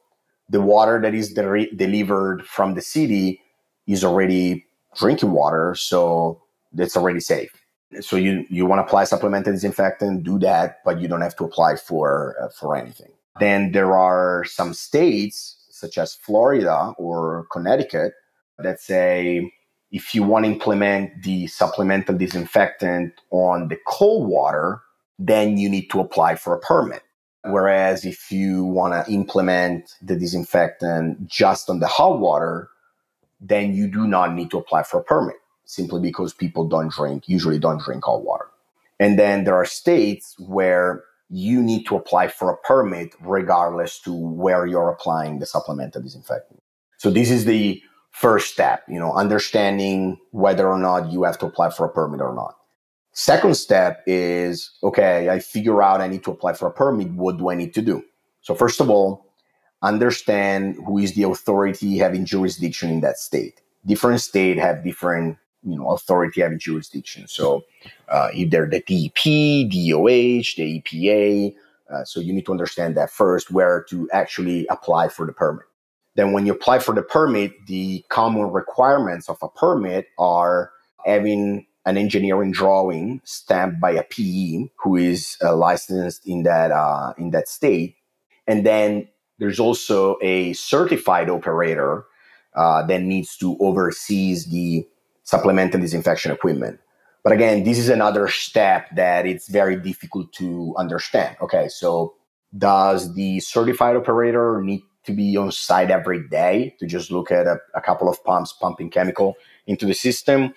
the 0.48 0.61
water 0.61 1.00
that 1.00 1.14
is 1.14 1.32
de- 1.32 1.70
delivered 1.74 2.46
from 2.46 2.74
the 2.74 2.82
city 2.82 3.40
is 3.86 4.05
already 4.05 4.66
drinking 4.96 5.32
water, 5.32 5.74
so 5.74 6.42
it's 6.76 6.96
already 6.96 7.20
safe. 7.20 7.50
So 8.00 8.16
you 8.16 8.46
you 8.48 8.64
want 8.66 8.80
to 8.80 8.84
apply 8.84 9.05
supplemental 9.05 9.53
disinfectant, 9.53 10.24
do 10.24 10.38
that, 10.40 10.78
but 10.84 11.00
you 11.00 11.09
don't 11.09 11.20
have 11.20 11.36
to 11.36 11.44
apply 11.44 11.76
for 11.76 12.36
uh, 12.40 12.48
for 12.48 12.76
anything. 12.76 13.11
Then 13.40 13.72
there 13.72 13.96
are 13.96 14.44
some 14.44 14.72
states 14.74 15.57
such 15.70 15.98
as 15.98 16.14
Florida 16.14 16.94
or 16.96 17.46
Connecticut 17.53 18.14
that 18.59 18.80
say 18.80 19.53
if 19.90 20.14
you 20.14 20.22
want 20.22 20.44
to 20.44 20.50
implement 20.50 21.22
the 21.22 21.46
supplemental 21.46 22.16
disinfectant 22.16 23.12
on 23.30 23.68
the 23.68 23.78
cold 23.86 24.28
water, 24.28 24.80
then 25.18 25.59
you 25.59 25.68
need 25.68 25.90
to 25.90 26.00
apply 26.00 26.34
for 26.36 26.55
a 26.55 26.59
permit. 26.61 27.03
Whereas 27.44 28.05
if 28.05 28.30
you 28.30 28.64
want 28.64 28.94
to 28.94 29.12
implement 29.12 29.96
the 30.00 30.16
disinfectant 30.16 31.28
just 31.28 31.68
on 31.68 31.80
the 31.80 31.88
hot 31.88 32.20
water, 32.20 32.70
then 33.40 33.74
you 33.74 33.88
do 33.88 34.07
not 34.07 34.32
need 34.34 34.50
to 34.53 34.59
apply 34.59 34.84
for 34.84 35.00
a 35.00 35.05
permit 35.05 35.36
simply 35.64 36.00
because 36.00 36.32
people 36.32 36.66
don't 36.68 36.92
drink, 36.92 37.28
usually 37.28 37.59
don't 37.59 37.82
drink 37.82 38.05
hot 38.05 38.24
water. 38.24 38.46
And 39.00 39.18
then 39.18 39.44
there 39.44 39.57
are 39.57 39.64
states 39.64 40.36
where 40.38 41.05
you 41.28 41.62
need 41.62 41.84
to 41.86 41.96
apply 41.96 42.28
for 42.28 42.50
a 42.50 42.57
permit 42.59 43.14
regardless 43.20 43.98
to 44.00 44.12
where 44.12 44.66
you're 44.66 44.90
applying 44.90 45.38
the 45.38 45.46
supplemental 45.46 46.03
disinfectant. 46.03 46.62
So 46.98 47.11
this 47.11 47.30
is 47.30 47.44
the 47.44 47.82
first 48.12 48.52
step, 48.52 48.84
you 48.88 48.98
know, 48.98 49.12
understanding 49.14 50.18
whether 50.30 50.68
or 50.68 50.78
not 50.78 51.10
you 51.10 51.24
have 51.24 51.38
to 51.38 51.46
apply 51.46 51.70
for 51.70 51.86
a 51.86 51.88
permit 51.88 52.20
or 52.20 52.34
not. 52.34 52.56
Second 53.14 53.56
step 53.56 54.02
is 54.06 54.70
okay, 54.82 55.28
I 55.28 55.38
figure 55.38 55.82
out 55.82 56.00
I 56.00 56.08
need 56.08 56.24
to 56.24 56.30
apply 56.30 56.54
for 56.54 56.68
a 56.68 56.72
permit. 56.72 57.10
What 57.10 57.36
do 57.36 57.50
I 57.50 57.54
need 57.54 57.74
to 57.74 57.82
do? 57.82 58.02
So, 58.40 58.54
first 58.54 58.80
of 58.80 58.88
all, 58.88 59.26
understand 59.82 60.76
who 60.86 60.98
is 60.98 61.14
the 61.14 61.24
authority 61.24 61.98
having 61.98 62.24
jurisdiction 62.24 62.90
in 62.90 63.00
that 63.00 63.18
state. 63.18 63.60
Different 63.84 64.20
state 64.20 64.56
have 64.58 64.84
different 64.84 65.36
you 65.62 65.76
know 65.76 65.90
authority 65.90 66.40
having 66.40 66.58
jurisdiction. 66.58 67.28
So, 67.28 67.64
uh, 68.08 68.28
either 68.32 68.66
the 68.66 68.80
DEP, 68.80 69.70
DOH, 69.70 70.56
the 70.56 70.80
EPA. 70.80 71.54
Uh, 71.92 72.04
so 72.04 72.20
you 72.20 72.32
need 72.32 72.46
to 72.46 72.52
understand 72.52 72.96
that 72.96 73.10
first, 73.10 73.50
where 73.50 73.82
to 73.90 74.08
actually 74.12 74.66
apply 74.68 75.08
for 75.08 75.26
the 75.26 75.32
permit. 75.32 75.66
Then, 76.14 76.32
when 76.32 76.46
you 76.46 76.52
apply 76.52 76.78
for 76.78 76.94
the 76.94 77.02
permit, 77.02 77.52
the 77.66 78.04
common 78.08 78.50
requirements 78.50 79.28
of 79.28 79.38
a 79.42 79.48
permit 79.48 80.08
are 80.18 80.70
having 81.04 81.66
an 81.84 81.96
engineering 81.96 82.52
drawing 82.52 83.20
stamped 83.24 83.80
by 83.80 83.90
a 83.90 84.04
PE 84.04 84.68
who 84.76 84.96
is 84.96 85.36
uh, 85.42 85.56
licensed 85.56 86.26
in 86.26 86.44
that 86.44 86.70
uh, 86.70 87.12
in 87.18 87.30
that 87.30 87.48
state, 87.48 87.96
and 88.46 88.64
then 88.66 89.08
there's 89.38 89.58
also 89.58 90.16
a 90.22 90.52
certified 90.52 91.28
operator 91.28 92.04
uh, 92.54 92.84
that 92.86 93.02
needs 93.02 93.36
to 93.38 93.56
oversee 93.60 94.36
the 94.50 94.86
supplemental 95.24 95.80
disinfection 95.80 96.30
equipment. 96.30 96.78
But 97.24 97.32
again, 97.32 97.64
this 97.64 97.78
is 97.78 97.88
another 97.88 98.28
step 98.28 98.88
that 98.94 99.26
it's 99.26 99.48
very 99.48 99.76
difficult 99.76 100.32
to 100.34 100.74
understand. 100.76 101.36
Okay, 101.40 101.68
so 101.68 102.14
does 102.56 103.14
the 103.14 103.40
certified 103.40 103.96
operator 103.96 104.60
need 104.62 104.82
to 105.05 105.12
be 105.12 105.36
on 105.36 105.53
site 105.53 105.90
every 105.90 106.26
day 106.28 106.74
to 106.78 106.86
just 106.86 107.11
look 107.11 107.30
at 107.30 107.46
a, 107.46 107.59
a 107.74 107.80
couple 107.80 108.09
of 108.09 108.22
pumps 108.24 108.53
pumping 108.53 108.90
chemical 108.90 109.34
into 109.66 109.86
the 109.86 109.94
system? 109.94 110.55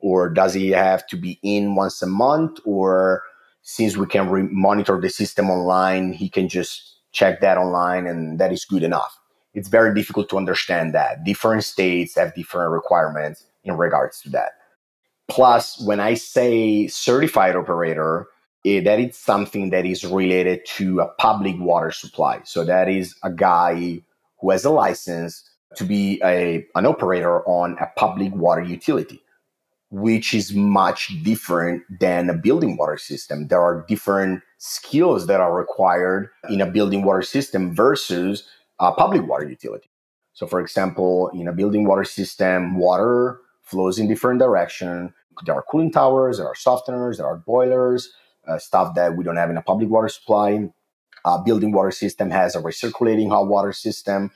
or 0.00 0.28
does 0.28 0.54
he 0.54 0.70
have 0.70 1.06
to 1.08 1.16
be 1.16 1.38
in 1.42 1.74
once 1.74 2.02
a 2.02 2.06
month? 2.06 2.58
Or 2.64 3.22
since 3.62 3.96
we 3.96 4.06
can 4.06 4.30
re- 4.30 4.48
monitor 4.50 5.00
the 5.00 5.10
system 5.10 5.50
online 5.50 6.12
he 6.12 6.28
can 6.28 6.48
just 6.48 7.00
check 7.12 7.40
that 7.40 7.58
online 7.58 8.06
and 8.06 8.38
that 8.38 8.52
is 8.52 8.64
good 8.64 8.82
enough? 8.82 9.18
It's 9.54 9.68
very 9.68 9.94
difficult 9.94 10.28
to 10.30 10.36
understand 10.36 10.94
that. 10.94 11.24
Different 11.24 11.64
states 11.64 12.14
have 12.16 12.34
different 12.34 12.72
requirements 12.72 13.44
in 13.64 13.76
regards 13.76 14.20
to 14.22 14.30
that. 14.30 14.52
Plus 15.28 15.80
when 15.84 15.98
i 15.98 16.14
say 16.14 16.86
certified 16.86 17.56
operator 17.56 18.28
Eh, 18.66 18.80
that 18.80 18.98
is 18.98 19.16
something 19.16 19.70
that 19.70 19.86
is 19.86 20.04
related 20.04 20.66
to 20.66 21.00
a 21.00 21.06
public 21.06 21.54
water 21.58 21.92
supply 21.92 22.40
so 22.44 22.64
that 22.64 22.88
is 22.88 23.14
a 23.22 23.30
guy 23.30 24.02
who 24.40 24.50
has 24.50 24.64
a 24.64 24.70
license 24.70 25.48
to 25.76 25.84
be 25.84 26.20
a, 26.24 26.66
an 26.74 26.84
operator 26.84 27.46
on 27.46 27.76
a 27.80 27.86
public 27.96 28.34
water 28.34 28.62
utility 28.62 29.22
which 29.90 30.34
is 30.34 30.52
much 30.52 31.12
different 31.22 31.82
than 32.00 32.28
a 32.28 32.34
building 32.34 32.76
water 32.76 32.96
system. 32.96 33.46
There 33.46 33.62
are 33.62 33.84
different 33.88 34.42
skills 34.58 35.26
that 35.28 35.40
are 35.40 35.54
required 35.54 36.30
in 36.50 36.60
a 36.60 36.66
building 36.66 37.04
water 37.04 37.22
system 37.22 37.74
versus 37.74 38.48
a 38.80 38.92
public 38.92 39.26
water 39.26 39.48
utility. 39.48 39.88
So, 40.32 40.46
for 40.46 40.60
example, 40.60 41.30
in 41.32 41.46
a 41.48 41.52
building 41.52 41.86
water 41.86 42.04
system, 42.04 42.76
water 42.76 43.38
flows 43.62 43.98
in 43.98 44.08
different 44.08 44.40
direction. 44.40 45.14
There 45.44 45.54
are 45.54 45.64
cooling 45.70 45.92
towers, 45.92 46.38
there 46.38 46.48
are 46.48 46.54
softeners, 46.54 47.18
there 47.18 47.26
are 47.26 47.36
boilers, 47.36 48.12
uh, 48.46 48.58
stuff 48.58 48.94
that 48.94 49.16
we 49.16 49.24
don't 49.24 49.36
have 49.36 49.50
in 49.50 49.56
a 49.56 49.62
public 49.62 49.88
water 49.90 50.08
supply. 50.08 50.68
A 51.24 51.42
building 51.42 51.72
water 51.72 51.90
system 51.90 52.30
has 52.30 52.54
a 52.54 52.60
recirculating 52.60 53.28
hot 53.28 53.48
water 53.48 53.72
system. 53.72 54.30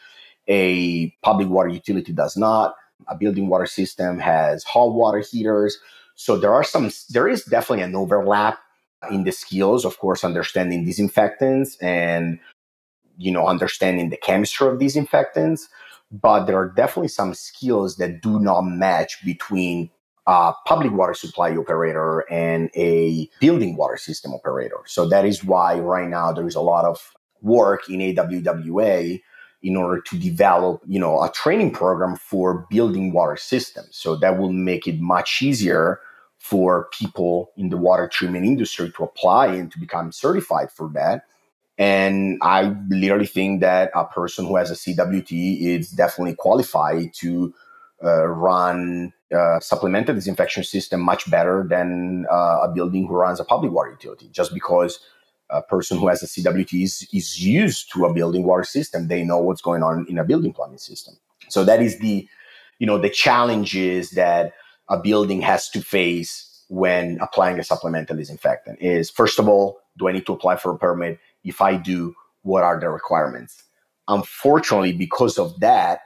A 0.48 1.10
public 1.22 1.48
water 1.48 1.68
utility 1.68 2.12
does 2.12 2.36
not 2.36 2.74
a 3.08 3.16
building 3.16 3.48
water 3.48 3.66
system 3.66 4.18
has 4.18 4.64
hot 4.64 4.92
water 4.94 5.18
heaters. 5.18 5.78
So 6.14 6.36
there 6.36 6.52
are 6.52 6.64
some, 6.64 6.90
there 7.10 7.28
is 7.28 7.44
definitely 7.44 7.84
an 7.84 7.94
overlap 7.94 8.58
in 9.10 9.24
the 9.24 9.32
skills, 9.32 9.84
of 9.84 9.98
course, 9.98 10.24
understanding 10.24 10.84
disinfectants 10.84 11.76
and, 11.78 12.38
you 13.16 13.32
know, 13.32 13.46
understanding 13.46 14.10
the 14.10 14.16
chemistry 14.16 14.68
of 14.68 14.78
disinfectants. 14.78 15.68
But 16.12 16.44
there 16.44 16.58
are 16.58 16.68
definitely 16.68 17.08
some 17.08 17.34
skills 17.34 17.96
that 17.96 18.20
do 18.20 18.40
not 18.40 18.62
match 18.62 19.24
between 19.24 19.90
a 20.26 20.52
public 20.66 20.92
water 20.92 21.14
supply 21.14 21.54
operator 21.56 22.20
and 22.30 22.70
a 22.76 23.28
building 23.40 23.76
water 23.76 23.96
system 23.96 24.32
operator. 24.32 24.78
So 24.86 25.08
that 25.08 25.24
is 25.24 25.44
why 25.44 25.78
right 25.78 26.08
now 26.08 26.32
there 26.32 26.46
is 26.46 26.54
a 26.54 26.60
lot 26.60 26.84
of 26.84 27.14
work 27.42 27.88
in 27.88 28.00
AWWA 28.00 29.20
in 29.62 29.76
order 29.76 30.00
to 30.00 30.18
develop, 30.18 30.82
you 30.86 30.98
know, 30.98 31.22
a 31.22 31.30
training 31.32 31.70
program 31.72 32.16
for 32.16 32.66
building 32.70 33.12
water 33.12 33.36
systems. 33.36 33.88
So 33.92 34.16
that 34.16 34.38
will 34.38 34.52
make 34.52 34.86
it 34.86 35.00
much 35.00 35.42
easier 35.42 36.00
for 36.38 36.88
people 36.92 37.52
in 37.56 37.68
the 37.68 37.76
water 37.76 38.08
treatment 38.08 38.46
industry 38.46 38.90
to 38.96 39.04
apply 39.04 39.48
and 39.48 39.70
to 39.70 39.78
become 39.78 40.10
certified 40.10 40.70
for 40.72 40.90
that. 40.94 41.24
And 41.76 42.38
I 42.42 42.74
literally 42.88 43.26
think 43.26 43.60
that 43.60 43.90
a 43.94 44.04
person 44.04 44.46
who 44.46 44.56
has 44.56 44.70
a 44.70 44.74
CWT 44.74 45.60
is 45.60 45.90
definitely 45.90 46.34
qualified 46.34 47.12
to 47.14 47.54
uh, 48.02 48.26
run 48.26 49.12
a 49.32 49.58
supplemental 49.60 50.14
disinfection 50.14 50.64
system 50.64 51.00
much 51.00 51.30
better 51.30 51.66
than 51.68 52.26
uh, 52.30 52.60
a 52.62 52.72
building 52.72 53.06
who 53.06 53.14
runs 53.14 53.40
a 53.40 53.44
public 53.44 53.72
water 53.72 53.90
utility, 53.90 54.28
just 54.32 54.52
because 54.52 54.98
a 55.50 55.62
person 55.62 55.98
who 55.98 56.08
has 56.08 56.22
a 56.22 56.26
CWT 56.26 56.82
is, 56.82 57.08
is 57.12 57.44
used 57.44 57.92
to 57.92 58.04
a 58.04 58.12
building 58.12 58.44
water 58.44 58.64
system. 58.64 59.08
They 59.08 59.24
know 59.24 59.38
what's 59.38 59.60
going 59.60 59.82
on 59.82 60.06
in 60.08 60.18
a 60.18 60.24
building 60.24 60.52
plumbing 60.52 60.78
system. 60.78 61.14
So 61.48 61.64
that 61.64 61.82
is 61.82 61.98
the, 61.98 62.28
you 62.78 62.86
know, 62.86 62.98
the 62.98 63.10
challenges 63.10 64.10
that 64.10 64.52
a 64.88 64.98
building 64.98 65.40
has 65.42 65.68
to 65.70 65.80
face 65.80 66.64
when 66.68 67.18
applying 67.20 67.58
a 67.58 67.64
supplemental 67.64 68.16
disinfectant 68.16 68.78
is 68.80 69.10
first 69.10 69.38
of 69.38 69.48
all, 69.48 69.80
do 69.98 70.08
I 70.08 70.12
need 70.12 70.26
to 70.26 70.32
apply 70.32 70.56
for 70.56 70.72
a 70.72 70.78
permit? 70.78 71.18
If 71.42 71.60
I 71.60 71.76
do, 71.76 72.14
what 72.42 72.62
are 72.62 72.78
the 72.78 72.88
requirements? 72.88 73.64
Unfortunately, 74.06 74.92
because 74.92 75.38
of 75.38 75.58
that, 75.60 76.00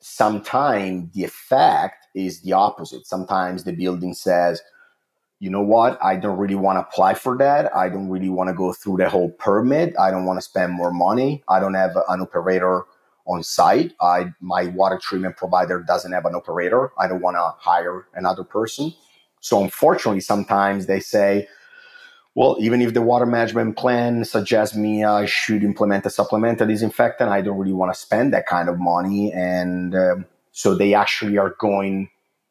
sometimes 0.00 1.12
the 1.12 1.24
effect 1.24 2.06
is 2.14 2.40
the 2.42 2.52
opposite. 2.52 3.06
Sometimes 3.06 3.64
the 3.64 3.72
building 3.72 4.14
says, 4.14 4.60
you 5.38 5.48
know 5.48 5.62
what? 5.62 5.98
I 6.02 6.16
don't 6.16 6.38
really 6.38 6.54
want 6.54 6.76
to 6.76 6.80
apply 6.80 7.14
for 7.14 7.36
that. 7.38 7.74
I 7.74 7.88
don't 7.88 8.10
really 8.10 8.28
want 8.28 8.48
to 8.48 8.54
go 8.54 8.72
through 8.72 8.98
the 8.98 9.08
whole 9.08 9.30
permit. 9.30 9.94
I 9.98 10.10
don't 10.10 10.26
want 10.26 10.36
to 10.38 10.42
spend 10.42 10.72
more 10.72 10.92
money. 10.92 11.42
I 11.48 11.60
don't 11.60 11.74
have 11.74 11.96
an 12.08 12.20
operator 12.20 12.84
on 13.26 13.42
site. 13.42 13.92
I 14.00 14.32
my 14.40 14.66
water 14.66 14.98
treatment 15.02 15.36
provider 15.36 15.82
doesn't 15.82 16.12
have 16.12 16.26
an 16.26 16.34
operator. 16.34 16.92
I 16.98 17.08
don't 17.08 17.22
want 17.22 17.36
to 17.36 17.54
hire 17.58 18.06
another 18.14 18.44
person. 18.44 18.92
So 19.40 19.62
unfortunately, 19.62 20.20
sometimes 20.20 20.86
they 20.86 21.00
say, 21.00 21.48
well, 22.40 22.56
even 22.58 22.80
if 22.80 22.94
the 22.94 23.02
water 23.02 23.26
management 23.26 23.76
plan 23.76 24.24
suggests 24.24 24.74
me 24.74 25.04
I 25.04 25.26
should 25.26 25.62
implement 25.62 26.06
a 26.06 26.10
supplemental 26.10 26.66
disinfectant, 26.66 27.28
I 27.28 27.42
don't 27.42 27.58
really 27.58 27.74
want 27.74 27.92
to 27.92 28.00
spend 28.00 28.32
that 28.32 28.46
kind 28.46 28.70
of 28.70 28.78
money. 28.78 29.30
And 29.30 29.94
um, 29.94 30.24
so 30.50 30.74
they 30.74 30.94
actually 30.94 31.36
are 31.36 31.54
going. 31.60 32.08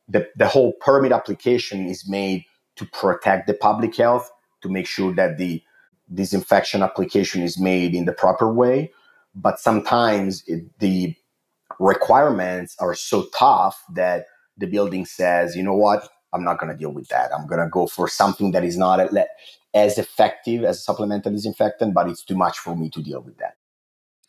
The, 0.08 0.30
the 0.36 0.48
whole 0.48 0.74
permit 0.74 1.12
application 1.12 1.88
is 1.88 2.08
made 2.08 2.46
to 2.76 2.86
protect 2.86 3.48
the 3.48 3.56
public 3.56 3.96
health, 3.96 4.32
to 4.62 4.70
make 4.70 4.86
sure 4.86 5.12
that 5.16 5.40
the 5.40 5.64
disinfection 6.14 6.84
application 6.84 7.42
is 7.42 7.60
made 7.60 7.96
in 7.96 8.06
the 8.06 8.14
proper 8.14 8.54
way. 8.54 8.92
But 9.34 9.60
sometimes 9.60 10.44
it, 10.46 10.66
the 10.78 11.16
requirements 11.80 12.76
are 12.80 12.94
so 12.94 13.26
tough 13.36 13.84
that 13.96 14.28
the 14.56 14.68
building 14.68 15.08
says, 15.08 15.56
you 15.56 15.64
know 15.64 15.76
what, 15.76 16.08
I'm 16.32 16.44
not 16.44 16.60
going 16.60 16.72
to 16.72 16.78
deal 16.78 16.92
with 16.92 17.08
that. 17.08 17.32
I'm 17.34 17.48
going 17.48 17.62
to 17.62 17.70
go 17.70 17.88
for 17.88 18.08
something 18.08 18.52
that 18.52 18.64
is 18.64 18.78
not 18.78 19.00
as 19.74 19.98
effective 19.98 20.64
as 20.64 20.78
a 20.78 20.82
supplemental 20.82 21.32
disinfectant, 21.32 21.94
but 21.94 22.10
it's 22.10 22.24
too 22.24 22.36
much 22.36 22.58
for 22.58 22.76
me 22.76 22.90
to 22.90 23.02
deal 23.02 23.22
with 23.22 23.38
that. 23.38 23.56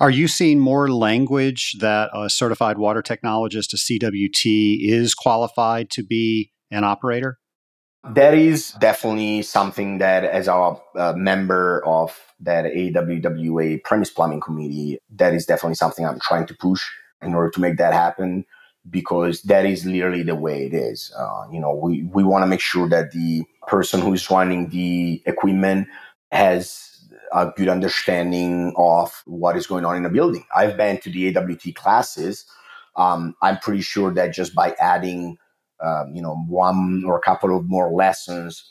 Are 0.01 0.11
you 0.11 0.29
seeing 0.29 0.59
more 0.59 0.91
language 0.91 1.77
that 1.81 2.11
a 2.15 2.31
certified 2.31 2.79
water 2.79 3.03
technologist, 3.03 3.75
a 3.75 3.77
CWT, 3.77 4.79
is 4.81 5.15
qualified 5.15 5.91
to 5.91 6.03
be 6.03 6.53
an 6.71 6.85
operator? 6.85 7.39
That 8.15 8.33
is 8.33 8.73
definitely 8.81 9.43
something 9.43 9.99
that, 9.99 10.25
as 10.25 10.49
a, 10.49 10.53
a 10.53 10.81
uh, 10.97 11.13
member 11.15 11.85
of 11.87 12.19
that 12.41 12.65
AWWA 12.65 13.85
premise 13.85 14.09
plumbing 14.09 14.41
committee, 14.41 14.99
that 15.17 15.35
is 15.35 15.45
definitely 15.45 15.75
something 15.75 16.07
I'm 16.07 16.19
trying 16.21 16.47
to 16.47 16.55
push 16.55 16.83
in 17.21 17.35
order 17.35 17.51
to 17.51 17.61
make 17.61 17.77
that 17.77 17.93
happen. 17.93 18.47
Because 18.89 19.43
that 19.43 19.67
is 19.67 19.85
literally 19.85 20.23
the 20.23 20.35
way 20.35 20.65
it 20.65 20.75
is. 20.75 21.13
Uh, 21.17 21.45
you 21.53 21.61
know, 21.61 21.75
we, 21.75 22.05
we 22.05 22.25
want 22.25 22.43
to 22.43 22.47
make 22.47 22.61
sure 22.61 22.89
that 22.89 23.13
the 23.13 23.45
person 23.67 24.01
who 24.01 24.15
is 24.15 24.31
running 24.31 24.71
the 24.71 25.23
equipment 25.27 25.87
has 26.33 26.91
a 27.33 27.53
good 27.57 27.69
understanding 27.69 28.73
of 28.77 29.23
what 29.27 29.57
is 29.57 29.67
going 29.67 29.85
on 29.85 29.97
in 29.97 30.07
a 30.07 30.11
building. 30.11 30.45
I've 30.55 30.77
been 30.77 30.99
to 31.01 31.11
the 31.11 31.37
AWT 31.37 31.75
classes. 31.75 32.47
Um, 32.97 33.35
I'm 33.43 33.59
pretty 33.59 33.83
sure 33.83 34.13
that 34.15 34.35
just 34.35 34.55
by 34.55 34.75
adding, 34.81 35.39
um, 35.81 36.13
you 36.15 36.23
know, 36.23 36.37
one 36.49 37.05
or 37.07 37.17
a 37.17 37.23
couple 37.23 37.57
of 37.57 37.69
more 37.69 37.91
lessons 37.93 38.65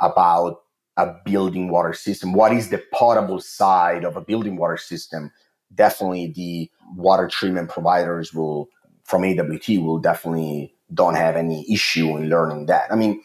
about 0.00 0.62
a 0.96 1.14
building 1.24 1.68
water 1.68 1.92
system, 1.92 2.32
what 2.32 2.52
is 2.52 2.70
the 2.70 2.82
potable 2.92 3.40
side 3.40 4.04
of 4.04 4.16
a 4.16 4.20
building 4.20 4.56
water 4.56 4.76
system, 4.76 5.30
definitely 5.74 6.32
the 6.34 6.70
water 6.96 7.28
treatment 7.28 7.68
providers 7.68 8.34
will 8.34 8.68
from 9.10 9.24
AWT 9.24 9.68
will 9.80 9.98
definitely 9.98 10.74
don't 10.94 11.16
have 11.16 11.36
any 11.36 11.70
issue 11.70 12.16
in 12.16 12.28
learning 12.28 12.66
that. 12.66 12.90
I 12.90 12.96
mean, 12.96 13.22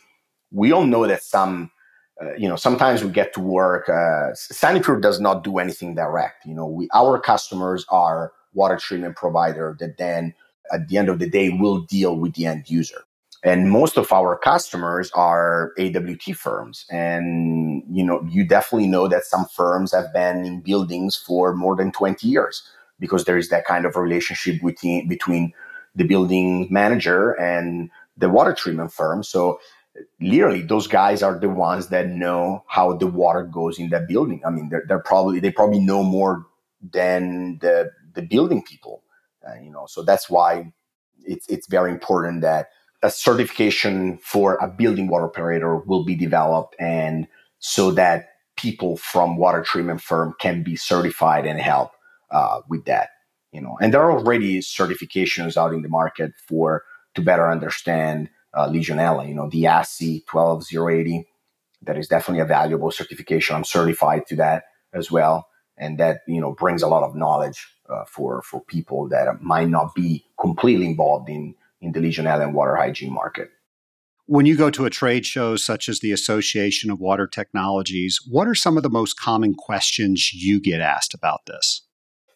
we 0.52 0.72
all 0.72 0.86
know 0.86 1.06
that 1.08 1.24
some, 1.24 1.72
uh, 2.22 2.34
you 2.36 2.48
know, 2.48 2.56
sometimes 2.56 3.04
we 3.04 3.12
get 3.12 3.34
to 3.34 3.40
work. 3.40 3.88
Uh, 3.88 4.34
Sanipur 4.34 5.02
does 5.02 5.20
not 5.20 5.44
do 5.44 5.60
anything 5.60 5.96
direct. 5.96 6.46
You 6.46 6.56
know, 6.56 6.66
we 6.66 6.90
our 6.94 7.20
customers 7.20 7.86
are 7.90 8.32
water 8.54 8.78
treatment 8.78 9.16
provider 9.16 9.76
that 9.80 9.98
then 9.98 10.34
at 10.72 10.88
the 10.88 10.98
end 10.98 11.10
of 11.10 11.20
the 11.20 11.30
day 11.30 11.50
will 11.50 11.82
deal 11.82 12.18
with 12.18 12.34
the 12.34 12.46
end 12.46 12.70
user. 12.70 13.04
And 13.44 13.70
most 13.70 13.96
of 13.96 14.12
our 14.12 14.40
customers 14.40 15.12
are 15.12 15.72
AWT 15.78 16.36
firms. 16.36 16.86
And, 16.90 17.84
you 17.92 18.04
know, 18.04 18.28
you 18.28 18.44
definitely 18.44 18.88
know 18.88 19.08
that 19.08 19.24
some 19.24 19.46
firms 19.46 19.92
have 19.92 20.12
been 20.14 20.44
in 20.46 20.62
buildings 20.62 21.16
for 21.16 21.54
more 21.54 21.76
than 21.76 21.92
20 21.92 22.28
years 22.28 22.64
because 23.00 23.26
there 23.26 23.38
is 23.38 23.50
that 23.50 23.68
kind 23.68 23.86
of 23.86 23.98
relationship 23.98 24.62
between, 24.64 25.08
between 25.08 25.54
the 25.96 26.04
building 26.04 26.68
manager 26.70 27.32
and 27.34 27.89
the 28.18 28.30
water 28.30 28.54
treatment 28.54 28.91
firm. 28.91 29.24
So 29.24 29.60
literally 30.20 30.62
those 30.62 30.88
guys 30.88 31.24
are 31.24 31.39
the 31.39 31.50
ones 31.50 31.88
that 31.88 32.10
know 32.10 32.64
how 32.68 32.93
the 32.93 33.08
water 33.08 33.43
goes 33.43 33.80
in 33.80 33.89
that 33.89 34.08
building. 34.08 34.41
I 34.46 34.50
mean, 34.50 34.70
they're, 34.70 34.84
they're 34.88 35.00
probably, 35.00 35.39
they 35.39 35.52
probably 35.52 35.80
know 35.80 36.04
more 36.04 36.46
than 36.91 37.60
the, 37.62 37.91
the 38.14 38.22
building 38.22 38.64
people, 38.64 39.04
uh, 39.48 39.56
you 39.62 39.72
know, 39.72 39.86
so 39.88 40.04
that's 40.04 40.30
why 40.30 40.72
it's, 41.24 41.48
it's 41.48 41.68
very 41.68 41.91
important 41.91 42.41
that 42.41 42.70
a 43.04 43.10
certification 43.10 44.18
for 44.18 44.56
a 44.56 44.68
building 44.68 45.08
water 45.08 45.26
operator 45.26 45.78
will 45.78 46.04
be 46.04 46.16
developed 46.16 46.76
and 46.80 47.28
so 47.60 47.91
that 47.91 48.30
people 48.58 48.98
from 48.98 49.38
water 49.38 49.62
treatment 49.62 50.02
firm 50.02 50.34
can 50.39 50.64
be 50.64 50.76
certified 50.76 51.46
and 51.46 51.60
help 51.60 51.91
uh, 52.32 52.62
with 52.70 52.86
that 52.86 53.10
you 53.56 53.62
know 53.62 53.78
and 53.82 53.93
there 53.93 54.01
are 54.01 54.12
already 54.12 54.60
certifications 54.60 55.58
out 55.58 55.74
in 55.74 55.82
the 55.82 55.89
market 55.89 56.32
for 56.47 56.84
to 57.16 57.22
better 57.22 57.49
understand 57.49 58.30
uh, 58.53 58.68
legionella 58.68 59.28
you 59.28 59.34
know 59.34 59.49
the 59.49 59.64
ASSE 59.66 60.24
12080 60.26 61.26
that 61.86 61.97
is 61.97 62.08
definitely 62.08 62.41
a 62.41 62.45
valuable 62.45 62.91
certification. 62.91 63.56
I'm 63.56 63.64
certified 63.64 64.26
to 64.28 64.36
that 64.38 64.64
as 64.93 65.12
well. 65.12 65.47
And 65.78 65.97
that 65.97 66.22
you 66.26 66.39
know 66.39 66.53
brings 66.53 66.82
a 66.82 66.88
lot 66.88 67.03
of 67.03 67.16
knowledge 67.16 67.68
uh, 67.89 68.06
for 68.06 68.41
for 68.43 68.62
people 68.62 69.10
that 69.10 69.41
might 69.41 69.68
not 69.68 69.93
be 69.93 70.24
completely 70.39 70.86
involved 70.86 71.28
in 71.28 71.53
in 71.82 71.91
the 71.91 71.99
legionella 71.99 72.43
and 72.43 72.53
water 72.53 72.78
hygiene 72.78 73.14
market. 73.14 73.49
When 74.26 74.45
you 74.45 74.56
go 74.56 74.70
to 74.70 74.86
a 74.86 74.89
trade 74.89 75.26
show 75.26 75.58
such 75.58 75.89
as 75.89 75.99
the 75.99 76.14
Association 76.14 76.89
of 76.89 76.99
Water 76.99 77.28
Technologies, 77.28 78.20
what 78.26 78.47
are 78.47 78.56
some 78.56 78.78
of 78.78 78.84
the 78.84 78.89
most 78.89 79.20
common 79.20 79.53
questions 79.53 80.34
you 80.34 80.62
get 80.62 80.80
asked 80.80 81.14
about 81.14 81.45
this? 81.45 81.85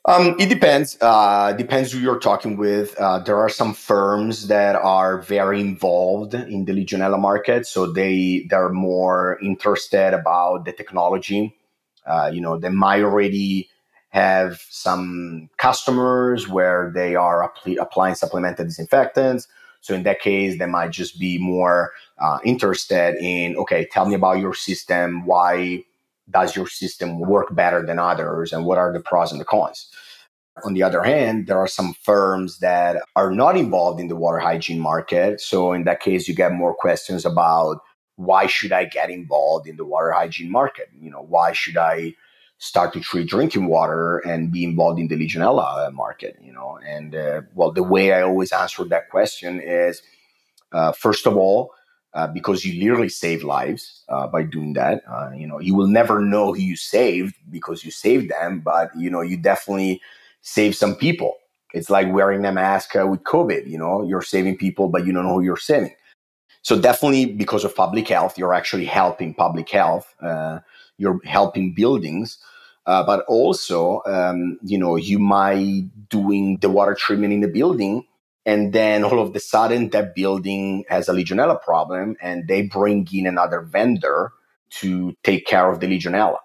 Um, 0.10 0.36
it 0.39 0.49
depends. 0.49 0.97
Uh, 0.99 1.53
depends 1.53 1.91
who 1.91 1.99
you're 1.99 2.18
talking 2.18 2.57
with. 2.57 2.95
Uh, 2.97 3.20
there 3.20 3.38
are 3.38 3.47
some 3.47 3.76
firms 3.76 4.47
that 4.47 4.76
are 4.76 5.22
very 5.22 5.62
involved 5.62 6.34
in 6.34 6.66
the 6.66 6.74
Legionella 6.74 7.20
market, 7.20 7.68
so 7.68 7.86
they 7.86 8.47
they're 8.49 8.70
more 8.70 9.38
interested 9.39 10.16
about 10.16 10.66
the 10.66 10.72
technology. 10.72 11.55
Uh, 12.07 12.32
you 12.34 12.41
know, 12.41 12.57
they 12.57 12.70
might 12.70 13.03
already 13.03 13.70
have 14.10 14.60
some 14.72 15.47
customers 15.57 16.47
where 16.47 16.91
they 16.95 17.14
are 17.14 17.53
applying 17.80 18.16
supplemented 18.16 18.66
disinfectants. 18.66 19.47
So 19.82 19.93
in 19.93 20.01
that 20.03 20.22
case, 20.22 20.57
they 20.57 20.66
might 20.66 20.89
just 20.89 21.20
be 21.20 21.38
more 21.38 21.91
uh, 22.18 22.39
interested 22.43 23.14
in 23.22 23.55
okay, 23.57 23.88
tell 23.91 24.07
me 24.07 24.16
about 24.16 24.39
your 24.39 24.55
system. 24.55 25.28
Why 25.28 25.84
does 26.30 26.55
your 26.55 26.67
system 26.67 27.19
work 27.19 27.55
better 27.55 27.86
than 27.86 27.99
others 27.99 28.53
and 28.53 28.65
what 28.65 28.77
are 28.77 28.93
the 28.93 28.99
pros 28.99 29.32
and 29.32 29.41
the 29.41 29.45
cons? 29.45 29.89
On 30.63 30.73
the 30.73 30.84
other 30.84 31.03
hand 31.03 31.47
there 31.47 31.57
are 31.57 31.67
some 31.67 31.93
firms 32.03 32.59
that 32.59 33.01
are 33.15 33.32
not 33.32 33.57
involved 33.57 33.99
in 33.99 34.07
the 34.07 34.15
water 34.15 34.39
hygiene 34.39 34.80
market. 34.80 35.41
So 35.41 35.73
in 35.73 35.84
that 35.86 36.01
case 36.01 36.27
you 36.27 36.36
get 36.36 36.51
more 36.51 36.73
questions 36.73 37.25
about 37.25 37.80
why 38.15 38.47
should 38.47 38.73
i 38.73 38.84
get 38.84 39.09
involved 39.09 39.67
in 39.67 39.77
the 39.77 39.86
water 39.86 40.11
hygiene 40.11 40.51
market? 40.51 40.89
You 40.99 41.09
know 41.09 41.21
why 41.21 41.53
should 41.53 41.77
i 41.77 42.13
start 42.57 42.91
to 42.91 42.99
treat 42.99 43.30
drinking 43.30 43.67
water 43.67 44.17
and 44.19 44.51
be 44.51 44.65
involved 44.65 44.99
in 44.99 45.07
the 45.07 45.15
legionella 45.15 45.91
market 45.93 46.38
you 46.41 46.51
know? 46.51 46.77
And 46.86 47.15
uh, 47.15 47.41
well 47.53 47.71
the 47.71 47.84
way 47.84 48.13
i 48.13 48.21
always 48.21 48.51
answer 48.51 48.84
that 48.84 49.09
question 49.09 49.61
is 49.61 50.01
uh, 50.73 50.91
first 50.91 51.25
of 51.25 51.38
all 51.38 51.71
uh, 52.14 52.28
because 52.28 52.66
you 52.66 52.80
literally 52.82 53.10
save 53.10 53.43
lives 53.43 54.03
uh, 54.10 54.28
by 54.28 54.43
doing 54.43 54.74
that. 54.74 55.03
Uh, 55.10 55.30
you 55.36 55.45
know, 55.45 55.60
you 55.60 55.76
will 55.76 55.88
never 55.88 56.22
know 56.22 56.53
who 56.53 56.60
you 56.60 56.76
saved 56.76 57.36
because 57.51 57.84
you 57.84 57.91
saved 57.91 58.30
them, 58.30 58.62
but 58.62 58.89
you 58.97 59.10
know, 59.10 59.22
you 59.22 59.38
definitely 59.38 60.01
save 60.41 60.76
some 60.76 60.95
people. 60.95 61.36
It's 61.74 61.89
like 61.89 62.12
wearing 62.12 62.43
a 62.45 62.51
mask 62.51 62.95
uh, 62.95 63.05
with 63.05 63.24
COVID. 63.24 63.70
You 63.70 63.78
know, 63.78 64.03
you're 64.03 64.24
saving 64.24 64.57
people, 64.57 64.89
but 64.89 65.05
you 65.05 65.14
don't 65.14 65.24
know 65.24 65.36
who 65.36 65.43
you're 65.43 65.57
saving. 65.57 65.93
So 66.64 66.80
definitely, 66.80 67.28
because 67.28 67.64
of 67.64 67.76
public 67.76 68.07
health, 68.07 68.38
you're 68.38 68.55
actually 68.55 68.86
helping 68.86 69.34
public 69.34 69.70
health. 69.70 70.14
Uh, 70.22 70.60
you're 70.97 71.20
helping 71.26 71.74
buildings. 71.74 72.38
but 72.86 73.24
also, 73.28 74.01
um, 74.07 74.57
you 74.64 74.80
know, 74.80 74.95
you 74.95 75.20
might 75.20 75.84
doing 76.10 76.57
the 76.57 76.70
water 76.70 76.95
treatment 76.95 77.34
in 77.34 77.41
the 77.41 77.47
building 77.47 78.03
and 78.50 78.74
then 78.74 79.04
all 79.04 79.20
of 79.20 79.36
a 79.36 79.39
sudden, 79.39 79.91
that 79.91 80.16
building 80.16 80.84
has 80.89 81.08
a 81.08 81.14
Legionella 81.14 81.62
problem, 81.62 82.18
and 82.20 82.47
they 82.47 82.64
bring 82.64 83.08
in 83.14 83.28
another 83.28 83.62
vendor 83.62 84.32
to 84.72 85.16
take 85.24 85.45
care 85.45 85.70
of 85.70 85.80
the 85.80 85.86
Legionella. 85.86 86.39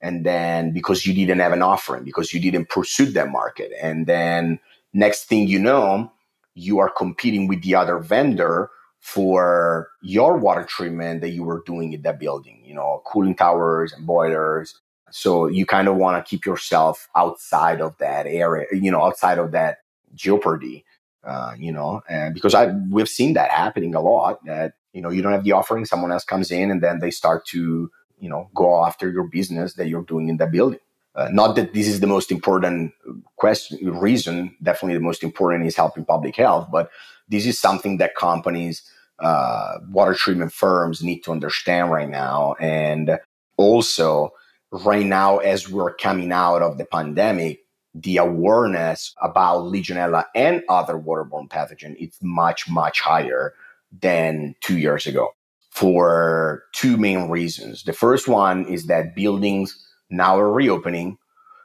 And 0.00 0.24
then 0.24 0.72
because 0.72 1.04
you 1.04 1.12
didn't 1.12 1.40
have 1.40 1.52
an 1.52 1.62
offering, 1.62 2.04
because 2.04 2.32
you 2.32 2.38
didn't 2.38 2.68
pursue 2.68 3.06
that 3.06 3.32
market. 3.32 3.72
And 3.82 4.06
then 4.06 4.60
next 4.92 5.24
thing 5.24 5.48
you 5.48 5.58
know, 5.58 6.12
you 6.54 6.78
are 6.78 6.88
competing 6.88 7.48
with 7.48 7.64
the 7.64 7.74
other 7.74 7.98
vendor 7.98 8.70
for 9.00 9.88
your 10.00 10.36
water 10.36 10.62
treatment 10.62 11.22
that 11.22 11.30
you 11.30 11.42
were 11.42 11.64
doing 11.66 11.92
in 11.92 12.02
that 12.02 12.20
building, 12.20 12.62
you 12.64 12.74
know, 12.74 13.02
cooling 13.04 13.34
towers 13.34 13.92
and 13.92 14.06
boilers. 14.06 14.80
So 15.10 15.48
you 15.48 15.66
kind 15.66 15.88
of 15.88 15.96
want 15.96 16.24
to 16.24 16.30
keep 16.30 16.46
yourself 16.46 17.08
outside 17.16 17.80
of 17.80 17.98
that 17.98 18.28
area, 18.28 18.66
you 18.70 18.92
know, 18.92 19.02
outside 19.02 19.38
of 19.38 19.50
that 19.50 19.78
jeopardy 20.14 20.84
uh, 21.24 21.54
you 21.58 21.72
know, 21.72 22.02
and 22.08 22.34
because 22.34 22.54
I 22.54 22.72
we've 22.90 23.08
seen 23.08 23.34
that 23.34 23.50
happening 23.50 23.94
a 23.94 24.00
lot. 24.00 24.44
That 24.44 24.74
you 24.92 25.00
know 25.00 25.10
you 25.10 25.22
don't 25.22 25.32
have 25.32 25.44
the 25.44 25.52
offering, 25.52 25.84
someone 25.84 26.12
else 26.12 26.24
comes 26.24 26.50
in, 26.50 26.70
and 26.70 26.82
then 26.82 26.98
they 26.98 27.10
start 27.10 27.46
to 27.46 27.90
you 28.18 28.28
know 28.28 28.50
go 28.54 28.84
after 28.84 29.10
your 29.10 29.24
business 29.24 29.74
that 29.74 29.88
you're 29.88 30.02
doing 30.02 30.28
in 30.28 30.36
that 30.38 30.50
building. 30.50 30.80
Uh, 31.14 31.28
not 31.30 31.56
that 31.56 31.74
this 31.74 31.86
is 31.86 32.00
the 32.00 32.06
most 32.06 32.32
important 32.32 32.92
question 33.36 33.78
reason. 33.98 34.56
Definitely, 34.62 34.94
the 34.94 35.04
most 35.04 35.22
important 35.22 35.66
is 35.66 35.76
helping 35.76 36.04
public 36.04 36.36
health, 36.36 36.68
but 36.72 36.90
this 37.28 37.46
is 37.46 37.58
something 37.58 37.98
that 37.98 38.14
companies, 38.14 38.82
uh, 39.18 39.78
water 39.90 40.14
treatment 40.14 40.52
firms 40.52 41.02
need 41.02 41.20
to 41.20 41.32
understand 41.32 41.90
right 41.90 42.08
now, 42.08 42.54
and 42.58 43.18
also 43.56 44.32
right 44.72 45.06
now 45.06 45.38
as 45.38 45.68
we're 45.68 45.94
coming 45.94 46.32
out 46.32 46.62
of 46.62 46.78
the 46.78 46.84
pandemic 46.86 47.60
the 47.94 48.16
awareness 48.16 49.14
about 49.20 49.64
Legionella 49.64 50.24
and 50.34 50.62
other 50.68 50.94
waterborne 50.94 51.48
pathogen 51.48 51.94
is 51.96 52.16
much, 52.22 52.68
much 52.68 53.00
higher 53.00 53.54
than 54.00 54.54
two 54.60 54.78
years 54.78 55.06
ago 55.06 55.34
for 55.70 56.64
two 56.72 56.96
main 56.96 57.28
reasons. 57.28 57.84
The 57.84 57.92
first 57.92 58.28
one 58.28 58.64
is 58.66 58.86
that 58.86 59.14
buildings 59.14 59.76
now 60.10 60.38
are 60.38 60.52
reopening, 60.52 61.18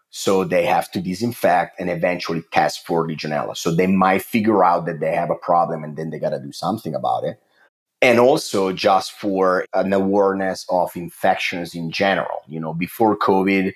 so 0.09 0.43
they 0.43 0.65
have 0.65 0.89
to 0.91 1.01
disinfect 1.01 1.79
and 1.79 1.89
eventually 1.89 2.43
test 2.51 2.85
for 2.85 3.07
Legionella. 3.07 3.55
So 3.55 3.73
they 3.73 3.87
might 3.87 4.21
figure 4.21 4.63
out 4.63 4.85
that 4.85 4.99
they 4.99 5.13
have 5.13 5.29
a 5.29 5.35
problem 5.35 5.83
and 5.83 5.97
then 5.97 6.09
they 6.09 6.19
got 6.19 6.29
to 6.29 6.39
do 6.39 6.51
something 6.51 6.95
about 6.95 7.23
it. 7.23 7.41
And 8.01 8.19
also 8.19 8.71
just 8.71 9.11
for 9.11 9.65
an 9.73 9.91
awareness 9.91 10.65
of 10.69 10.95
infections 10.95 11.73
in 11.73 11.91
general. 11.91 12.43
You 12.47 12.59
know, 12.59 12.73
before 12.73 13.17
COVID, 13.17 13.73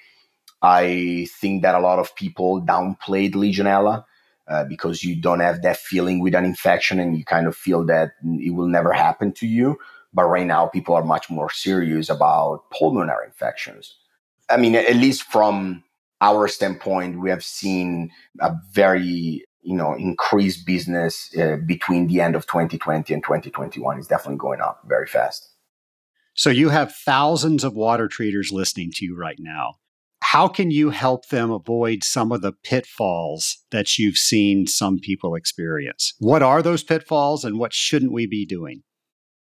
I 0.61 1.27
think 1.39 1.63
that 1.63 1.75
a 1.75 1.79
lot 1.79 1.99
of 1.99 2.15
people 2.15 2.61
downplayed 2.61 3.33
Legionella 3.33 4.05
uh, 4.47 4.63
because 4.65 5.03
you 5.03 5.15
don't 5.15 5.39
have 5.39 5.61
that 5.63 5.77
feeling 5.77 6.19
with 6.19 6.35
an 6.35 6.45
infection 6.45 6.99
and 6.99 7.17
you 7.17 7.25
kind 7.25 7.47
of 7.47 7.55
feel 7.55 7.85
that 7.85 8.11
it 8.23 8.53
will 8.53 8.67
never 8.67 8.93
happen 8.93 9.31
to 9.33 9.47
you. 9.47 9.77
But 10.13 10.25
right 10.25 10.45
now, 10.45 10.67
people 10.67 10.93
are 10.93 11.03
much 11.03 11.29
more 11.29 11.49
serious 11.49 12.09
about 12.09 12.69
pulmonary 12.69 13.27
infections. 13.27 13.95
I 14.49 14.57
mean, 14.57 14.75
at 14.75 14.95
least 14.95 15.23
from 15.23 15.83
our 16.19 16.47
standpoint, 16.47 17.21
we 17.21 17.29
have 17.29 17.43
seen 17.43 18.11
a 18.41 18.53
very 18.71 19.45
you 19.63 19.75
know, 19.75 19.93
increased 19.93 20.65
business 20.65 21.29
uh, 21.37 21.57
between 21.65 22.07
the 22.07 22.21
end 22.21 22.35
of 22.35 22.47
2020 22.47 23.13
and 23.13 23.23
2021 23.23 23.99
is 23.99 24.07
definitely 24.07 24.37
going 24.37 24.61
up 24.61 24.81
very 24.87 25.07
fast. 25.07 25.49
So 26.33 26.49
you 26.49 26.69
have 26.69 26.95
thousands 26.95 27.63
of 27.63 27.75
water 27.75 28.07
treaters 28.07 28.51
listening 28.51 28.91
to 28.95 29.05
you 29.05 29.15
right 29.15 29.37
now. 29.39 29.75
How 30.23 30.47
can 30.47 30.71
you 30.71 30.91
help 30.91 31.27
them 31.27 31.51
avoid 31.51 32.03
some 32.03 32.31
of 32.31 32.41
the 32.41 32.53
pitfalls 32.53 33.57
that 33.71 33.97
you've 33.97 34.17
seen 34.17 34.67
some 34.67 34.99
people 34.99 35.35
experience? 35.35 36.13
What 36.19 36.41
are 36.41 36.61
those 36.61 36.83
pitfalls 36.83 37.43
and 37.43 37.59
what 37.59 37.73
shouldn't 37.73 38.13
we 38.13 38.27
be 38.27 38.45
doing? 38.45 38.83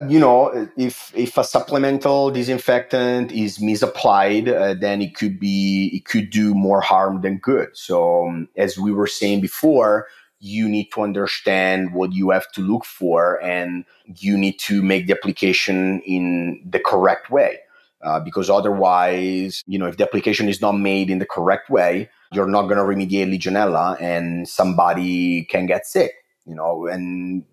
you 0.08 0.20
know 0.20 0.68
if 0.78 1.12
if 1.16 1.38
a 1.38 1.44
supplemental 1.44 2.32
disinfectant 2.32 3.32
is 3.32 3.60
misapplied 3.60 4.50
uh, 4.50 4.74
then 4.74 5.02
it 5.02 5.16
could 5.16 5.40
be 5.40 5.92
it 5.94 6.06
could 6.06 6.30
do 6.30 6.56
more 6.56 6.82
harm 6.82 7.22
than 7.22 7.38
good 7.38 7.70
so 7.74 8.28
um, 8.28 8.48
as 8.58 8.78
we 8.78 8.92
were 8.92 9.08
saying 9.08 9.42
before 9.42 10.08
you 10.40 10.68
need 10.68 10.90
to 10.92 11.02
understand 11.02 11.94
what 11.94 12.14
you 12.14 12.32
have 12.32 12.52
to 12.52 12.62
look 12.62 12.84
for 12.84 13.42
and 13.44 13.86
you 14.18 14.36
need 14.36 14.58
to 14.58 14.82
make 14.82 15.06
the 15.06 15.14
application 15.14 16.02
in 16.02 16.60
the 16.68 16.80
correct 16.80 17.30
way 17.30 17.60
uh, 18.04 18.20
because 18.20 18.50
otherwise 18.50 19.64
you 19.68 19.78
know 19.78 19.88
if 19.88 19.98
the 19.98 20.04
application 20.04 20.50
is 20.50 20.62
not 20.62 20.74
made 20.74 21.10
in 21.10 21.20
the 21.20 21.26
correct 21.26 21.70
way 21.70 22.10
you're 22.34 22.48
not 22.48 22.64
going 22.64 22.78
to 22.78 22.84
remediate 22.84 23.30
legionella 23.30 24.00
and 24.02 24.48
somebody 24.48 25.44
can 25.46 25.66
get 25.66 25.86
sick 25.86 26.12
you 26.46 26.56
know 26.56 26.88
and 26.88 27.44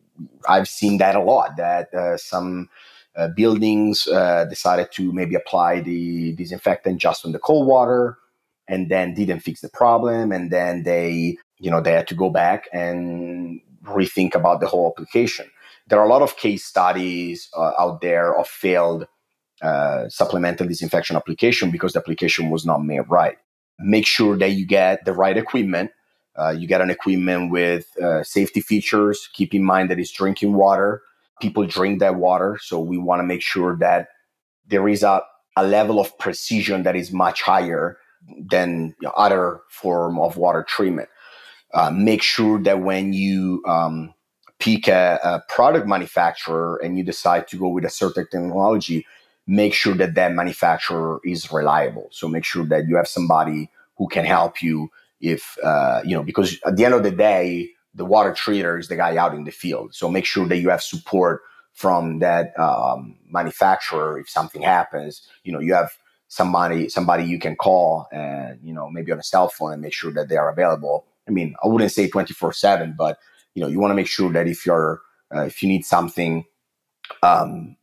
I've 0.48 0.68
seen 0.68 0.98
that 0.98 1.16
a 1.16 1.20
lot. 1.20 1.56
That 1.56 1.92
uh, 1.94 2.16
some 2.16 2.68
uh, 3.16 3.28
buildings 3.28 4.06
uh, 4.06 4.44
decided 4.46 4.92
to 4.92 5.12
maybe 5.12 5.34
apply 5.34 5.80
the 5.80 6.32
disinfectant 6.32 7.00
just 7.00 7.24
on 7.24 7.32
the 7.32 7.38
cold 7.38 7.66
water, 7.66 8.18
and 8.68 8.88
then 8.88 9.14
didn't 9.14 9.40
fix 9.40 9.60
the 9.60 9.68
problem, 9.68 10.32
and 10.32 10.50
then 10.50 10.82
they, 10.82 11.36
you 11.58 11.70
know, 11.70 11.80
they 11.80 11.92
had 11.92 12.08
to 12.08 12.14
go 12.14 12.30
back 12.30 12.68
and 12.72 13.60
rethink 13.84 14.34
about 14.34 14.60
the 14.60 14.66
whole 14.66 14.92
application. 14.94 15.46
There 15.86 15.98
are 15.98 16.06
a 16.06 16.08
lot 16.08 16.22
of 16.22 16.36
case 16.36 16.64
studies 16.64 17.48
uh, 17.56 17.72
out 17.78 18.00
there 18.02 18.36
of 18.36 18.46
failed 18.46 19.06
uh, 19.62 20.08
supplemental 20.08 20.66
disinfection 20.66 21.16
application 21.16 21.70
because 21.70 21.92
the 21.92 21.98
application 21.98 22.50
was 22.50 22.64
not 22.64 22.84
made 22.84 23.02
right. 23.08 23.38
Make 23.80 24.06
sure 24.06 24.36
that 24.38 24.52
you 24.52 24.66
get 24.66 25.04
the 25.04 25.12
right 25.12 25.36
equipment 25.36 25.90
uh, 26.38 26.50
you 26.50 26.68
get 26.68 26.80
an 26.80 26.90
equipment 26.90 27.50
with 27.50 27.86
uh, 28.00 28.22
safety 28.22 28.60
features. 28.60 29.28
Keep 29.32 29.54
in 29.54 29.64
mind 29.64 29.90
that 29.90 29.98
it's 29.98 30.12
drinking 30.12 30.54
water. 30.54 31.02
People 31.40 31.66
drink 31.66 31.98
that 31.98 32.14
water, 32.14 32.58
so 32.62 32.80
we 32.80 32.96
want 32.96 33.20
to 33.20 33.24
make 33.24 33.42
sure 33.42 33.76
that 33.76 34.08
there 34.66 34.88
is 34.88 35.02
a, 35.02 35.22
a 35.56 35.66
level 35.66 35.98
of 35.98 36.16
precision 36.18 36.84
that 36.84 36.94
is 36.94 37.12
much 37.12 37.42
higher 37.42 37.98
than 38.50 38.94
you 39.00 39.08
know, 39.08 39.12
other 39.16 39.60
form 39.68 40.18
of 40.18 40.36
water 40.36 40.64
treatment. 40.68 41.08
Uh, 41.74 41.90
make 41.90 42.22
sure 42.22 42.60
that 42.62 42.80
when 42.80 43.12
you 43.12 43.62
um, 43.66 44.14
pick 44.58 44.88
a, 44.88 45.18
a, 45.22 45.42
product 45.52 45.86
manufacturer 45.86 46.80
and 46.82 46.96
you 46.96 47.04
decide 47.04 47.46
to 47.46 47.56
go 47.56 47.68
with 47.68 47.84
a 47.84 47.90
certain 47.90 48.26
technology, 48.30 49.06
make 49.48 49.72
sure 49.72 49.94
that 49.94 50.14
that 50.14 50.32
manufacturer 50.32 51.20
is 51.24 51.50
reliable. 51.50 52.08
So 52.12 52.28
make 52.28 52.44
sure 52.44 52.66
that 52.66 52.86
you 52.86 52.96
have 52.96 53.08
somebody 53.08 53.70
who 53.96 54.06
can 54.06 54.24
help 54.24 54.62
you 54.62 54.90
if 55.20 55.58
uh, 55.64 56.02
you 56.04 56.14
know 56.14 56.22
because 56.22 56.58
at 56.64 56.76
the 56.76 56.84
end 56.84 56.94
of 56.94 57.02
the 57.02 57.10
day 57.10 57.70
the 57.94 58.04
water 58.04 58.32
treater 58.32 58.78
is 58.78 58.86
the 58.86 58.94
guy 58.94 59.16
out 59.16 59.34
in 59.34 59.44
the 59.44 59.50
field. 59.50 59.94
So 59.94 60.08
make 60.08 60.26
sure 60.26 60.46
that 60.46 60.58
you 60.58 60.68
have 60.68 60.82
support 60.82 61.40
from 61.72 62.18
that 62.18 62.56
um, 62.60 63.16
manufacturer 63.28 64.20
if 64.20 64.28
something 64.28 64.62
happens. 64.62 65.26
You 65.42 65.52
know 65.52 65.60
you 65.60 65.74
have 65.74 65.90
somebody 66.28 66.90
somebody 66.90 67.24
you 67.24 67.40
can 67.40 67.56
call 67.56 68.06
and 68.12 68.60
you 68.62 68.74
know 68.74 68.90
maybe 68.90 69.10
on 69.10 69.18
a 69.18 69.22
cell 69.22 69.48
phone 69.48 69.72
and 69.72 69.82
make 69.82 69.94
sure 69.94 70.12
that 70.12 70.28
they 70.28 70.36
are 70.36 70.50
available. 70.50 71.06
I 71.26 71.30
mean 71.30 71.54
i 71.64 71.66
wouldn't 71.66 71.92
say 71.92 72.08
24 72.08 72.52
7 72.52 72.94
but 72.96 73.18
you 73.54 73.62
know 73.62 73.68
you 73.68 73.80
want 73.80 73.90
to 73.90 73.94
make 73.94 74.06
sure 74.06 74.30
that 74.32 74.46
if 74.46 74.64
you're 74.64 75.00
uh, 75.34 75.42
if 75.42 75.62
you 75.62 75.68
need 75.68 75.84
something 75.84 76.44
um, 77.22 77.76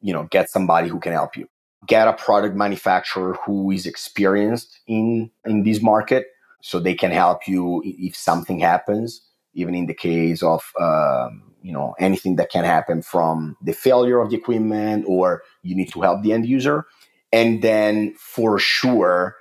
you 0.00 0.12
know 0.12 0.28
get 0.30 0.50
somebody 0.50 0.88
who 0.88 1.00
can 1.00 1.12
help 1.12 1.36
you. 1.36 1.48
Get 1.86 2.08
a 2.08 2.12
product 2.12 2.56
manufacturer 2.56 3.38
who 3.46 3.70
is 3.70 3.86
experienced 3.86 4.80
in 4.86 5.30
in 5.44 5.62
this 5.62 5.82
market 5.82 6.26
so 6.62 6.78
they 6.78 6.94
can 6.94 7.10
help 7.10 7.48
you 7.48 7.82
if 7.84 8.16
something 8.16 8.58
happens 8.58 9.22
even 9.54 9.74
in 9.74 9.86
the 9.86 9.94
case 9.94 10.42
of 10.42 10.72
um, 10.80 11.42
you 11.62 11.72
know 11.72 11.94
anything 11.98 12.36
that 12.36 12.50
can 12.50 12.64
happen 12.64 13.02
from 13.02 13.56
the 13.62 13.72
failure 13.72 14.20
of 14.20 14.30
the 14.30 14.36
equipment 14.36 15.04
or 15.06 15.42
you 15.62 15.74
need 15.74 15.92
to 15.92 16.00
help 16.00 16.22
the 16.22 16.32
end 16.32 16.46
user. 16.46 16.86
And 17.32 17.62
then 17.62 18.14
for 18.16 18.58
sure 18.58 19.36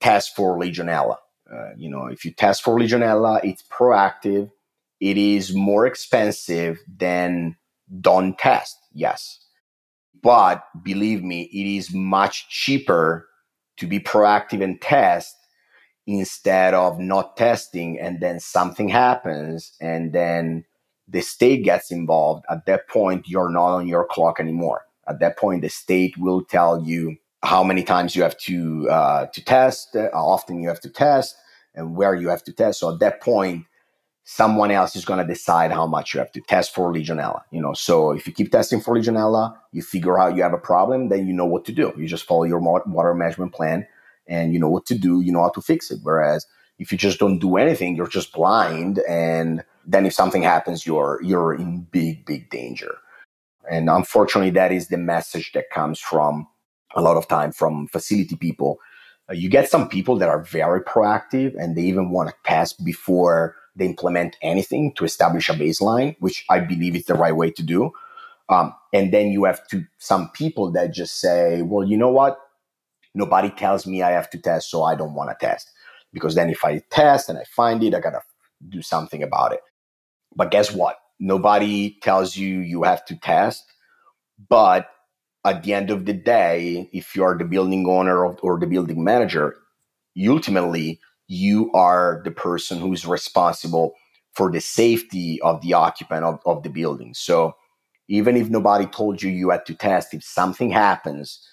test 0.00 0.34
for 0.34 0.58
legionella. 0.58 1.16
Uh, 1.50 1.70
you 1.76 1.90
know 1.90 2.06
if 2.06 2.24
you 2.24 2.32
test 2.32 2.62
for 2.62 2.78
legionella 2.78 3.40
it's 3.44 3.62
proactive. 3.62 4.50
It 5.00 5.16
is 5.16 5.54
more 5.54 5.86
expensive 5.86 6.80
than 6.88 7.56
don't 8.00 8.36
test 8.36 8.76
yes 8.92 9.38
but 10.22 10.64
believe 10.82 11.22
me 11.22 11.42
it 11.42 11.76
is 11.76 11.92
much 11.92 12.48
cheaper 12.48 13.28
to 13.76 13.86
be 13.86 14.00
proactive 14.00 14.62
and 14.62 14.80
test 14.80 15.34
instead 16.06 16.74
of 16.74 16.98
not 16.98 17.36
testing 17.36 17.98
and 18.00 18.20
then 18.20 18.40
something 18.40 18.88
happens 18.88 19.72
and 19.80 20.12
then 20.12 20.64
the 21.06 21.20
state 21.20 21.64
gets 21.64 21.90
involved. 21.90 22.44
At 22.50 22.66
that 22.66 22.88
point 22.88 23.28
you're 23.28 23.50
not 23.50 23.74
on 23.74 23.88
your 23.88 24.06
clock 24.06 24.40
anymore. 24.40 24.82
At 25.06 25.20
that 25.20 25.36
point 25.36 25.62
the 25.62 25.68
state 25.68 26.16
will 26.18 26.42
tell 26.42 26.82
you 26.82 27.16
how 27.42 27.62
many 27.62 27.82
times 27.82 28.16
you 28.16 28.22
have 28.22 28.36
to 28.38 28.88
uh, 28.90 29.26
to 29.26 29.44
test 29.44 29.94
uh, 29.94 30.08
how 30.12 30.26
often 30.28 30.60
you 30.62 30.68
have 30.68 30.80
to 30.80 30.90
test 30.90 31.36
and 31.74 31.94
where 31.94 32.14
you 32.14 32.28
have 32.28 32.42
to 32.44 32.52
test. 32.52 32.80
So 32.80 32.92
at 32.92 33.00
that 33.00 33.20
point 33.20 33.64
someone 34.30 34.70
else 34.70 34.94
is 34.94 35.06
going 35.06 35.18
to 35.18 35.32
decide 35.32 35.72
how 35.72 35.86
much 35.86 36.12
you 36.12 36.20
have 36.20 36.30
to 36.30 36.40
test 36.42 36.74
for 36.74 36.92
legionella 36.92 37.40
you 37.50 37.60
know 37.60 37.72
so 37.72 38.12
if 38.12 38.26
you 38.26 38.32
keep 38.32 38.52
testing 38.52 38.80
for 38.80 38.94
legionella 38.94 39.56
you 39.72 39.82
figure 39.82 40.18
out 40.18 40.36
you 40.36 40.42
have 40.42 40.52
a 40.52 40.58
problem 40.58 41.08
then 41.08 41.26
you 41.26 41.32
know 41.32 41.46
what 41.46 41.64
to 41.64 41.72
do 41.72 41.92
you 41.96 42.06
just 42.06 42.26
follow 42.26 42.44
your 42.44 42.60
water 42.60 43.14
management 43.14 43.52
plan 43.52 43.86
and 44.28 44.52
you 44.52 44.58
know 44.58 44.68
what 44.68 44.86
to 44.86 44.96
do, 44.96 45.20
you 45.20 45.32
know 45.32 45.42
how 45.42 45.48
to 45.50 45.62
fix 45.62 45.90
it. 45.90 46.00
Whereas 46.02 46.46
if 46.78 46.92
you 46.92 46.98
just 46.98 47.18
don't 47.18 47.38
do 47.38 47.56
anything, 47.56 47.96
you're 47.96 48.06
just 48.06 48.32
blind, 48.32 49.00
and 49.08 49.64
then 49.84 50.06
if 50.06 50.12
something 50.12 50.42
happens, 50.42 50.86
you're 50.86 51.20
you're 51.22 51.54
in 51.54 51.86
big 51.90 52.24
big 52.26 52.50
danger. 52.50 52.98
And 53.70 53.90
unfortunately, 53.90 54.50
that 54.50 54.72
is 54.72 54.88
the 54.88 54.96
message 54.96 55.52
that 55.52 55.70
comes 55.70 55.98
from 55.98 56.46
a 56.94 57.02
lot 57.02 57.16
of 57.16 57.28
time 57.28 57.52
from 57.52 57.88
facility 57.88 58.36
people. 58.36 58.78
Uh, 59.28 59.34
you 59.34 59.48
get 59.50 59.68
some 59.68 59.88
people 59.88 60.16
that 60.16 60.28
are 60.28 60.42
very 60.42 60.80
proactive 60.80 61.54
and 61.58 61.76
they 61.76 61.82
even 61.82 62.10
want 62.10 62.30
to 62.30 62.34
test 62.46 62.82
before 62.82 63.54
they 63.78 63.86
implement 63.86 64.36
anything 64.42 64.92
to 64.96 65.04
establish 65.04 65.48
a 65.48 65.54
baseline, 65.54 66.16
which 66.18 66.44
I 66.50 66.60
believe 66.60 66.96
is 66.96 67.06
the 67.06 67.14
right 67.14 67.36
way 67.36 67.50
to 67.52 67.62
do. 67.62 67.92
Um, 68.48 68.74
and 68.92 69.12
then 69.12 69.28
you 69.28 69.44
have 69.44 69.66
to 69.68 69.84
some 69.98 70.30
people 70.30 70.72
that 70.72 70.92
just 70.92 71.20
say, 71.20 71.62
well, 71.62 71.86
you 71.86 71.96
know 71.96 72.10
what? 72.10 72.38
nobody 73.18 73.50
tells 73.50 73.86
me 73.86 74.02
I 74.02 74.10
have 74.10 74.30
to 74.30 74.38
test, 74.38 74.70
so 74.70 74.84
I 74.84 74.94
don't 74.94 75.14
want 75.14 75.30
to 75.30 75.46
test. 75.46 75.70
Because 76.12 76.34
then 76.34 76.48
if 76.48 76.64
I 76.64 76.78
test 76.90 77.28
and 77.28 77.38
I 77.38 77.44
find 77.44 77.82
it, 77.84 77.94
I 77.94 78.00
got 78.00 78.10
to 78.10 78.22
do 78.68 78.80
something 78.80 79.22
about 79.22 79.52
it. 79.52 79.60
But 80.34 80.50
guess 80.50 80.72
what? 80.72 80.96
Nobody 81.20 81.98
tells 82.00 82.36
you 82.36 82.60
you 82.60 82.84
have 82.84 83.04
to 83.06 83.16
test. 83.16 83.64
But 84.48 84.88
at 85.44 85.62
the 85.62 85.74
end 85.74 85.90
of 85.90 86.06
the 86.06 86.12
day, 86.12 86.88
if 86.92 87.14
you're 87.14 87.36
the 87.36 87.44
building 87.44 87.86
owner 87.88 88.24
or 88.24 88.58
the 88.58 88.66
building 88.66 89.02
manager, 89.02 89.56
ultimately 90.28 91.00
you 91.28 91.70
are 91.72 92.20
the 92.24 92.30
person 92.30 92.80
who's 92.80 93.06
responsible 93.06 93.94
for 94.34 94.50
the 94.50 94.60
safety 94.60 95.40
of 95.42 95.60
the 95.60 95.74
occupant 95.74 96.24
of, 96.24 96.40
of 96.46 96.62
the 96.62 96.70
building. 96.70 97.14
So 97.14 97.54
even 98.08 98.36
if 98.36 98.48
nobody 98.48 98.86
told 98.86 99.22
you 99.22 99.30
you 99.30 99.50
had 99.50 99.66
to 99.66 99.74
test, 99.74 100.14
if 100.14 100.24
something 100.24 100.70
happens, 100.70 101.46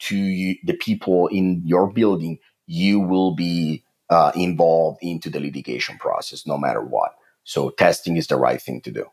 to 0.00 0.16
you, 0.16 0.56
the 0.64 0.74
people 0.74 1.28
in 1.28 1.62
your 1.64 1.92
building, 1.92 2.38
you 2.66 2.98
will 3.00 3.34
be 3.34 3.84
uh, 4.08 4.32
involved 4.34 4.98
into 5.02 5.30
the 5.30 5.40
litigation 5.40 5.98
process 5.98 6.46
no 6.46 6.58
matter 6.58 6.82
what. 6.82 7.12
So 7.44 7.70
testing 7.70 8.16
is 8.16 8.26
the 8.26 8.36
right 8.36 8.60
thing 8.60 8.80
to 8.82 8.90
do. 8.90 9.06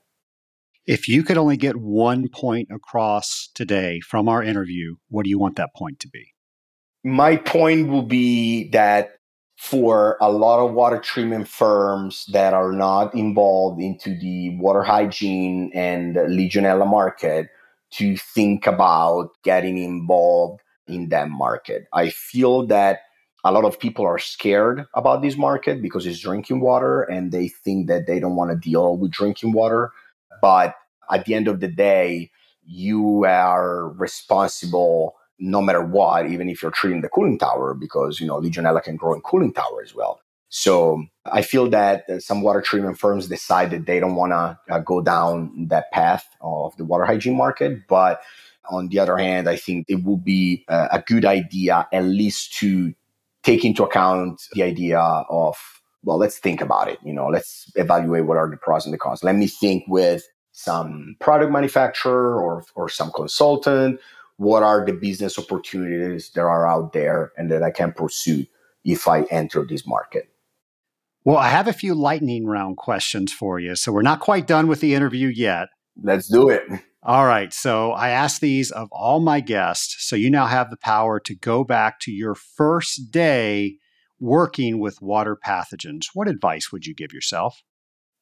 If 0.86 1.10
you 1.10 1.24
could 1.24 1.38
only 1.38 1.58
get 1.58 1.76
one 1.76 2.30
point 2.30 2.70
across 2.72 3.50
today 3.54 4.00
from 4.00 4.30
our 4.30 4.42
interview, 4.42 4.96
what 5.10 5.26
do 5.26 5.30
you 5.30 5.38
want 5.38 5.58
that 5.58 5.76
point 5.76 6.00
to 6.00 6.08
be? 6.08 6.34
My 7.04 7.36
point 7.36 7.90
will 7.90 8.04
be 8.04 8.70
that 8.70 9.17
for 9.58 10.18
a 10.22 10.32
lot 10.32 10.64
of 10.64 10.74
water 10.74 11.00
treatment 11.00 11.48
firms 11.48 12.26
that 12.28 12.54
are 12.54 12.72
not 12.72 13.14
involved 13.16 13.82
into 13.82 14.16
the 14.18 14.56
water 14.60 14.84
hygiene 14.84 15.72
and 15.74 16.16
legionella 16.16 16.88
market 16.88 17.50
to 17.90 18.16
think 18.18 18.68
about 18.68 19.32
getting 19.44 19.78
involved 19.78 20.62
in 20.88 21.10
that 21.10 21.30
market. 21.30 21.88
I 21.92 22.10
feel 22.10 22.68
that 22.68 23.00
a 23.44 23.52
lot 23.52 23.66
of 23.66 23.80
people 23.80 24.06
are 24.06 24.20
scared 24.20 24.86
about 24.94 25.22
this 25.22 25.38
market 25.38 25.82
because 25.82 26.06
it's 26.06 26.20
drinking 26.20 26.60
water 26.60 27.02
and 27.04 27.32
they 27.32 27.48
think 27.48 27.88
that 27.88 28.06
they 28.06 28.20
don't 28.20 28.36
want 28.36 28.52
to 28.52 28.58
deal 28.58 28.96
with 28.96 29.12
drinking 29.12 29.54
water. 29.54 29.92
But 30.42 30.76
at 31.10 31.26
the 31.26 31.34
end 31.34 31.48
of 31.48 31.62
the 31.62 31.68
day, 31.68 32.30
you 32.64 33.26
are 33.26 33.90
responsible 33.90 35.16
no 35.40 35.62
matter 35.62 35.84
what, 35.84 36.30
even 36.30 36.50
if 36.50 36.62
you're 36.62 36.72
treating 36.72 37.02
the 37.02 37.10
cooling 37.10 37.38
tower, 37.38 37.74
because 37.74 38.20
you 38.20 38.28
know 38.28 38.40
Legionella 38.40 38.84
can 38.84 38.96
grow 38.96 39.14
in 39.14 39.22
cooling 39.22 39.54
tower 39.54 39.82
as 39.84 39.94
well. 39.94 40.22
So 40.50 41.04
I 41.26 41.42
feel 41.42 41.70
that 41.70 42.10
uh, 42.10 42.20
some 42.20 42.42
water 42.42 42.62
treatment 42.62 42.98
firms 42.98 43.28
decide 43.28 43.72
that 43.72 43.86
they 43.86 44.00
don't 44.00 44.16
want 44.16 44.32
to 44.32 44.58
uh, 44.74 44.80
go 44.80 45.02
down 45.02 45.68
that 45.68 45.92
path 45.92 46.26
of 46.42 46.76
the 46.78 46.86
water 46.86 47.06
hygiene 47.06 47.36
market. 47.36 47.88
But 47.88 48.22
on 48.70 48.88
the 48.88 49.00
other 49.00 49.18
hand, 49.18 49.50
I 49.50 49.58
think 49.58 49.86
it 49.90 50.04
would 50.04 50.24
be 50.24 50.64
uh, 50.68 50.88
a 50.92 51.02
good 51.02 51.26
idea 51.26 51.88
at 51.92 52.04
least 52.04 52.54
to 52.60 52.94
take 53.44 53.66
into 53.66 53.84
account 53.84 54.42
the 54.54 54.64
idea 54.64 55.00
of, 55.00 55.58
well, 56.04 56.18
let's 56.18 56.38
think 56.38 56.62
about 56.62 56.88
it. 56.88 57.00
You 57.04 57.14
know, 57.14 57.28
let's 57.28 57.72
evaluate 57.76 58.26
what 58.26 58.38
are 58.38 58.50
the 58.50 58.58
pros 58.58 58.86
and 58.86 58.94
the 58.94 58.98
cons. 58.98 59.24
Let 59.24 59.36
me 59.36 59.48
think 59.48 59.84
with 59.88 60.28
some 60.54 61.16
product 61.20 61.52
manufacturer 61.52 62.42
or, 62.42 62.64
or 62.76 62.90
some 62.90 63.12
consultant. 63.12 64.00
What 64.38 64.64
are 64.64 64.86
the 64.86 64.94
business 64.94 65.38
opportunities 65.38 66.30
that 66.32 66.42
are 66.42 66.68
out 66.68 66.94
there 66.94 67.32
and 67.38 67.52
that 67.52 67.64
I 67.64 67.72
can 67.72 67.92
pursue 67.92 68.46
if 68.84 69.08
I 69.08 69.24
enter 69.24 69.66
this 69.68 69.86
market? 69.86 70.30
Well, 71.26 71.38
I 71.38 71.50
have 71.50 71.68
a 71.68 71.74
few 71.74 71.94
lightning 71.94 72.46
round 72.46 72.78
questions 72.78 73.34
for 73.34 73.60
you. 73.60 73.76
So 73.76 73.92
we're 73.92 74.02
not 74.02 74.22
quite 74.22 74.48
done 74.48 74.68
with 74.68 74.80
the 74.80 74.94
interview 74.94 75.28
yet. 75.28 75.68
Let's 76.02 76.30
do 76.30 76.50
it. 76.50 76.64
All 77.04 77.26
right. 77.26 77.52
So 77.52 77.92
I 77.92 78.10
asked 78.10 78.42
these 78.42 78.72
of 78.72 78.90
all 78.92 79.20
my 79.20 79.40
guests. 79.40 79.96
So 80.08 80.16
you 80.16 80.30
now 80.30 80.46
have 80.46 80.70
the 80.70 80.78
power 80.78 81.20
to 81.22 81.36
go 81.36 81.64
back 81.64 82.00
to 82.02 82.12
your 82.12 82.36
first 82.36 83.12
day 83.12 83.78
working 84.20 84.80
with 84.80 85.02
water 85.02 85.38
pathogens. 85.46 86.06
What 86.14 86.28
advice 86.28 86.72
would 86.72 86.86
you 86.86 86.96
give 86.96 87.12
yourself? 87.12 87.62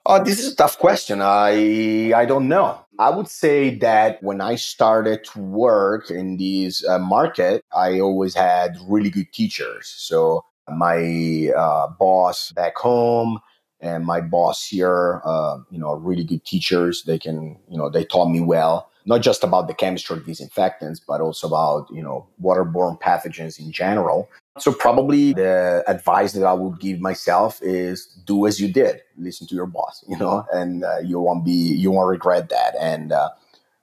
Oh, 0.08 0.24
this 0.24 0.40
is 0.40 0.54
a 0.54 0.56
tough 0.56 0.78
question. 0.78 1.22
I 1.22 2.14
I 2.14 2.26
don't 2.26 2.48
know. 2.48 2.80
I 3.00 3.10
would 3.10 3.28
say 3.28 3.76
that 3.80 4.22
when 4.22 4.40
I 4.40 4.56
started 4.56 5.24
to 5.34 5.40
work 5.40 6.12
in 6.12 6.38
this 6.38 6.88
uh, 6.88 7.00
market, 7.00 7.64
I 7.74 8.00
always 8.00 8.36
had 8.36 8.78
really 8.88 9.10
good 9.10 9.32
teachers. 9.34 9.88
So 9.98 10.46
my 10.70 11.50
uh, 11.58 11.88
boss 12.00 12.52
back 12.52 12.78
home 12.78 13.40
and 13.82 14.06
my 14.06 14.22
boss 14.22 14.66
here, 14.68 15.22
uh, 15.26 15.58
you 15.72 15.80
know, 15.80 15.96
really 15.96 16.24
good 16.24 16.46
teachers. 16.46 17.04
They 17.04 17.18
can, 17.20 17.58
you 17.70 17.78
know, 17.78 17.90
they 17.90 18.06
taught 18.06 18.30
me 18.30 18.42
well, 18.42 18.90
not 19.06 19.22
just 19.22 19.44
about 19.44 19.68
the 19.68 19.74
chemistry 19.74 20.18
of 20.18 20.26
disinfectants, 20.26 21.00
but 21.00 21.20
also 21.20 21.48
about, 21.48 21.88
you 21.92 22.02
know, 22.04 22.28
waterborne 22.42 23.02
pathogens 23.02 23.60
in 23.60 23.72
general. 23.72 24.30
So 24.58 24.72
probably 24.72 25.34
the 25.34 25.84
advice 25.86 26.32
that 26.34 26.46
I 26.46 26.54
would 26.54 26.80
give 26.80 27.02
myself 27.02 27.60
is 27.62 28.06
do 28.26 28.48
as 28.48 28.60
you 28.60 28.72
did, 28.72 29.02
listen 29.18 29.48
to 29.48 29.56
your 29.56 29.66
boss, 29.66 30.04
you 30.08 30.18
know, 30.18 30.46
and 30.54 30.84
uh, 30.86 31.00
you 31.00 31.20
won't 31.20 31.44
be, 31.44 31.52
you 31.52 31.92
won't 31.92 32.08
regret 32.08 32.48
that. 32.50 32.74
And 32.80 33.12
uh, 33.12 33.30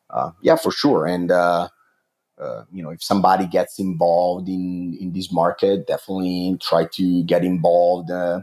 uh, 0.09 0.31
yeah, 0.41 0.57
for 0.57 0.70
sure. 0.73 1.07
And 1.07 1.31
uh, 1.31 1.68
uh, 2.39 2.64
you 2.73 2.83
know, 2.83 2.91
if 2.91 3.03
somebody 3.03 3.47
gets 3.47 3.79
involved 3.79 4.49
in 4.49 4.97
in 5.01 5.12
this 5.12 5.31
market, 5.33 5.87
definitely 5.87 6.57
try 6.61 6.87
to 6.93 7.23
get 7.25 7.45
involved, 7.45 8.11
uh, 8.11 8.41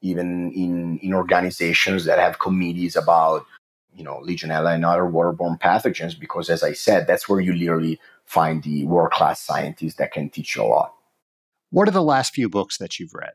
even 0.00 0.52
in 0.52 0.98
in 0.98 1.14
organizations 1.14 2.04
that 2.04 2.18
have 2.18 2.38
committees 2.38 2.96
about 2.96 3.44
you 3.94 4.04
know 4.04 4.22
Legionella 4.24 4.74
and 4.74 4.84
other 4.84 5.02
waterborne 5.04 5.60
pathogens, 5.60 6.18
because 6.18 6.50
as 6.50 6.62
I 6.62 6.72
said, 6.72 7.06
that's 7.06 7.28
where 7.28 7.40
you 7.40 7.54
literally 7.54 7.98
find 8.26 8.62
the 8.62 8.84
world 8.86 9.12
class 9.12 9.40
scientists 9.40 9.94
that 9.94 10.12
can 10.12 10.30
teach 10.30 10.56
you 10.56 10.62
a 10.62 10.64
lot. 10.64 10.94
What 11.72 11.88
are 11.88 11.92
the 11.92 12.02
last 12.02 12.34
few 12.34 12.50
books 12.50 12.76
that 12.76 13.00
you've 13.00 13.14
read? 13.14 13.32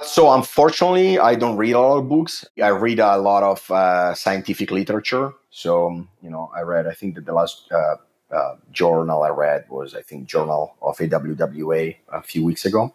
So, 0.00 0.32
unfortunately, 0.32 1.18
I 1.18 1.34
don't 1.34 1.58
read 1.58 1.72
a 1.72 1.80
lot 1.80 1.98
of 1.98 2.08
books. 2.08 2.42
I 2.62 2.68
read 2.68 3.00
a 3.00 3.18
lot 3.18 3.42
of 3.42 3.70
uh, 3.70 4.14
scientific 4.14 4.70
literature. 4.70 5.34
So, 5.50 6.06
you 6.22 6.30
know, 6.30 6.50
I 6.56 6.62
read, 6.62 6.86
I 6.86 6.92
think 6.92 7.16
that 7.16 7.26
the 7.26 7.34
last 7.34 7.70
uh, 7.70 7.96
uh, 8.34 8.56
journal 8.72 9.22
I 9.22 9.28
read 9.28 9.66
was, 9.68 9.94
I 9.94 10.00
think, 10.00 10.26
Journal 10.26 10.74
of 10.80 10.96
AWWA 10.96 11.96
a 12.14 12.22
few 12.22 12.42
weeks 12.44 12.64
ago. 12.64 12.94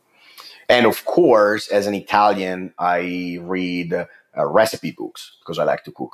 And 0.67 0.87
of 0.87 1.05
course, 1.05 1.67
as 1.67 1.85
an 1.85 1.93
Italian, 1.93 2.73
I 2.79 3.37
read 3.41 3.93
uh, 3.93 4.07
recipe 4.47 4.91
books 4.97 5.37
because 5.41 5.59
I 5.59 5.63
like 5.63 5.83
to 5.83 5.91
cook. 5.91 6.13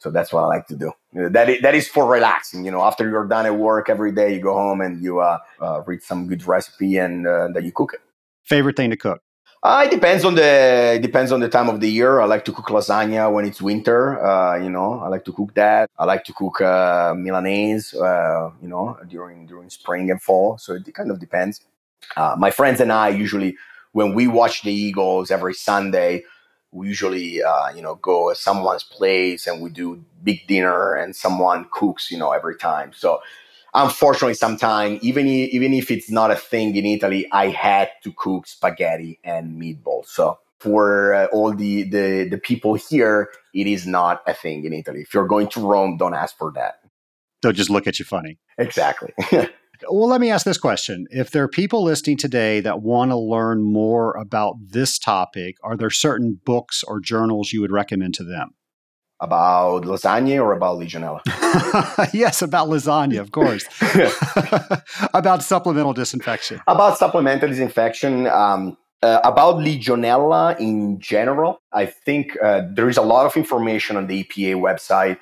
So 0.00 0.10
that's 0.10 0.32
what 0.32 0.42
I 0.42 0.46
like 0.46 0.66
to 0.68 0.76
do. 0.76 0.92
That 1.12 1.50
is, 1.50 1.60
that 1.60 1.74
is 1.74 1.86
for 1.86 2.06
relaxing. 2.06 2.64
You 2.64 2.70
know, 2.70 2.82
after 2.82 3.08
you're 3.08 3.26
done 3.26 3.46
at 3.46 3.56
work 3.56 3.88
every 3.88 4.12
day, 4.12 4.34
you 4.34 4.40
go 4.40 4.54
home 4.54 4.80
and 4.80 5.02
you 5.02 5.20
uh, 5.20 5.38
uh 5.60 5.82
read 5.86 6.02
some 6.02 6.26
good 6.26 6.44
recipe 6.46 6.96
and 6.96 7.26
uh, 7.26 7.48
then 7.48 7.64
you 7.64 7.72
cook 7.72 7.92
it. 7.94 8.00
Favorite 8.44 8.76
thing 8.76 8.90
to 8.90 8.96
cook? 8.96 9.22
Uh, 9.62 9.82
it 9.86 9.90
depends 9.90 10.24
on 10.24 10.34
the 10.34 10.94
it 10.96 11.02
depends 11.02 11.30
on 11.32 11.40
the 11.40 11.48
time 11.48 11.68
of 11.68 11.80
the 11.80 11.90
year. 11.90 12.20
I 12.20 12.24
like 12.24 12.46
to 12.46 12.52
cook 12.52 12.68
lasagna 12.68 13.30
when 13.30 13.44
it's 13.44 13.60
winter. 13.60 14.24
Uh, 14.24 14.56
you 14.56 14.70
know, 14.70 15.00
I 15.00 15.08
like 15.08 15.24
to 15.26 15.32
cook 15.32 15.52
that. 15.54 15.90
I 15.98 16.06
like 16.06 16.24
to 16.24 16.32
cook 16.32 16.62
uh, 16.62 17.12
Milanese. 17.14 17.94
Uh, 17.94 18.52
you 18.62 18.68
know, 18.68 18.96
during 19.06 19.46
during 19.46 19.68
spring 19.68 20.10
and 20.10 20.20
fall. 20.22 20.56
So 20.56 20.72
it 20.74 20.94
kind 20.94 21.10
of 21.10 21.20
depends. 21.20 21.60
Uh, 22.16 22.36
my 22.38 22.50
friends 22.50 22.80
and 22.80 22.90
I 22.90 23.10
usually, 23.10 23.54
when 23.92 24.14
we 24.14 24.26
watch 24.26 24.62
the 24.62 24.72
Eagles 24.72 25.30
every 25.30 25.52
Sunday, 25.52 26.24
we 26.72 26.88
usually 26.88 27.42
uh, 27.42 27.70
you 27.74 27.82
know 27.82 27.96
go 27.96 28.30
at 28.30 28.36
someone's 28.36 28.84
place 28.84 29.46
and 29.46 29.60
we 29.62 29.70
do 29.70 30.04
big 30.22 30.46
dinner 30.46 30.94
and 30.94 31.14
someone 31.14 31.66
cooks. 31.70 32.10
You 32.10 32.18
know, 32.18 32.32
every 32.32 32.56
time. 32.56 32.92
So 32.94 33.20
unfortunately 33.74 34.34
sometimes 34.34 35.02
even 35.02 35.26
even 35.26 35.72
if 35.72 35.90
it's 35.90 36.10
not 36.10 36.30
a 36.30 36.36
thing 36.36 36.74
in 36.74 36.84
italy 36.84 37.26
i 37.32 37.48
had 37.48 37.88
to 38.02 38.12
cook 38.12 38.46
spaghetti 38.46 39.18
and 39.22 39.60
meatballs 39.60 40.06
so 40.06 40.38
for 40.58 41.14
uh, 41.14 41.26
all 41.26 41.54
the, 41.54 41.84
the 41.84 42.28
the 42.28 42.38
people 42.38 42.74
here 42.74 43.30
it 43.54 43.66
is 43.66 43.86
not 43.86 44.22
a 44.26 44.34
thing 44.34 44.64
in 44.64 44.72
italy 44.72 45.00
if 45.00 45.14
you're 45.14 45.26
going 45.26 45.48
to 45.48 45.60
rome 45.60 45.96
don't 45.96 46.14
ask 46.14 46.36
for 46.36 46.50
that 46.52 46.80
they'll 47.42 47.52
just 47.52 47.70
look 47.70 47.86
at 47.86 47.98
you 47.98 48.04
funny 48.04 48.38
exactly 48.58 49.12
well 49.88 50.08
let 50.08 50.20
me 50.20 50.30
ask 50.30 50.44
this 50.44 50.58
question 50.58 51.06
if 51.10 51.30
there 51.30 51.42
are 51.42 51.48
people 51.48 51.82
listening 51.82 52.16
today 52.16 52.60
that 52.60 52.82
want 52.82 53.10
to 53.10 53.16
learn 53.16 53.62
more 53.62 54.16
about 54.16 54.56
this 54.60 54.98
topic 54.98 55.56
are 55.62 55.76
there 55.76 55.90
certain 55.90 56.40
books 56.44 56.82
or 56.82 57.00
journals 57.00 57.52
you 57.52 57.60
would 57.60 57.72
recommend 57.72 58.14
to 58.14 58.24
them 58.24 58.54
about 59.20 59.84
lasagna 59.84 60.42
or 60.42 60.52
about 60.52 60.78
Legionella? 60.78 61.20
yes, 62.14 62.42
about 62.42 62.68
lasagna, 62.68 63.20
of 63.20 63.32
course. 63.32 63.64
about 65.14 65.42
supplemental 65.42 65.92
disinfection. 65.92 66.60
About 66.66 66.98
supplemental 66.98 67.48
disinfection. 67.48 68.26
Um, 68.26 68.76
uh, 69.02 69.20
about 69.24 69.56
Legionella 69.56 70.58
in 70.60 71.00
general, 71.00 71.62
I 71.72 71.86
think 71.86 72.36
uh, 72.42 72.62
there 72.70 72.88
is 72.88 72.98
a 72.98 73.02
lot 73.02 73.24
of 73.24 73.36
information 73.36 73.96
on 73.96 74.06
the 74.06 74.24
EPA 74.24 74.56
website. 74.56 75.18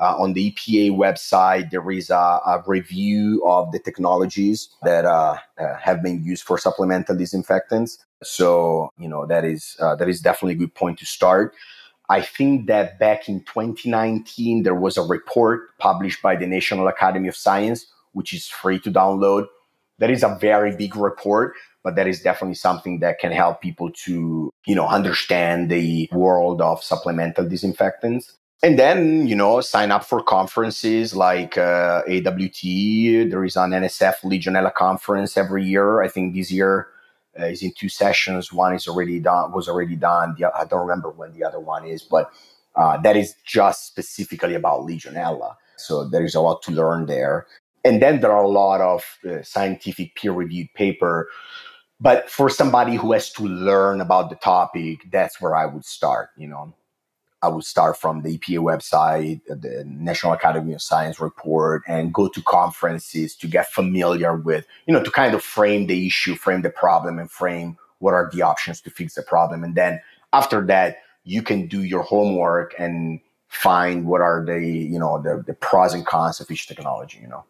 Uh, 0.00 0.16
on 0.18 0.32
the 0.32 0.50
EPA 0.50 0.90
website, 0.92 1.70
there 1.70 1.90
is 1.90 2.08
a, 2.08 2.14
a 2.14 2.62
review 2.66 3.42
of 3.44 3.70
the 3.70 3.78
technologies 3.78 4.70
that 4.82 5.04
uh, 5.04 5.36
uh, 5.58 5.74
have 5.76 6.02
been 6.02 6.24
used 6.24 6.42
for 6.42 6.56
supplemental 6.56 7.14
disinfectants. 7.14 7.98
So, 8.22 8.88
you 8.98 9.08
know, 9.08 9.26
that 9.26 9.44
is 9.44 9.76
uh, 9.78 9.94
that 9.96 10.08
is 10.08 10.22
definitely 10.22 10.54
a 10.54 10.58
good 10.58 10.74
point 10.74 10.98
to 11.00 11.06
start. 11.06 11.54
I 12.08 12.22
think 12.22 12.66
that 12.66 12.98
back 12.98 13.28
in 13.28 13.40
2019, 13.44 14.62
there 14.62 14.74
was 14.74 14.96
a 14.96 15.02
report 15.02 15.76
published 15.78 16.22
by 16.22 16.34
the 16.34 16.46
National 16.46 16.88
Academy 16.88 17.28
of 17.28 17.36
Science, 17.36 17.86
which 18.12 18.32
is 18.32 18.48
free 18.48 18.80
to 18.80 18.90
download. 18.90 19.46
That 19.98 20.10
is 20.10 20.22
a 20.22 20.36
very 20.40 20.74
big 20.74 20.96
report, 20.96 21.54
but 21.84 21.94
that 21.96 22.08
is 22.08 22.22
definitely 22.22 22.54
something 22.54 23.00
that 23.00 23.18
can 23.20 23.32
help 23.32 23.60
people 23.60 23.92
to, 24.06 24.50
you 24.66 24.74
know, 24.74 24.88
understand 24.88 25.70
the 25.70 26.08
world 26.10 26.62
of 26.62 26.82
supplemental 26.82 27.46
disinfectants. 27.46 28.38
And 28.62 28.78
then, 28.78 29.26
you 29.26 29.34
know, 29.34 29.62
sign 29.62 29.90
up 29.90 30.04
for 30.04 30.22
conferences 30.22 31.16
like 31.16 31.56
uh, 31.56 32.02
AWT. 32.06 32.62
There 33.30 33.44
is 33.44 33.56
an 33.56 33.70
NSF 33.70 34.20
Legionella 34.22 34.74
conference 34.74 35.38
every 35.38 35.64
year. 35.64 36.02
I 36.02 36.08
think 36.08 36.34
this 36.34 36.50
year 36.50 36.88
uh, 37.38 37.46
is 37.46 37.62
in 37.62 37.72
two 37.72 37.88
sessions. 37.88 38.52
One 38.52 38.74
is 38.74 38.86
already 38.86 39.18
done, 39.18 39.52
was 39.52 39.66
already 39.66 39.96
done. 39.96 40.34
The, 40.38 40.54
I 40.54 40.66
don't 40.66 40.80
remember 40.80 41.08
when 41.08 41.32
the 41.32 41.42
other 41.42 41.58
one 41.58 41.86
is, 41.86 42.02
but 42.02 42.30
uh, 42.76 42.98
that 42.98 43.16
is 43.16 43.34
just 43.46 43.86
specifically 43.86 44.54
about 44.54 44.86
Legionella. 44.86 45.54
So 45.78 46.04
there 46.06 46.24
is 46.24 46.34
a 46.34 46.40
lot 46.40 46.62
to 46.64 46.72
learn 46.72 47.06
there. 47.06 47.46
And 47.82 48.02
then 48.02 48.20
there 48.20 48.32
are 48.32 48.44
a 48.44 48.48
lot 48.48 48.82
of 48.82 49.04
uh, 49.26 49.42
scientific 49.42 50.14
peer-reviewed 50.16 50.74
paper. 50.74 51.28
But 51.98 52.30
for 52.30 52.50
somebody 52.50 52.96
who 52.96 53.12
has 53.12 53.32
to 53.32 53.44
learn 53.44 54.02
about 54.02 54.28
the 54.28 54.36
topic, 54.36 55.00
that's 55.10 55.40
where 55.40 55.56
I 55.56 55.64
would 55.64 55.86
start. 55.86 56.30
You 56.36 56.48
know, 56.48 56.74
I 57.42 57.48
would 57.48 57.64
start 57.64 57.96
from 57.96 58.22
the 58.22 58.36
EPA 58.36 58.58
website, 58.58 59.40
uh, 59.50 59.54
the 59.54 59.84
National 59.86 60.32
Academy 60.34 60.74
of 60.74 60.82
Science 60.82 61.20
report, 61.20 61.82
and 61.88 62.12
go 62.12 62.28
to 62.28 62.42
conferences 62.42 63.34
to 63.36 63.46
get 63.46 63.68
familiar 63.68 64.36
with, 64.36 64.66
you 64.86 64.92
know, 64.92 65.02
to 65.02 65.10
kind 65.10 65.34
of 65.34 65.42
frame 65.42 65.86
the 65.86 66.06
issue, 66.06 66.34
frame 66.34 66.62
the 66.62 66.70
problem, 66.70 67.18
and 67.18 67.30
frame 67.30 67.78
what 67.98 68.14
are 68.14 68.30
the 68.32 68.42
options 68.42 68.80
to 68.82 68.90
fix 68.90 69.14
the 69.14 69.22
problem. 69.22 69.64
And 69.64 69.74
then 69.74 70.00
after 70.32 70.66
that, 70.66 70.98
you 71.24 71.42
can 71.42 71.66
do 71.66 71.82
your 71.82 72.02
homework 72.02 72.74
and 72.78 73.20
find 73.48 74.06
what 74.06 74.20
are 74.20 74.44
the, 74.44 74.60
you 74.60 74.98
know, 74.98 75.20
the, 75.22 75.42
the 75.46 75.54
pros 75.54 75.94
and 75.94 76.06
cons 76.06 76.40
of 76.40 76.50
each 76.50 76.68
technology, 76.68 77.18
you 77.20 77.28
know. 77.28 77.44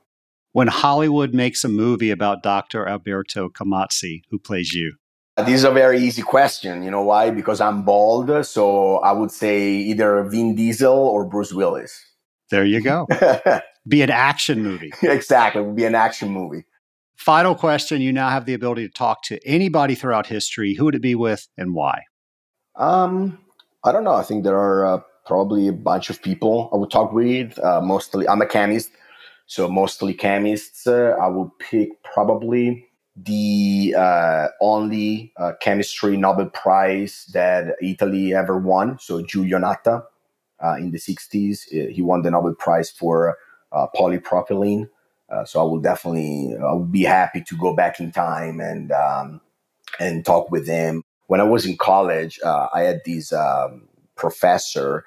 When 0.53 0.67
Hollywood 0.67 1.33
makes 1.33 1.63
a 1.63 1.69
movie 1.69 2.11
about 2.11 2.43
Dr. 2.43 2.89
Alberto 2.89 3.49
Comazzi, 3.49 4.23
who 4.31 4.39
plays 4.39 4.73
you, 4.73 4.97
this 5.37 5.55
is 5.55 5.65
a 5.65 5.71
very 5.71 6.01
easy 6.01 6.23
question. 6.23 6.83
You 6.83 6.91
know 6.91 7.03
why? 7.03 7.31
Because 7.31 7.61
I'm 7.61 7.83
bald. 7.83 8.45
So 8.47 8.99
I 8.99 9.13
would 9.13 9.31
say 9.31 9.69
either 9.73 10.23
Vin 10.25 10.55
Diesel 10.55 10.93
or 10.93 11.25
Bruce 11.25 11.53
Willis. 11.53 12.05
There 12.51 12.65
you 12.65 12.83
go. 12.83 13.07
be 13.89 14.03
an 14.03 14.11
action 14.11 14.63
movie. 14.63 14.93
exactly. 15.03 15.63
Be 15.63 15.85
an 15.85 15.95
action 15.95 16.31
movie. 16.31 16.65
Final 17.17 17.55
question. 17.55 18.01
You 18.01 18.13
now 18.13 18.31
have 18.31 18.47
the 18.47 18.55
ability 18.55 18.89
to 18.89 18.93
talk 18.93 19.23
to 19.25 19.39
anybody 19.47 19.95
throughout 19.95 20.27
history. 20.27 20.75
Who 20.75 20.87
would 20.87 20.95
it 20.95 21.03
be 21.03 21.15
with 21.15 21.47
and 21.57 21.75
why? 21.75 22.03
Um, 22.77 23.39
I 23.85 23.93
don't 23.93 24.05
know. 24.05 24.15
I 24.15 24.23
think 24.23 24.43
there 24.43 24.59
are 24.59 24.87
uh, 24.87 25.01
probably 25.27 25.69
a 25.69 25.73
bunch 25.73 26.11
of 26.11 26.23
people 26.23 26.71
I 26.73 26.77
would 26.77 26.91
talk 26.91 27.13
with. 27.13 27.59
Uh, 27.59 27.81
mostly, 27.83 28.29
I'm 28.29 28.41
a 28.41 28.47
chemist, 28.47 28.91
so 29.47 29.69
mostly 29.69 30.15
chemists. 30.15 30.87
Uh, 30.87 31.15
I 31.21 31.29
would 31.29 31.51
pick 31.59 32.03
probably 32.03 32.90
the 33.25 33.95
uh, 33.97 34.49
only 34.61 35.33
uh, 35.37 35.53
chemistry 35.61 36.17
Nobel 36.17 36.51
Prize 36.51 37.27
that 37.33 37.77
Italy 37.83 38.35
ever 38.35 38.59
won. 38.59 38.99
So 38.99 39.23
Giulio 39.23 39.59
Natta 39.59 40.05
uh, 40.65 40.77
in 40.79 40.91
the 40.91 40.99
60s, 40.99 41.69
he 41.93 42.03
won 42.03 42.23
the 42.23 42.31
Nobel 42.31 42.55
Prize 42.55 42.91
for 42.91 43.37
polypropylene. 43.73 44.89
so 45.45 45.61
I 45.61 45.63
will 45.65 45.81
definitely, 45.81 46.57
I 46.57 46.73
would 46.73 46.93
be 46.93 47.03
happy 47.03 47.43
to 47.43 47.57
go 47.57 47.75
back 47.75 48.01
in 48.01 48.13
time 48.13 48.61
and 48.61 48.93
um, 48.93 49.41
and 49.99 50.25
talk 50.25 50.51
with 50.51 50.67
him. 50.67 51.03
When 51.27 51.41
I 51.41 51.45
was 51.45 51.67
in 51.67 51.77
college, 51.77 52.41
I 52.45 52.83
had 52.83 53.01
this 53.05 53.33
um, 53.33 53.89
professor 54.17 55.05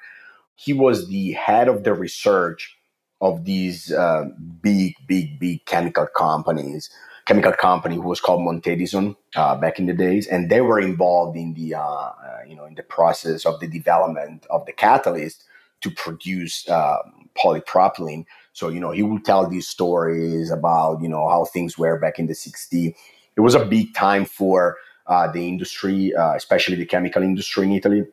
he 0.56 0.72
was 0.72 1.08
the 1.08 1.32
head 1.32 1.68
of 1.68 1.84
the 1.84 1.94
research 1.94 2.76
of 3.20 3.44
these 3.44 3.92
uh, 3.92 4.24
big, 4.60 4.94
big, 5.06 5.38
big 5.38 5.64
chemical 5.66 6.06
companies. 6.16 6.90
Chemical 7.26 7.52
company 7.52 7.94
who 7.94 8.02
was 8.02 8.20
called 8.20 8.44
Montedison 8.44 9.16
uh, 9.34 9.56
back 9.56 9.78
in 9.78 9.86
the 9.86 9.94
days, 9.94 10.26
and 10.26 10.50
they 10.50 10.60
were 10.60 10.78
involved 10.78 11.36
in 11.38 11.54
the 11.54 11.74
uh, 11.74 11.80
uh 11.80 12.12
you 12.46 12.54
know 12.54 12.66
in 12.66 12.74
the 12.74 12.82
process 12.82 13.46
of 13.46 13.60
the 13.60 13.66
development 13.66 14.44
of 14.50 14.66
the 14.66 14.72
catalyst 14.72 15.44
to 15.80 15.90
produce 15.90 16.68
um, 16.68 17.30
polypropylene. 17.42 18.26
So 18.52 18.68
you 18.68 18.78
know 18.78 18.90
he 18.90 19.02
would 19.02 19.24
tell 19.24 19.48
these 19.48 19.66
stories 19.66 20.50
about 20.50 21.00
you 21.00 21.08
know 21.08 21.28
how 21.28 21.46
things 21.46 21.78
were 21.78 21.98
back 21.98 22.18
in 22.18 22.26
the 22.26 22.34
'60s. 22.34 22.94
It 23.36 23.40
was 23.40 23.54
a 23.54 23.64
big 23.64 23.94
time 23.94 24.26
for 24.26 24.76
uh, 25.06 25.30
the 25.30 25.48
industry, 25.48 26.14
uh, 26.14 26.34
especially 26.34 26.76
the 26.76 26.86
chemical 26.86 27.22
industry 27.22 27.64
in 27.64 27.72
Italy. 27.72 28.04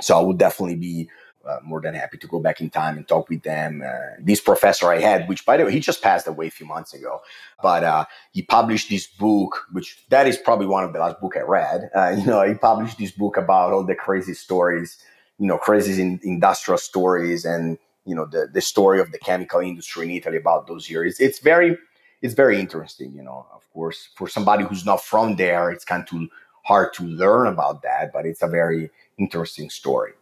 So 0.00 0.18
I 0.18 0.22
would 0.22 0.38
definitely 0.38 0.76
be 0.76 1.08
uh, 1.46 1.58
more 1.62 1.80
than 1.80 1.94
happy 1.94 2.18
to 2.18 2.26
go 2.26 2.40
back 2.40 2.60
in 2.60 2.70
time 2.70 2.96
and 2.96 3.06
talk 3.06 3.28
with 3.28 3.42
them. 3.42 3.82
Uh, 3.86 4.16
this 4.20 4.40
professor 4.40 4.90
I 4.90 5.00
had, 5.00 5.28
which 5.28 5.44
by 5.44 5.56
the 5.56 5.64
way, 5.64 5.72
he 5.72 5.80
just 5.80 6.02
passed 6.02 6.26
away 6.26 6.48
a 6.48 6.50
few 6.50 6.66
months 6.66 6.94
ago, 6.94 7.20
but 7.62 7.84
uh, 7.84 8.04
he 8.32 8.42
published 8.42 8.88
this 8.88 9.06
book, 9.06 9.66
which 9.72 10.04
that 10.08 10.26
is 10.26 10.36
probably 10.36 10.66
one 10.66 10.84
of 10.84 10.92
the 10.92 10.98
last 10.98 11.20
book 11.20 11.36
I 11.36 11.42
read. 11.42 11.90
Uh, 11.94 12.08
you 12.18 12.26
know, 12.26 12.42
he 12.46 12.54
published 12.54 12.98
this 12.98 13.12
book 13.12 13.36
about 13.36 13.72
all 13.72 13.84
the 13.84 13.94
crazy 13.94 14.34
stories, 14.34 14.98
you 15.38 15.46
know, 15.46 15.58
crazy 15.58 16.00
in, 16.00 16.20
industrial 16.22 16.78
stories, 16.78 17.44
and 17.44 17.78
you 18.04 18.14
know, 18.14 18.26
the 18.26 18.48
the 18.52 18.60
story 18.60 19.00
of 19.00 19.12
the 19.12 19.18
chemical 19.18 19.60
industry 19.60 20.04
in 20.04 20.10
Italy 20.10 20.36
about 20.36 20.66
those 20.66 20.88
years. 20.90 21.12
It's, 21.12 21.20
it's 21.20 21.38
very 21.40 21.76
it's 22.22 22.34
very 22.34 22.58
interesting. 22.58 23.12
You 23.14 23.22
know, 23.22 23.46
of 23.54 23.62
course, 23.72 24.08
for 24.16 24.28
somebody 24.28 24.64
who's 24.64 24.84
not 24.84 25.02
from 25.02 25.36
there, 25.36 25.70
it's 25.70 25.84
kind 25.84 26.02
of 26.02 26.08
too 26.08 26.28
hard 26.64 26.92
to 26.94 27.04
learn 27.04 27.46
about 27.46 27.82
that, 27.82 28.12
but 28.12 28.26
it's 28.26 28.42
a 28.42 28.48
very 28.48 28.90
interesting 29.18 29.70
story. 29.70 30.12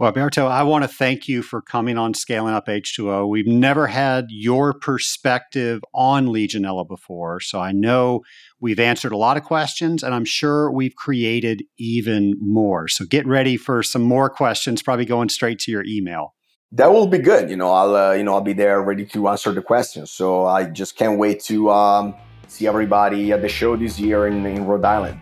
Well, 0.00 0.06
Alberto, 0.06 0.46
I 0.46 0.62
want 0.62 0.82
to 0.82 0.88
thank 0.88 1.28
you 1.28 1.42
for 1.42 1.60
coming 1.60 1.98
on 1.98 2.14
Scaling 2.14 2.54
Up 2.54 2.68
H2O. 2.68 3.28
We've 3.28 3.46
never 3.46 3.86
had 3.86 4.28
your 4.30 4.72
perspective 4.72 5.82
on 5.92 6.28
Legionella 6.28 6.88
before, 6.88 7.38
so 7.40 7.60
I 7.60 7.72
know 7.72 8.22
we've 8.60 8.80
answered 8.80 9.12
a 9.12 9.18
lot 9.18 9.36
of 9.36 9.42
questions, 9.42 10.02
and 10.02 10.14
I'm 10.14 10.24
sure 10.24 10.72
we've 10.72 10.96
created 10.96 11.64
even 11.76 12.34
more. 12.40 12.88
So 12.88 13.04
get 13.04 13.26
ready 13.26 13.58
for 13.58 13.82
some 13.82 14.00
more 14.00 14.30
questions, 14.30 14.82
probably 14.82 15.04
going 15.04 15.28
straight 15.28 15.58
to 15.58 15.70
your 15.70 15.84
email. 15.84 16.34
That 16.72 16.90
will 16.90 17.06
be 17.06 17.18
good. 17.18 17.50
You 17.50 17.56
know, 17.56 17.70
I'll 17.70 17.94
uh, 17.94 18.12
you 18.12 18.22
know 18.22 18.32
I'll 18.32 18.40
be 18.40 18.54
there 18.54 18.80
ready 18.80 19.04
to 19.04 19.28
answer 19.28 19.52
the 19.52 19.60
questions. 19.60 20.10
So 20.10 20.46
I 20.46 20.64
just 20.64 20.96
can't 20.96 21.18
wait 21.18 21.40
to 21.40 21.70
um, 21.70 22.14
see 22.48 22.66
everybody 22.66 23.32
at 23.32 23.42
the 23.42 23.50
show 23.50 23.76
this 23.76 24.00
year 24.00 24.26
in, 24.26 24.46
in 24.46 24.64
Rhode 24.64 24.86
Island. 24.86 25.20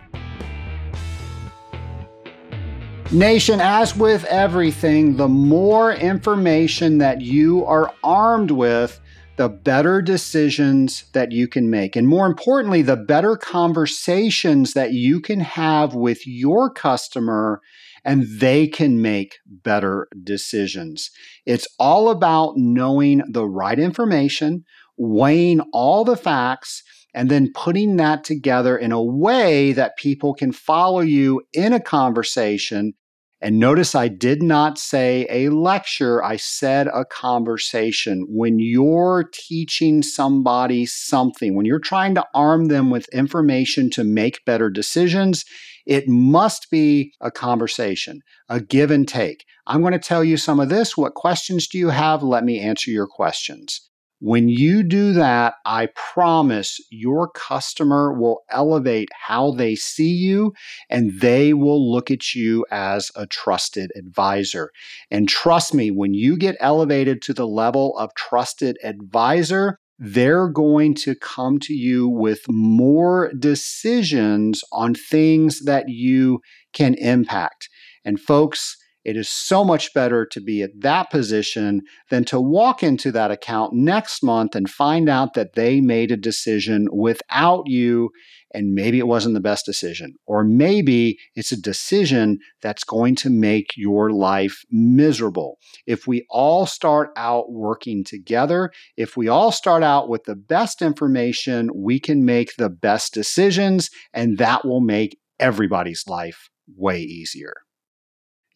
Nation, 3.10 3.58
as 3.58 3.96
with 3.96 4.26
everything, 4.26 5.16
the 5.16 5.28
more 5.28 5.92
information 5.92 6.98
that 6.98 7.22
you 7.22 7.64
are 7.64 7.90
armed 8.04 8.50
with, 8.50 9.00
the 9.38 9.48
better 9.48 10.02
decisions 10.02 11.04
that 11.14 11.32
you 11.32 11.48
can 11.48 11.70
make. 11.70 11.96
And 11.96 12.06
more 12.06 12.26
importantly, 12.26 12.82
the 12.82 12.96
better 12.96 13.34
conversations 13.34 14.74
that 14.74 14.92
you 14.92 15.22
can 15.22 15.40
have 15.40 15.94
with 15.94 16.26
your 16.26 16.70
customer 16.70 17.62
and 18.04 18.26
they 18.40 18.66
can 18.66 19.00
make 19.00 19.38
better 19.46 20.08
decisions. 20.22 21.10
It's 21.46 21.66
all 21.78 22.10
about 22.10 22.58
knowing 22.58 23.22
the 23.26 23.46
right 23.46 23.78
information, 23.78 24.64
weighing 24.98 25.60
all 25.72 26.04
the 26.04 26.16
facts, 26.16 26.82
and 27.14 27.30
then 27.30 27.52
putting 27.54 27.96
that 27.96 28.24
together 28.24 28.76
in 28.76 28.92
a 28.92 29.02
way 29.02 29.72
that 29.72 29.96
people 29.96 30.34
can 30.34 30.52
follow 30.52 31.00
you 31.00 31.42
in 31.52 31.72
a 31.72 31.80
conversation. 31.80 32.92
And 33.40 33.58
notice 33.58 33.94
I 33.94 34.08
did 34.08 34.42
not 34.42 34.78
say 34.78 35.26
a 35.30 35.48
lecture, 35.50 36.22
I 36.24 36.36
said 36.36 36.88
a 36.88 37.04
conversation. 37.04 38.26
When 38.28 38.58
you're 38.58 39.30
teaching 39.32 40.02
somebody 40.02 40.86
something, 40.86 41.54
when 41.54 41.64
you're 41.64 41.78
trying 41.78 42.16
to 42.16 42.26
arm 42.34 42.66
them 42.66 42.90
with 42.90 43.08
information 43.10 43.90
to 43.90 44.02
make 44.02 44.44
better 44.44 44.70
decisions, 44.70 45.44
it 45.86 46.08
must 46.08 46.70
be 46.70 47.14
a 47.20 47.30
conversation, 47.30 48.20
a 48.48 48.60
give 48.60 48.90
and 48.90 49.06
take. 49.06 49.44
I'm 49.66 49.80
going 49.80 49.92
to 49.92 49.98
tell 49.98 50.24
you 50.24 50.36
some 50.36 50.60
of 50.60 50.68
this. 50.68 50.96
What 50.96 51.14
questions 51.14 51.68
do 51.68 51.78
you 51.78 51.90
have? 51.90 52.22
Let 52.22 52.44
me 52.44 52.58
answer 52.58 52.90
your 52.90 53.06
questions. 53.06 53.88
When 54.20 54.48
you 54.48 54.82
do 54.82 55.12
that, 55.12 55.54
I 55.64 55.88
promise 55.94 56.80
your 56.90 57.30
customer 57.30 58.12
will 58.12 58.42
elevate 58.50 59.10
how 59.14 59.52
they 59.52 59.76
see 59.76 60.10
you 60.10 60.54
and 60.90 61.20
they 61.20 61.52
will 61.52 61.92
look 61.92 62.10
at 62.10 62.34
you 62.34 62.66
as 62.70 63.12
a 63.14 63.28
trusted 63.28 63.92
advisor. 63.96 64.70
And 65.10 65.28
trust 65.28 65.72
me, 65.72 65.92
when 65.92 66.14
you 66.14 66.36
get 66.36 66.56
elevated 66.58 67.22
to 67.22 67.32
the 67.32 67.46
level 67.46 67.96
of 67.96 68.12
trusted 68.14 68.76
advisor, 68.82 69.78
they're 70.00 70.48
going 70.48 70.94
to 70.94 71.14
come 71.14 71.58
to 71.60 71.72
you 71.72 72.08
with 72.08 72.40
more 72.48 73.32
decisions 73.38 74.62
on 74.72 74.94
things 74.94 75.64
that 75.64 75.88
you 75.88 76.40
can 76.72 76.94
impact. 76.94 77.68
And 78.04 78.20
folks, 78.20 78.76
it 79.04 79.16
is 79.16 79.28
so 79.28 79.64
much 79.64 79.94
better 79.94 80.26
to 80.26 80.40
be 80.40 80.62
at 80.62 80.70
that 80.80 81.10
position 81.10 81.82
than 82.10 82.24
to 82.26 82.40
walk 82.40 82.82
into 82.82 83.10
that 83.12 83.30
account 83.30 83.72
next 83.72 84.22
month 84.22 84.54
and 84.54 84.68
find 84.68 85.08
out 85.08 85.34
that 85.34 85.54
they 85.54 85.80
made 85.80 86.10
a 86.10 86.16
decision 86.16 86.88
without 86.92 87.64
you 87.66 88.10
and 88.54 88.74
maybe 88.74 88.98
it 88.98 89.06
wasn't 89.06 89.34
the 89.34 89.40
best 89.40 89.66
decision. 89.66 90.14
Or 90.26 90.42
maybe 90.42 91.18
it's 91.34 91.52
a 91.52 91.60
decision 91.60 92.38
that's 92.62 92.84
going 92.84 93.14
to 93.16 93.30
make 93.30 93.70
your 93.76 94.10
life 94.10 94.62
miserable. 94.70 95.58
If 95.86 96.06
we 96.06 96.26
all 96.30 96.66
start 96.66 97.10
out 97.16 97.52
working 97.52 98.04
together, 98.04 98.70
if 98.96 99.16
we 99.16 99.28
all 99.28 99.52
start 99.52 99.82
out 99.82 100.08
with 100.08 100.24
the 100.24 100.36
best 100.36 100.82
information, 100.82 101.70
we 101.74 102.00
can 102.00 102.24
make 102.24 102.56
the 102.56 102.70
best 102.70 103.12
decisions, 103.12 103.90
and 104.12 104.38
that 104.38 104.64
will 104.64 104.80
make 104.80 105.18
everybody's 105.38 106.04
life 106.06 106.48
way 106.76 107.00
easier. 107.00 107.54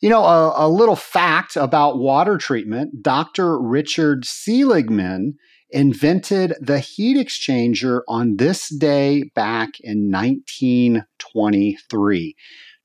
You 0.02 0.10
know, 0.10 0.24
a, 0.24 0.66
a, 0.66 0.68
little 0.68 0.96
fact 0.96 1.54
about 1.54 1.96
water 1.96 2.36
treatment 2.36 3.04
Dr. 3.04 3.56
Richard 3.56 4.24
Seligman 4.24 5.34
invented 5.70 6.54
the 6.60 6.80
heat 6.80 7.16
exchanger 7.16 8.00
on 8.08 8.34
this 8.36 8.68
day 8.68 9.30
back 9.36 9.78
in 9.80 10.10
1923. 10.10 12.34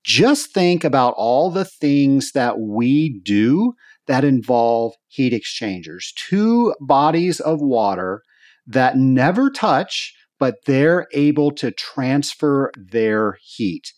Just 0.06 0.54
think 0.54 0.84
about 0.84 1.16
all 1.18 1.50
the 1.50 1.66
things 1.66 2.34
that 2.34 2.60
we 2.60 3.20
do 3.24 3.74
that 4.06 4.24
involve 4.24 4.94
heat 5.08 5.34
exchangers. 5.34 6.14
Two 6.16 6.76
bodies 6.80 7.40
of 7.40 7.62
water 7.62 8.22
that 8.68 8.96
never 8.96 9.50
touch, 9.50 10.14
but 10.38 10.58
they're 10.68 11.08
able 11.14 11.50
to 11.54 11.72
transfer 11.72 12.72
their 12.78 13.40
heat. 13.42 13.94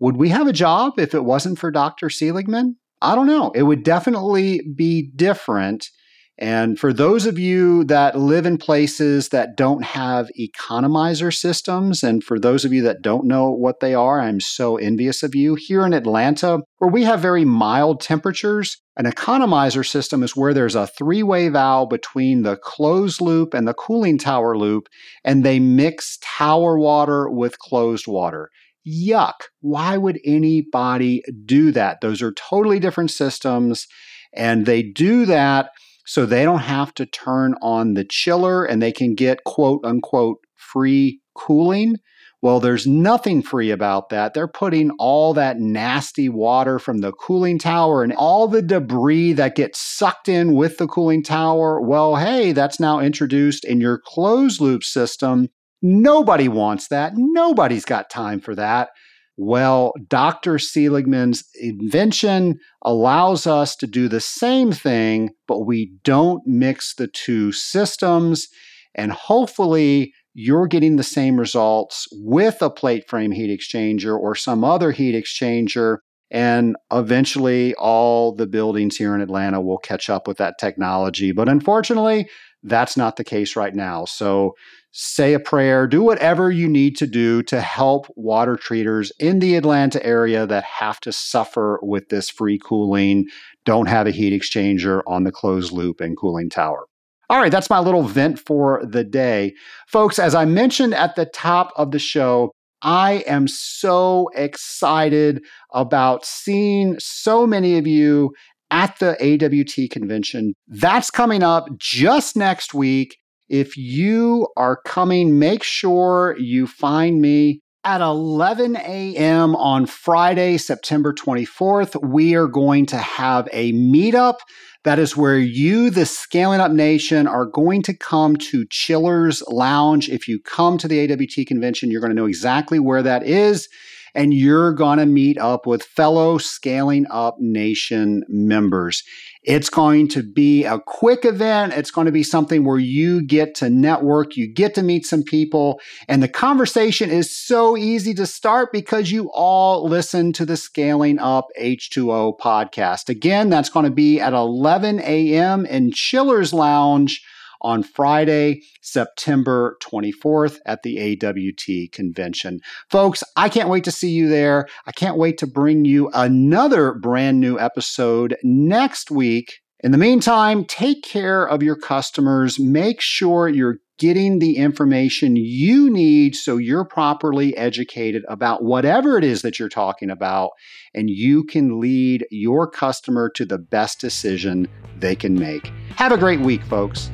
Would 0.00 0.16
we 0.16 0.30
have 0.30 0.46
a 0.46 0.52
job 0.52 0.98
if 0.98 1.14
it 1.14 1.24
wasn't 1.24 1.58
for 1.58 1.70
Dr. 1.70 2.10
Seligman? 2.10 2.76
I 3.00 3.14
don't 3.14 3.26
know. 3.26 3.50
It 3.54 3.64
would 3.64 3.84
definitely 3.84 4.60
be 4.74 5.10
different. 5.14 5.90
And 6.36 6.78
for 6.78 6.92
those 6.92 7.26
of 7.26 7.38
you 7.38 7.84
that 7.84 8.18
live 8.18 8.44
in 8.44 8.58
places 8.58 9.28
that 9.28 9.56
don't 9.56 9.84
have 9.84 10.30
economizer 10.38 11.32
systems, 11.32 12.02
and 12.02 12.24
for 12.24 12.40
those 12.40 12.64
of 12.64 12.72
you 12.72 12.82
that 12.82 13.02
don't 13.02 13.26
know 13.26 13.50
what 13.50 13.78
they 13.78 13.94
are, 13.94 14.20
I'm 14.20 14.40
so 14.40 14.76
envious 14.76 15.22
of 15.22 15.36
you. 15.36 15.54
Here 15.54 15.86
in 15.86 15.92
Atlanta, 15.92 16.58
where 16.78 16.90
we 16.90 17.04
have 17.04 17.20
very 17.20 17.44
mild 17.44 18.00
temperatures, 18.00 18.82
an 18.96 19.04
economizer 19.04 19.86
system 19.86 20.24
is 20.24 20.34
where 20.34 20.52
there's 20.52 20.74
a 20.74 20.88
three 20.88 21.22
way 21.22 21.48
valve 21.50 21.88
between 21.88 22.42
the 22.42 22.56
closed 22.56 23.20
loop 23.20 23.54
and 23.54 23.68
the 23.68 23.74
cooling 23.74 24.18
tower 24.18 24.56
loop, 24.56 24.88
and 25.24 25.44
they 25.44 25.60
mix 25.60 26.18
tower 26.20 26.76
water 26.76 27.30
with 27.30 27.60
closed 27.60 28.08
water. 28.08 28.50
Yuck. 28.86 29.34
Why 29.60 29.96
would 29.96 30.20
anybody 30.24 31.22
do 31.44 31.70
that? 31.72 32.00
Those 32.00 32.22
are 32.22 32.32
totally 32.32 32.78
different 32.78 33.10
systems. 33.10 33.86
And 34.34 34.66
they 34.66 34.82
do 34.82 35.26
that 35.26 35.70
so 36.06 36.26
they 36.26 36.44
don't 36.44 36.60
have 36.60 36.92
to 36.94 37.06
turn 37.06 37.54
on 37.62 37.94
the 37.94 38.04
chiller 38.04 38.64
and 38.64 38.82
they 38.82 38.92
can 38.92 39.14
get 39.14 39.44
quote 39.44 39.80
unquote 39.84 40.38
free 40.56 41.20
cooling. 41.34 41.96
Well, 42.42 42.60
there's 42.60 42.86
nothing 42.86 43.40
free 43.40 43.70
about 43.70 44.10
that. 44.10 44.34
They're 44.34 44.46
putting 44.46 44.90
all 44.98 45.32
that 45.32 45.60
nasty 45.60 46.28
water 46.28 46.78
from 46.78 46.98
the 46.98 47.12
cooling 47.12 47.58
tower 47.58 48.02
and 48.02 48.12
all 48.12 48.48
the 48.48 48.60
debris 48.60 49.32
that 49.32 49.54
gets 49.54 49.80
sucked 49.80 50.28
in 50.28 50.54
with 50.54 50.76
the 50.76 50.86
cooling 50.86 51.22
tower. 51.22 51.80
Well, 51.80 52.16
hey, 52.16 52.52
that's 52.52 52.78
now 52.78 53.00
introduced 53.00 53.64
in 53.64 53.80
your 53.80 53.98
closed 53.98 54.60
loop 54.60 54.84
system. 54.84 55.48
Nobody 55.82 56.48
wants 56.48 56.88
that. 56.88 57.12
Nobody's 57.16 57.84
got 57.84 58.10
time 58.10 58.40
for 58.40 58.54
that. 58.54 58.88
Well, 59.36 59.92
Dr. 60.08 60.58
Seligman's 60.58 61.42
invention 61.60 62.58
allows 62.84 63.46
us 63.46 63.74
to 63.76 63.86
do 63.86 64.08
the 64.08 64.20
same 64.20 64.70
thing, 64.70 65.30
but 65.48 65.66
we 65.66 65.92
don't 66.04 66.42
mix 66.46 66.94
the 66.94 67.08
two 67.08 67.50
systems. 67.50 68.46
And 68.94 69.10
hopefully, 69.10 70.12
you're 70.34 70.68
getting 70.68 70.96
the 70.96 71.02
same 71.02 71.38
results 71.38 72.06
with 72.12 72.62
a 72.62 72.70
plate 72.70 73.08
frame 73.08 73.32
heat 73.32 73.56
exchanger 73.56 74.16
or 74.16 74.34
some 74.34 74.62
other 74.62 74.92
heat 74.92 75.14
exchanger. 75.14 75.98
And 76.30 76.76
eventually, 76.92 77.74
all 77.74 78.34
the 78.34 78.46
buildings 78.46 78.96
here 78.96 79.14
in 79.14 79.20
Atlanta 79.20 79.60
will 79.60 79.78
catch 79.78 80.08
up 80.08 80.28
with 80.28 80.36
that 80.38 80.54
technology. 80.60 81.32
But 81.32 81.48
unfortunately, 81.48 82.28
that's 82.62 82.96
not 82.96 83.16
the 83.16 83.24
case 83.24 83.56
right 83.56 83.74
now. 83.74 84.04
So, 84.04 84.52
say 84.96 85.34
a 85.34 85.40
prayer, 85.40 85.88
do 85.88 86.02
whatever 86.02 86.52
you 86.52 86.68
need 86.68 86.96
to 86.96 87.06
do 87.06 87.42
to 87.42 87.60
help 87.60 88.06
water 88.14 88.56
treaters 88.56 89.10
in 89.18 89.40
the 89.40 89.56
Atlanta 89.56 90.04
area 90.06 90.46
that 90.46 90.62
have 90.62 91.00
to 91.00 91.10
suffer 91.10 91.80
with 91.82 92.08
this 92.10 92.30
free 92.30 92.60
cooling, 92.64 93.26
don't 93.64 93.88
have 93.88 94.06
a 94.06 94.12
heat 94.12 94.32
exchanger 94.32 95.02
on 95.04 95.24
the 95.24 95.32
closed 95.32 95.72
loop 95.72 96.00
and 96.00 96.16
cooling 96.16 96.48
tower. 96.48 96.86
All 97.28 97.40
right, 97.40 97.50
that's 97.50 97.70
my 97.70 97.80
little 97.80 98.04
vent 98.04 98.38
for 98.38 98.84
the 98.86 99.02
day. 99.02 99.54
Folks, 99.88 100.20
as 100.20 100.32
I 100.32 100.44
mentioned 100.44 100.94
at 100.94 101.16
the 101.16 101.26
top 101.26 101.72
of 101.74 101.90
the 101.90 101.98
show, 101.98 102.52
I 102.82 103.24
am 103.26 103.48
so 103.48 104.30
excited 104.36 105.42
about 105.72 106.24
seeing 106.24 107.00
so 107.00 107.48
many 107.48 107.78
of 107.78 107.86
you 107.88 108.32
at 108.70 108.96
the 109.00 109.16
AWT 109.20 109.90
convention. 109.90 110.54
That's 110.68 111.10
coming 111.10 111.42
up 111.42 111.66
just 111.78 112.36
next 112.36 112.74
week. 112.74 113.16
If 113.48 113.76
you 113.76 114.48
are 114.56 114.80
coming, 114.84 115.38
make 115.38 115.62
sure 115.62 116.36
you 116.38 116.66
find 116.66 117.20
me 117.20 117.60
at 117.84 118.00
11 118.00 118.76
a.m. 118.76 119.54
on 119.56 119.86
Friday, 119.86 120.56
September 120.56 121.12
24th. 121.12 122.02
We 122.02 122.34
are 122.34 122.46
going 122.46 122.86
to 122.86 122.96
have 122.96 123.48
a 123.52 123.72
meetup 123.72 124.36
that 124.84 124.98
is 124.98 125.16
where 125.16 125.38
you, 125.38 125.88
the 125.88 126.04
Scaling 126.04 126.60
Up 126.60 126.70
Nation, 126.70 127.26
are 127.26 127.46
going 127.46 127.82
to 127.82 127.94
come 127.94 128.36
to 128.36 128.66
Chillers 128.66 129.42
Lounge. 129.48 130.10
If 130.10 130.28
you 130.28 130.38
come 130.38 130.76
to 130.78 130.86
the 130.86 131.10
AWT 131.10 131.46
convention, 131.46 131.90
you're 131.90 132.02
going 132.02 132.10
to 132.10 132.16
know 132.16 132.26
exactly 132.26 132.78
where 132.78 133.02
that 133.02 133.26
is. 133.26 133.68
And 134.14 134.32
you're 134.32 134.72
going 134.72 134.98
to 134.98 135.06
meet 135.06 135.38
up 135.38 135.66
with 135.66 135.82
fellow 135.82 136.38
Scaling 136.38 137.06
Up 137.10 137.36
Nation 137.40 138.22
members. 138.28 139.02
It's 139.44 139.68
going 139.68 140.08
to 140.08 140.22
be 140.22 140.64
a 140.64 140.78
quick 140.78 141.26
event. 141.26 141.74
It's 141.74 141.90
going 141.90 142.06
to 142.06 142.12
be 142.12 142.22
something 142.22 142.64
where 142.64 142.78
you 142.78 143.22
get 143.22 143.54
to 143.56 143.68
network, 143.68 144.36
you 144.36 144.46
get 144.46 144.74
to 144.74 144.82
meet 144.82 145.04
some 145.04 145.22
people, 145.22 145.80
and 146.08 146.22
the 146.22 146.28
conversation 146.28 147.10
is 147.10 147.36
so 147.36 147.76
easy 147.76 148.14
to 148.14 148.26
start 148.26 148.72
because 148.72 149.12
you 149.12 149.30
all 149.32 149.86
listen 149.86 150.32
to 150.32 150.46
the 150.46 150.56
Scaling 150.56 151.18
Up 151.18 151.48
H2O 151.60 152.38
podcast. 152.38 153.10
Again, 153.10 153.50
that's 153.50 153.68
going 153.68 153.84
to 153.84 153.90
be 153.90 154.18
at 154.18 154.32
11 154.32 155.00
a.m. 155.00 155.66
in 155.66 155.92
Chiller's 155.92 156.54
Lounge 156.54 157.22
on 157.64 157.82
Friday, 157.82 158.62
September 158.82 159.76
24th 159.82 160.58
at 160.66 160.82
the 160.82 161.18
AWT 161.20 161.90
convention. 161.92 162.60
Folks, 162.90 163.24
I 163.34 163.48
can't 163.48 163.68
wait 163.68 163.84
to 163.84 163.90
see 163.90 164.10
you 164.10 164.28
there. 164.28 164.68
I 164.86 164.92
can't 164.92 165.16
wait 165.16 165.38
to 165.38 165.46
bring 165.46 165.84
you 165.84 166.10
another 166.14 166.92
brand 166.94 167.40
new 167.40 167.58
episode 167.58 168.36
next 168.44 169.10
week. 169.10 169.60
In 169.80 169.90
the 169.90 169.98
meantime, 169.98 170.64
take 170.64 171.02
care 171.02 171.46
of 171.46 171.62
your 171.62 171.76
customers. 171.76 172.60
Make 172.60 173.00
sure 173.00 173.48
you're 173.48 173.78
getting 173.98 174.38
the 174.38 174.56
information 174.56 175.36
you 175.36 175.90
need 175.90 176.34
so 176.34 176.56
you're 176.56 176.84
properly 176.84 177.56
educated 177.56 178.24
about 178.28 178.64
whatever 178.64 179.16
it 179.16 179.24
is 179.24 179.42
that 179.42 179.58
you're 179.58 179.68
talking 179.68 180.10
about, 180.10 180.50
and 180.94 181.08
you 181.08 181.44
can 181.44 181.80
lead 181.80 182.26
your 182.30 182.68
customer 182.68 183.30
to 183.30 183.44
the 183.44 183.58
best 183.58 184.00
decision 184.00 184.66
they 184.98 185.14
can 185.14 185.34
make. 185.34 185.70
Have 185.96 186.12
a 186.12 186.18
great 186.18 186.40
week, 186.40 186.62
folks. 186.64 187.10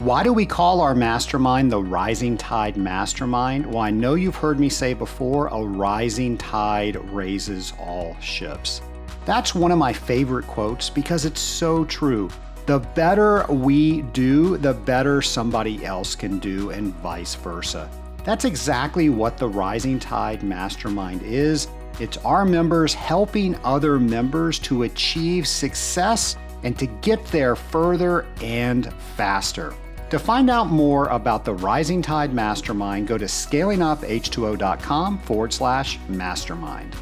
Why 0.00 0.22
do 0.22 0.32
we 0.32 0.46
call 0.46 0.80
our 0.80 0.94
mastermind 0.94 1.72
the 1.72 1.82
Rising 1.82 2.36
Tide 2.36 2.76
Mastermind? 2.76 3.66
Well, 3.66 3.78
I 3.78 3.90
know 3.90 4.14
you've 4.14 4.36
heard 4.36 4.60
me 4.60 4.68
say 4.68 4.94
before 4.94 5.48
a 5.48 5.60
rising 5.60 6.38
tide 6.38 6.94
raises 7.12 7.72
all 7.80 8.16
ships. 8.20 8.80
That's 9.24 9.56
one 9.56 9.72
of 9.72 9.78
my 9.78 9.92
favorite 9.92 10.46
quotes 10.46 10.88
because 10.88 11.24
it's 11.24 11.40
so 11.40 11.84
true. 11.84 12.30
The 12.66 12.78
better 12.78 13.44
we 13.48 14.02
do, 14.02 14.56
the 14.58 14.72
better 14.72 15.20
somebody 15.20 15.84
else 15.84 16.14
can 16.14 16.38
do, 16.38 16.70
and 16.70 16.94
vice 16.98 17.34
versa. 17.34 17.90
That's 18.22 18.44
exactly 18.44 19.08
what 19.08 19.36
the 19.36 19.48
Rising 19.48 19.98
Tide 19.98 20.44
Mastermind 20.44 21.22
is. 21.24 21.66
It's 21.98 22.18
our 22.18 22.44
members 22.44 22.94
helping 22.94 23.56
other 23.64 23.98
members 23.98 24.60
to 24.60 24.84
achieve 24.84 25.48
success 25.48 26.36
and 26.62 26.78
to 26.78 26.86
get 26.86 27.24
there 27.26 27.56
further 27.56 28.26
and 28.40 28.92
faster. 29.16 29.74
To 30.10 30.18
find 30.18 30.48
out 30.48 30.68
more 30.68 31.06
about 31.08 31.44
the 31.44 31.52
Rising 31.52 32.00
Tide 32.00 32.32
Mastermind, 32.32 33.08
go 33.08 33.18
to 33.18 33.26
scalinguph2o.com 33.26 35.18
forward 35.18 35.52
slash 35.52 35.98
mastermind. 36.08 36.96